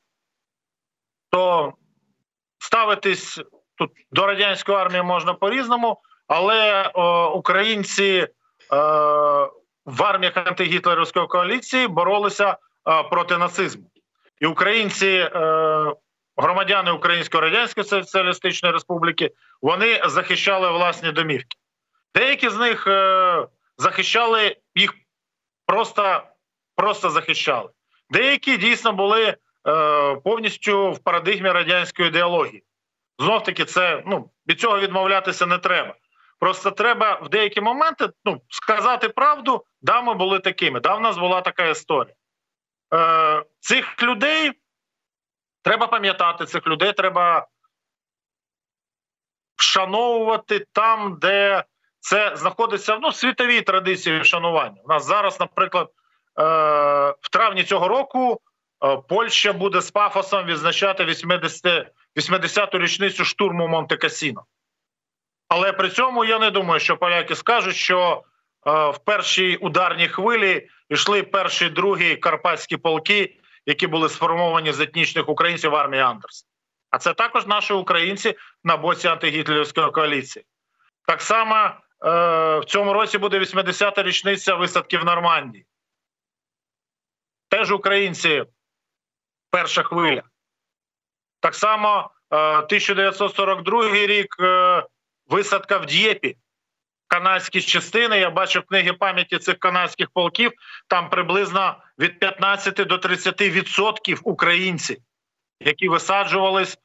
то 1.31 1.73
ставитись 2.59 3.41
тут 3.75 3.91
до 4.11 4.27
радянської 4.27 4.79
армії 4.79 5.03
можна 5.03 5.35
по-різному, 5.35 6.01
але 6.27 6.91
о, 6.95 7.31
українці 7.35 8.05
е, 8.05 8.29
в 9.85 10.03
арміях 10.03 10.37
антигітлерівської 10.37 11.27
коаліції 11.27 11.89
боролися 11.89 12.57
е, 12.89 13.03
проти 13.03 13.39
нацизму. 13.39 13.91
І 14.41 14.47
українці, 14.47 15.07
е, 15.07 15.93
громадяни 16.41 16.91
Української 16.91 17.43
Радянської 17.43 17.85
Соціалістичної 17.85 18.73
Республіки, 18.75 19.31
вони 19.63 20.03
захищали 20.07 20.71
власні 20.71 21.13
домівки. 21.13 21.57
Деякі 22.15 22.49
з 22.49 22.57
них 22.57 22.87
е, 22.87 23.47
захищали 23.79 24.57
їх 24.75 24.95
просто 25.67 26.23
просто 26.77 27.11
захищали. 27.11 27.69
Деякі 28.11 28.57
дійсно 28.57 28.93
були 28.93 29.25
е, 29.25 29.37
повністю 30.17 30.93
в 30.93 30.99
парадигмі 30.99 31.51
радянської 31.51 32.09
ідеології. 32.09 32.65
Знов 33.19 33.43
таки, 33.43 33.65
це 33.65 34.03
ну 34.07 34.31
від 34.49 34.61
цього 34.61 34.79
відмовлятися 34.79 35.47
не 35.47 35.59
треба. 35.59 35.95
Просто 36.39 36.71
треба 36.71 37.15
в 37.23 37.29
деякі 37.29 37.61
моменти 37.61 38.09
ну, 38.25 38.41
сказати 38.49 39.09
правду, 39.09 39.65
да, 39.83 40.03
ми 40.03 40.15
були 40.15 40.39
такими. 40.39 40.81
Да, 40.81 40.95
в 40.95 41.01
нас 41.01 41.19
була 41.19 41.41
така 41.41 41.67
історія. 41.67 42.15
Е, 42.95 43.45
Цих 43.61 44.03
людей 44.03 44.53
треба 45.63 45.87
пам'ятати, 45.87 46.47
цих 46.47 46.67
людей 46.67 46.93
треба 46.93 47.47
вшановувати 49.57 50.67
там, 50.73 51.19
де 51.21 51.65
це 52.01 52.37
знаходиться 52.37 52.99
ну, 53.03 53.09
в 53.09 53.15
світовій 53.15 53.61
традиції 53.63 54.21
вшанування. 54.21 54.77
У 54.85 54.89
нас 54.89 55.07
зараз, 55.07 55.41
наприклад, 55.41 55.89
е, 55.89 56.43
в 57.21 57.31
травні 57.33 57.65
цього 57.65 57.89
року 57.89 58.41
е, 58.85 58.97
Польща 59.09 59.53
буде 59.53 59.81
з 59.81 59.91
пафосом 59.91 60.47
відзначати 60.47 61.05
80 61.05 61.87
80-ту 62.17 62.79
річницю 62.79 63.25
штурму 63.25 63.69
Монте 63.69 63.97
Касіно. 63.97 64.45
Але 65.49 65.73
при 65.73 65.89
цьому 65.89 66.25
я 66.25 66.39
не 66.39 66.51
думаю, 66.51 66.81
що 66.81 66.97
поляки 66.97 67.35
скажуть, 67.35 67.77
що 67.77 68.23
е, 68.67 68.91
в 68.91 68.99
першій 68.99 69.57
ударній 69.57 70.09
хвилі 70.09 70.69
йшли 70.89 71.23
перші 71.23 71.69
другі 71.69 72.17
карпатські 72.17 72.77
полки, 72.77 73.37
які 73.67 73.87
були 73.87 74.09
сформовані 74.09 74.73
з 74.73 74.81
етнічних 74.81 75.29
українців 75.29 75.71
в 75.71 75.75
армії 75.75 76.03
Андерс. 76.03 76.47
А 76.91 76.99
це 76.99 77.15
також 77.15 77.47
наші 77.47 77.73
українці 77.73 78.35
на 78.65 78.77
боці 78.77 79.09
антигітлерівської 79.09 79.91
коаліції. 79.91 80.45
Так 81.07 81.23
само 81.23 81.57
е, 81.57 81.71
в 82.59 82.65
цьому 82.65 82.93
році 82.93 83.19
буде 83.19 83.39
80-та 83.39 84.03
річниця 84.03 84.55
висадки 84.55 84.99
в 84.99 85.05
Нормандії. 85.05 85.67
Теж 87.49 87.73
українці 87.73 88.45
перша 89.51 89.83
хвиля. 89.83 90.23
Так 91.41 91.55
само 91.55 92.11
1942 92.31 93.85
е, 93.85 94.07
рік 94.07 94.37
е, 94.41 94.85
висадка 95.27 95.79
в 95.79 95.87
Д'єпі. 95.87 96.37
Канадські 97.11 97.61
частини. 97.61 98.19
Я 98.19 98.31
бачу 98.31 98.63
книги 98.63 98.93
пам'яті 98.93 99.39
цих 99.39 99.59
канадських 99.59 100.11
полків. 100.11 100.53
Там 100.87 101.11
приблизно 101.11 101.77
від 101.99 102.19
15 102.19 102.75
до 102.75 102.97
30% 102.97 104.21
українців, 104.25 104.97
які 105.61 105.89
висаджувались 105.89 106.79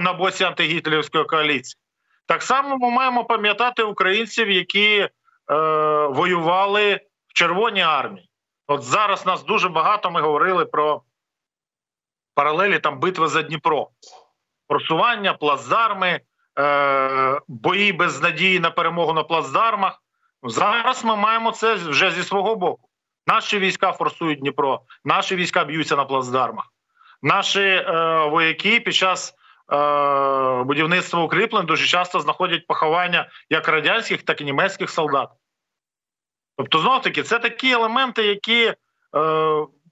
на 0.00 0.12
боці 0.12 0.44
антигітлерівської 0.44 1.24
коаліції. 1.24 1.80
Так 2.26 2.42
само 2.42 2.76
ми 2.78 2.90
маємо 2.90 3.24
пам'ятати 3.24 3.82
українців, 3.82 4.50
які 4.50 4.98
е, 4.98 5.08
воювали 6.06 7.00
в 7.28 7.32
Червоній 7.32 7.82
армії. 7.82 8.28
От 8.66 8.82
зараз 8.82 9.26
нас 9.26 9.44
дуже 9.44 9.68
багато 9.68 10.10
ми 10.10 10.20
говорили 10.20 10.64
про 10.64 11.02
паралелі 12.34 12.78
там 12.78 13.00
битви 13.00 13.28
за 13.28 13.42
Дніпро, 13.42 13.88
просування, 14.68 15.34
плацдарми, 15.34 16.20
бої 17.48 17.92
без 17.92 18.22
надії 18.22 18.60
на 18.60 18.70
перемогу 18.70 19.12
на 19.12 19.22
плацдармах. 19.22 20.02
Зараз 20.42 21.04
ми 21.04 21.16
маємо 21.16 21.52
це 21.52 21.74
вже 21.74 22.10
зі 22.10 22.22
свого 22.22 22.56
боку. 22.56 22.88
Наші 23.26 23.58
війська 23.58 23.92
форсують 23.92 24.38
Дніпро, 24.38 24.80
наші 25.04 25.36
війська 25.36 25.64
б'ються 25.64 25.96
на 25.96 26.04
плацдармах. 26.04 26.64
Наші 27.22 27.60
е, 27.60 27.84
вояки 28.30 28.80
під 28.80 28.94
час 28.94 29.34
е, 29.72 30.62
будівництва 30.64 31.22
укріплень 31.22 31.66
дуже 31.66 31.86
часто 31.86 32.20
знаходять 32.20 32.66
поховання 32.66 33.28
як 33.50 33.68
радянських, 33.68 34.22
так 34.22 34.40
і 34.40 34.44
німецьких 34.44 34.90
солдат. 34.90 35.28
Тобто, 36.56 36.78
знов 36.78 37.02
таки, 37.02 37.22
це 37.22 37.38
такі 37.38 37.70
елементи, 37.70 38.26
які, 38.26 38.64
е, 38.64 38.74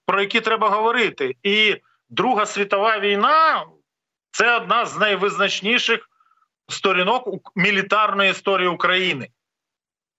про 0.06 0.20
які 0.20 0.40
треба 0.40 0.68
говорити. 0.68 1.36
І 1.42 1.76
Друга 2.08 2.46
світова 2.46 2.98
війна 2.98 3.66
це 4.30 4.56
одна 4.56 4.86
з 4.86 4.98
найвизначніших 4.98 6.08
сторінок 6.68 7.52
мілітарної 7.56 8.30
історії 8.30 8.68
України. 8.68 9.28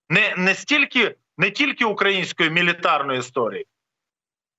Не 0.09 0.33
не, 0.37 0.55
стільки, 0.55 1.15
не 1.37 1.51
тільки 1.51 1.85
української 1.85 2.49
мілітарної 2.49 3.19
історії, 3.19 3.65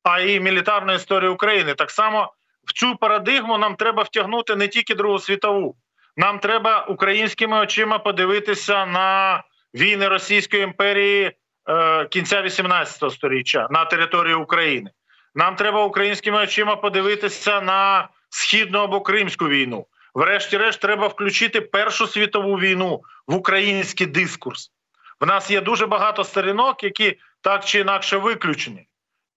а 0.02 0.20
й 0.20 0.40
мілітарної 0.40 0.96
історії 0.96 1.30
України. 1.30 1.74
Так 1.74 1.90
само 1.90 2.32
в 2.64 2.72
цю 2.72 2.96
парадигму 2.96 3.58
нам 3.58 3.76
треба 3.76 4.02
втягнути 4.02 4.56
не 4.56 4.68
тільки 4.68 4.94
Другу 4.94 5.18
світову. 5.18 5.76
Нам 6.16 6.38
треба 6.38 6.84
українськими 6.84 7.58
очима 7.58 7.98
подивитися 7.98 8.86
на 8.86 9.42
війни 9.74 10.08
Російської 10.08 10.62
імперії 10.62 11.32
е, 11.68 12.04
кінця 12.06 12.42
18 12.42 13.12
століття 13.12 13.68
на 13.70 13.84
території 13.84 14.34
України. 14.34 14.90
Нам 15.34 15.56
треба 15.56 15.84
українськими 15.84 16.42
очима 16.42 16.76
подивитися 16.76 17.60
на 17.60 18.08
східну 18.28 18.78
або 18.78 19.00
кримську 19.00 19.48
війну. 19.48 19.86
Врешті-решт, 20.18 20.80
треба 20.80 21.06
включити 21.06 21.60
Першу 21.60 22.06
світову 22.06 22.58
війну 22.58 23.02
в 23.26 23.34
український 23.34 24.06
дискурс. 24.06 24.72
В 25.20 25.26
нас 25.26 25.50
є 25.50 25.60
дуже 25.60 25.86
багато 25.86 26.24
сторінок, 26.24 26.84
які 26.84 27.18
так 27.40 27.64
чи 27.64 27.80
інакше 27.80 28.16
виключені. 28.16 28.88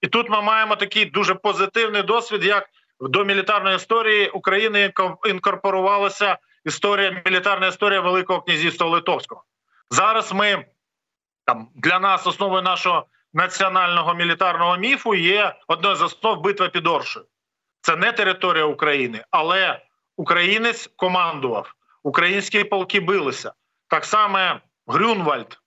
І 0.01 0.07
тут 0.07 0.29
ми 0.29 0.41
маємо 0.41 0.75
такий 0.75 1.05
дуже 1.05 1.35
позитивний 1.35 2.03
досвід, 2.03 2.43
як 2.43 2.69
до 2.99 3.25
мілітарної 3.25 3.75
історії 3.75 4.29
України 4.29 4.93
інкорпорувалася 5.25 6.37
історія, 6.65 7.21
мілітарна 7.25 7.67
історія 7.67 8.01
Великого 8.01 8.41
князівства 8.41 8.87
Литовського. 8.87 9.43
Зараз 9.89 10.33
ми 10.33 10.65
там 11.45 11.69
для 11.75 11.99
нас 11.99 12.27
основою 12.27 12.61
нашого 12.61 13.05
національного 13.33 14.13
мілітарного 14.13 14.77
міфу 14.77 15.15
є 15.15 15.55
одною 15.67 15.95
з 15.95 16.01
основ 16.01 16.41
битва 16.41 16.67
під 16.67 16.87
Оршею. 16.87 17.25
Це 17.81 17.95
не 17.95 18.11
територія 18.11 18.65
України, 18.65 19.25
але 19.31 19.81
українець 20.21 20.89
командував, 20.95 21.73
українські 22.03 22.63
полки 22.63 22.99
билися. 22.99 23.53
Так 23.87 24.05
само 24.05 24.59
Грюнвальд, 24.87 25.59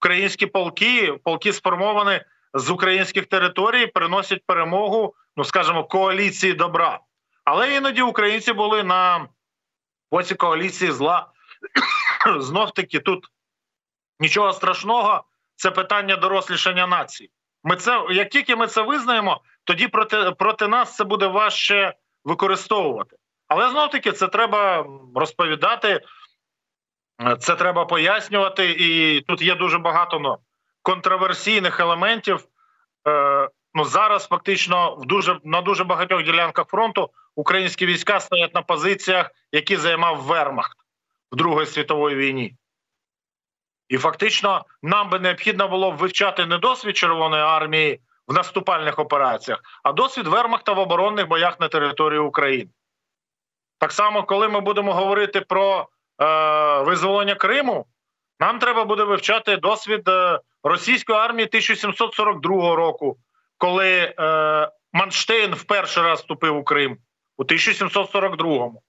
українські 0.00 0.46
полки, 0.46 1.12
полки 1.24 1.52
сформовані 1.52 2.20
з 2.54 2.70
українських 2.70 3.26
територій, 3.26 3.86
приносять 3.86 4.46
перемогу, 4.46 5.14
ну 5.36 5.44
скажімо, 5.44 5.84
коаліції 5.84 6.52
добра. 6.52 7.00
Але 7.44 7.76
іноді 7.76 8.02
українці 8.02 8.52
були 8.52 8.84
на 8.84 9.28
боці 10.10 10.34
коаліції 10.34 10.90
зла. 10.92 11.26
Знов 12.38 12.70
таки 12.70 13.00
тут 13.00 13.26
нічого 14.20 14.52
страшного, 14.52 15.24
це 15.54 15.70
питання 15.70 16.16
дорослішання 16.16 16.86
нації. 16.86 17.30
Ми 17.64 17.76
це 17.76 18.06
як 18.10 18.30
тільки 18.30 18.56
ми 18.56 18.66
це 18.66 18.82
визнаємо, 18.82 19.40
тоді 19.64 19.88
проти 19.88 20.30
проти 20.38 20.68
нас 20.68 20.96
це 20.96 21.04
буде 21.04 21.26
важче 21.26 21.94
використовувати. 22.26 23.16
Але 23.48 23.70
знов 23.70 23.90
таки 23.90 24.12
це 24.12 24.28
треба 24.28 24.86
розповідати, 25.14 26.00
це 27.38 27.54
треба 27.54 27.84
пояснювати, 27.84 28.70
і 28.70 29.20
тут 29.20 29.42
є 29.42 29.54
дуже 29.54 29.78
багато 29.78 30.18
ну, 30.18 30.36
контроверсійних 30.82 31.80
елементів. 31.80 32.44
Е, 33.08 33.48
Ну 33.78 33.84
зараз 33.84 34.26
фактично 34.26 34.94
в 34.94 35.06
дуже 35.06 35.40
на 35.44 35.60
дуже 35.60 35.84
багатьох 35.84 36.22
ділянках 36.22 36.66
фронту 36.66 37.10
українські 37.34 37.86
війська 37.86 38.20
стоять 38.20 38.54
на 38.54 38.62
позиціях, 38.62 39.30
які 39.52 39.76
займав 39.76 40.22
Вермахт 40.22 40.78
в 41.32 41.36
Другої 41.36 41.66
світової 41.66 42.16
війні. 42.16 42.56
І 43.88 43.98
фактично 43.98 44.64
нам 44.82 45.10
би 45.10 45.18
необхідно 45.18 45.68
було 45.68 45.90
вивчати 45.90 46.46
не 46.46 46.58
досвід 46.58 46.96
Червоної 46.96 47.42
армії 47.42 48.00
в 48.28 48.34
наступальних 48.34 48.98
операціях, 48.98 49.60
а 49.82 49.92
досвід 49.92 50.26
Вермахта 50.26 50.72
в 50.72 50.78
оборонних 50.78 51.28
боях 51.28 51.60
на 51.60 51.68
території 51.68 52.20
України. 52.20 52.70
Так 53.78 53.92
само, 53.92 54.22
коли 54.22 54.48
ми 54.48 54.60
будемо 54.60 54.94
говорити 54.94 55.40
про 55.40 55.88
е, 56.22 56.82
визволення 56.82 57.34
Криму, 57.34 57.86
нам 58.40 58.58
треба 58.58 58.84
буде 58.84 59.04
вивчати 59.04 59.56
досвід 59.56 60.08
е, 60.08 60.40
російської 60.62 61.18
армії 61.18 61.46
1742 61.46 62.76
року, 62.76 63.16
коли 63.58 64.14
е, 64.18 64.70
Манштейн 64.92 65.54
вперше 65.54 66.02
раз 66.02 66.20
вступив 66.20 66.56
у 66.56 66.64
Крим 66.64 66.98
у 67.36 67.44
1742-му. 67.44 68.82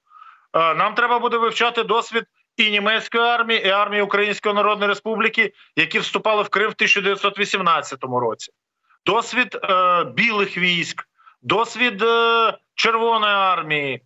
Е, 0.53 0.75
нам 0.75 0.95
треба 0.95 1.19
буде 1.19 1.38
вивчати 1.38 1.83
досвід 1.83 2.23
і 2.57 2.71
німецької 2.71 3.23
армії, 3.23 3.65
і 3.65 3.69
армії 3.69 4.01
Української 4.01 4.55
Народної 4.55 4.89
Республіки, 4.89 5.53
які 5.75 5.99
вступали 5.99 6.43
в 6.43 6.49
Крим 6.49 6.69
в 6.69 6.73
1918 6.77 8.03
році. 8.03 8.51
Досвід 9.08 9.58
е, 9.64 10.03
білих 10.03 10.58
військ, 10.58 11.03
досвід 11.41 12.01
е, 12.01 12.53
Червоної 12.76 13.34
армії 13.34 14.01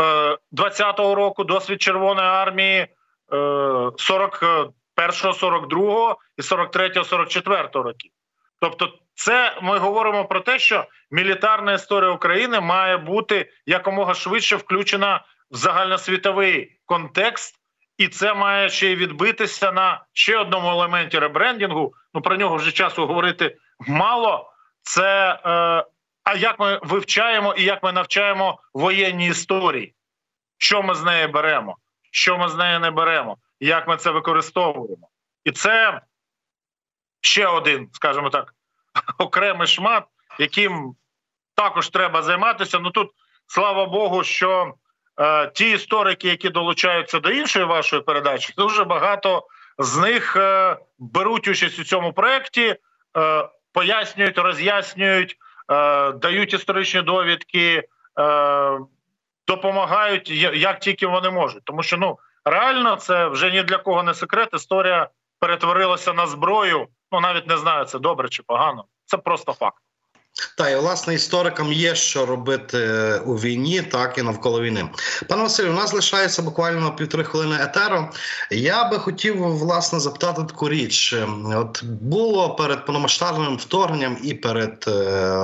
е, 0.00 0.36
20-го 0.52 1.14
року, 1.14 1.44
досвід 1.44 1.82
Червоної 1.82 2.28
армії 2.28 2.78
е, 2.78 3.36
41-го, 3.36 4.72
42-го 4.96 6.18
і 6.36 6.42
43-го, 6.42 7.04
44-го 7.04 7.82
років. 7.82 8.10
Тобто, 8.60 8.98
це 9.14 9.58
ми 9.62 9.78
говоримо 9.78 10.24
про 10.24 10.40
те, 10.40 10.58
що 10.58 10.84
мілітарна 11.10 11.72
історія 11.72 12.10
України 12.10 12.60
має 12.60 12.96
бути 12.96 13.52
якомога 13.66 14.14
швидше 14.14 14.56
включена 14.56 15.24
в 15.50 15.56
загальносвітовий 15.56 16.80
контекст, 16.86 17.54
і 17.98 18.08
це 18.08 18.34
має 18.34 18.68
ще 18.68 18.86
й 18.86 18.96
відбитися 18.96 19.72
на 19.72 20.04
ще 20.12 20.38
одному 20.38 20.68
елементі 20.68 21.18
ребрендінгу. 21.18 21.94
Ну 22.14 22.22
про 22.22 22.36
нього 22.36 22.56
вже 22.56 22.72
часу 22.72 23.06
говорити 23.06 23.56
мало. 23.80 24.52
Це 24.82 25.40
е, 25.44 25.84
а 26.24 26.34
як 26.34 26.58
ми 26.58 26.80
вивчаємо 26.82 27.54
і 27.54 27.64
як 27.64 27.82
ми 27.82 27.92
навчаємо 27.92 28.60
воєнні 28.74 29.28
історії, 29.28 29.94
що 30.58 30.82
ми 30.82 30.94
з 30.94 31.02
неї 31.02 31.26
беремо, 31.26 31.76
що 32.10 32.38
ми 32.38 32.48
з 32.48 32.54
неї 32.54 32.78
не 32.78 32.90
беремо, 32.90 33.36
як 33.60 33.88
ми 33.88 33.96
це 33.96 34.10
використовуємо, 34.10 35.08
і 35.44 35.52
це 35.52 36.00
ще 37.20 37.46
один, 37.46 37.88
скажімо 37.92 38.30
так, 38.30 38.54
окремий 39.18 39.66
шмат, 39.66 40.04
яким 40.38 40.94
також 41.54 41.88
треба 41.88 42.22
займатися. 42.22 42.78
Ну 42.78 42.90
тут 42.90 43.10
слава 43.46 43.86
Богу, 43.86 44.24
що 44.24 44.74
е, 45.20 45.50
ті 45.54 45.70
історики, 45.70 46.28
які 46.28 46.48
долучаються 46.48 47.20
до 47.20 47.30
іншої 47.30 47.64
вашої 47.64 48.02
передачі, 48.02 48.54
дуже 48.56 48.84
багато 48.84 49.46
з 49.78 49.96
них 49.96 50.36
е, 50.36 50.76
беруть 50.98 51.48
участь 51.48 51.78
у 51.78 51.84
цьому 51.84 52.12
проєкті, 52.12 52.76
е, 53.16 53.48
пояснюють, 53.76 54.38
роз'яснюють, 54.38 55.36
е, 55.72 56.12
дають 56.12 56.54
історичні 56.54 57.02
довідки, 57.02 57.82
е, 58.18 58.78
допомагають 59.46 60.30
як 60.54 60.80
тільки 60.80 61.06
вони 61.06 61.30
можуть, 61.30 61.64
тому 61.64 61.82
що 61.82 61.96
ну 61.96 62.18
реально 62.44 62.96
це 62.96 63.26
вже 63.28 63.50
ні 63.50 63.62
для 63.62 63.78
кого 63.78 64.02
не 64.02 64.14
секрет. 64.14 64.48
Історія 64.54 65.08
перетворилася 65.40 66.12
на 66.12 66.26
зброю. 66.26 66.86
Ну 67.12 67.20
навіть 67.20 67.46
не 67.46 67.56
знаю, 67.56 67.84
це 67.84 67.98
добре 67.98 68.28
чи 68.28 68.42
погано. 68.42 68.84
Це 69.04 69.16
просто 69.16 69.52
факт. 69.52 69.82
Та 70.54 70.70
і 70.70 70.76
власне 70.76 71.14
історикам 71.14 71.72
є 71.72 71.94
що 71.94 72.26
робити 72.26 72.78
у 73.26 73.34
війні, 73.34 73.82
так 73.82 74.18
і 74.18 74.22
навколо 74.22 74.62
війни. 74.62 74.88
Пане 75.28 75.42
Василю, 75.42 75.70
у 75.70 75.72
нас 75.72 75.92
лишається 75.92 76.42
буквально 76.42 76.96
півтори 76.96 77.24
хвилини 77.24 77.56
етеру. 77.60 78.08
Я 78.50 78.84
би 78.88 78.98
хотів 78.98 79.36
власне 79.36 80.00
запитати 80.00 80.42
таку 80.48 80.68
річ: 80.68 81.14
от 81.54 81.84
було 81.84 82.54
перед 82.54 82.84
повномасштабним 82.84 83.56
вторгненням 83.56 84.16
і 84.22 84.34
перед 84.34 84.84
е, 84.88 84.92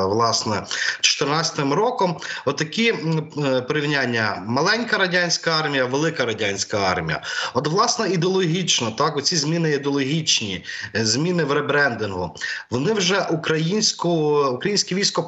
власне 0.04 0.54
2014 0.54 1.58
роком 1.58 2.16
отакі 2.44 2.94
е, 3.38 3.60
порівняння: 3.60 4.42
маленька 4.46 4.98
радянська 4.98 5.50
армія, 5.50 5.84
велика 5.84 6.24
радянська 6.24 6.78
армія. 6.78 7.22
От, 7.54 7.68
власне, 7.68 8.08
ідеологічно, 8.08 8.90
так, 8.90 9.16
оці 9.16 9.36
зміни 9.36 9.70
ідеологічні, 9.70 10.64
е, 10.96 11.04
зміни 11.04 11.44
в 11.44 11.52
ребрендингу, 11.52 12.36
вони 12.70 12.92
вже 12.92 13.20
українську 13.30 14.10
українську 14.54 14.81
українське 14.82 14.94
військо 14.94 15.22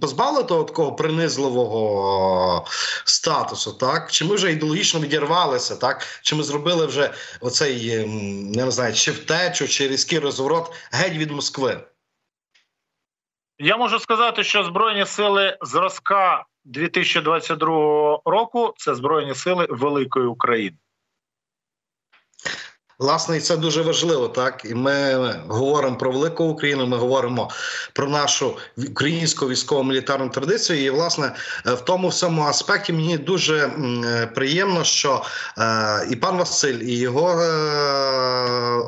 позбавило 0.00 0.64
такого 0.64 0.92
принизливого 0.92 2.64
статусу, 3.04 3.72
так 3.72 4.10
чи 4.10 4.24
ми 4.24 4.34
вже 4.34 4.52
ідеологічно 4.52 5.00
відірвалися, 5.00 5.76
так 5.76 6.06
чи 6.22 6.36
ми 6.36 6.42
зробили 6.42 6.86
вже 6.86 7.14
оцей 7.40 7.90
ем, 7.90 8.50
не 8.52 8.70
знаю, 8.70 8.94
чи 8.94 9.10
втечу, 9.10 9.68
чи 9.68 9.88
різкий 9.88 10.18
розворот 10.18 10.72
геть 10.92 11.16
від 11.16 11.30
Москви? 11.30 11.80
Я 13.58 13.76
можу 13.76 13.98
сказати, 13.98 14.44
що 14.44 14.64
збройні 14.64 15.06
сили 15.06 15.58
зразка 15.62 16.44
2022 16.64 18.20
року 18.24 18.74
це 18.76 18.94
збройні 18.94 19.34
сили 19.34 19.66
великої 19.70 20.26
України. 20.26 20.76
Власне, 22.98 23.36
і 23.36 23.40
це 23.40 23.56
дуже 23.56 23.82
важливо, 23.82 24.28
так 24.28 24.64
і 24.64 24.74
ми 24.74 25.14
говоримо 25.48 25.96
про 25.96 26.12
велику 26.12 26.44
Україну. 26.44 26.86
Ми 26.86 26.96
говоримо 26.96 27.50
про 27.92 28.08
нашу 28.08 28.56
українську 28.88 29.48
військово-мілітарну 29.48 30.28
традицію. 30.28 30.84
І 30.84 30.90
власне 30.90 31.32
в 31.64 31.80
тому 31.80 32.08
всьому 32.08 32.42
аспекті 32.42 32.92
мені 32.92 33.18
дуже 33.18 33.70
приємно, 34.34 34.84
що 34.84 35.22
е, 35.58 36.06
і 36.10 36.16
пан 36.16 36.36
Василь, 36.36 36.78
і 36.78 36.98
його 36.98 37.40
е, 37.40 37.46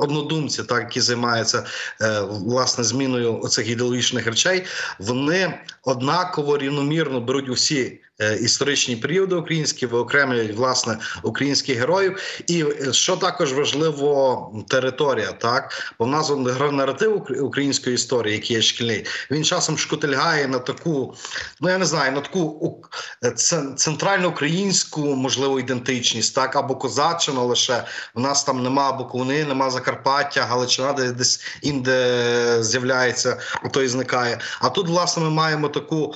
однодумці, 0.00 0.62
так 0.62 0.80
які 0.80 1.00
займаються 1.00 1.64
е, 2.00 2.20
власне 2.20 2.84
зміною 2.84 3.48
цих 3.48 3.68
ідеологічних 3.68 4.26
речей, 4.26 4.66
вони 4.98 5.54
однаково 5.84 6.58
рівномірно 6.58 7.20
беруть 7.20 7.48
усі. 7.48 8.00
Е, 8.20 8.36
історичні 8.36 8.96
періоди 8.96 9.34
українські 9.34 9.86
виокремлюють 9.86 10.56
власне 10.56 10.98
українських 11.22 11.78
героїв, 11.78 12.42
і 12.46 12.64
е, 12.64 12.92
що 12.92 13.16
також 13.16 13.52
важливо 13.52 14.52
територія, 14.68 15.32
так 15.32 15.92
бо 15.98 16.04
в 16.04 16.08
нас 16.08 16.32
наратив 16.72 17.16
укр- 17.16 17.40
української 17.40 17.94
історії, 17.94 18.34
який 18.34 18.56
є 18.56 18.62
шкільний, 18.62 19.06
він 19.30 19.44
часом 19.44 19.78
шкутильгає 19.78 20.48
на 20.48 20.58
таку, 20.58 21.14
ну 21.60 21.68
я 21.68 21.78
не 21.78 21.84
знаю, 21.86 22.12
на 22.12 22.20
таку 22.20 22.82
е, 23.24 23.30
ц- 23.30 23.74
центральноукраїнську, 23.76 25.00
можливо, 25.00 25.60
ідентичність, 25.60 26.34
так 26.34 26.56
або 26.56 26.76
козаччину 26.76 27.46
лише. 27.46 27.84
У 28.14 28.20
нас 28.20 28.44
там 28.44 28.62
нема 28.62 28.92
Буковини, 28.92 29.44
нема 29.44 29.70
Закарпаття, 29.70 30.42
Галичина, 30.42 30.92
де 30.92 31.12
десь 31.12 31.40
інде 31.62 32.62
з'являється, 32.62 33.40
а 33.62 33.68
то 33.68 33.82
і 33.82 33.88
зникає. 33.88 34.40
А 34.60 34.68
тут, 34.68 34.88
власне, 34.88 35.22
ми 35.22 35.30
маємо 35.30 35.68
таку 35.68 36.14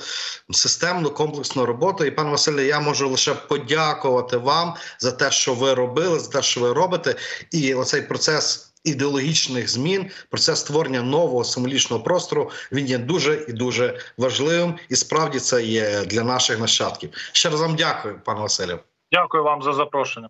системну 0.51 1.09
комплексну 1.09 1.65
роботу. 1.65 1.92
І 2.01 2.11
пане 2.11 2.31
Василе, 2.31 2.65
я 2.65 2.79
можу 2.79 3.09
лише 3.09 3.33
подякувати 3.33 4.37
вам 4.37 4.73
за 4.99 5.11
те, 5.11 5.31
що 5.31 5.53
ви 5.53 5.73
робили, 5.73 6.19
за 6.19 6.31
те, 6.31 6.41
що 6.41 6.61
ви 6.61 6.73
робите, 6.73 7.15
і 7.51 7.73
оцей 7.73 8.01
процес. 8.01 8.69
Ідеологічних 8.85 9.69
змін, 9.69 10.11
процес 10.29 10.59
створення 10.59 11.01
нового 11.01 11.43
символічного 11.43 12.03
простору 12.03 12.51
він 12.71 12.85
є 12.85 12.97
дуже 12.97 13.45
і 13.47 13.53
дуже 13.53 13.99
важливим, 14.17 14.79
і 14.89 14.95
справді 14.95 15.39
це 15.39 15.63
є 15.63 16.05
для 16.05 16.23
наших 16.23 16.59
нащадків. 16.59 17.09
Ще 17.31 17.49
раз 17.49 17.61
вам 17.61 17.75
дякую, 17.75 18.21
пане 18.25 18.41
Василю. 18.41 18.79
Дякую 19.11 19.43
вам 19.43 19.63
за 19.63 19.73
запрошення. 19.73 20.29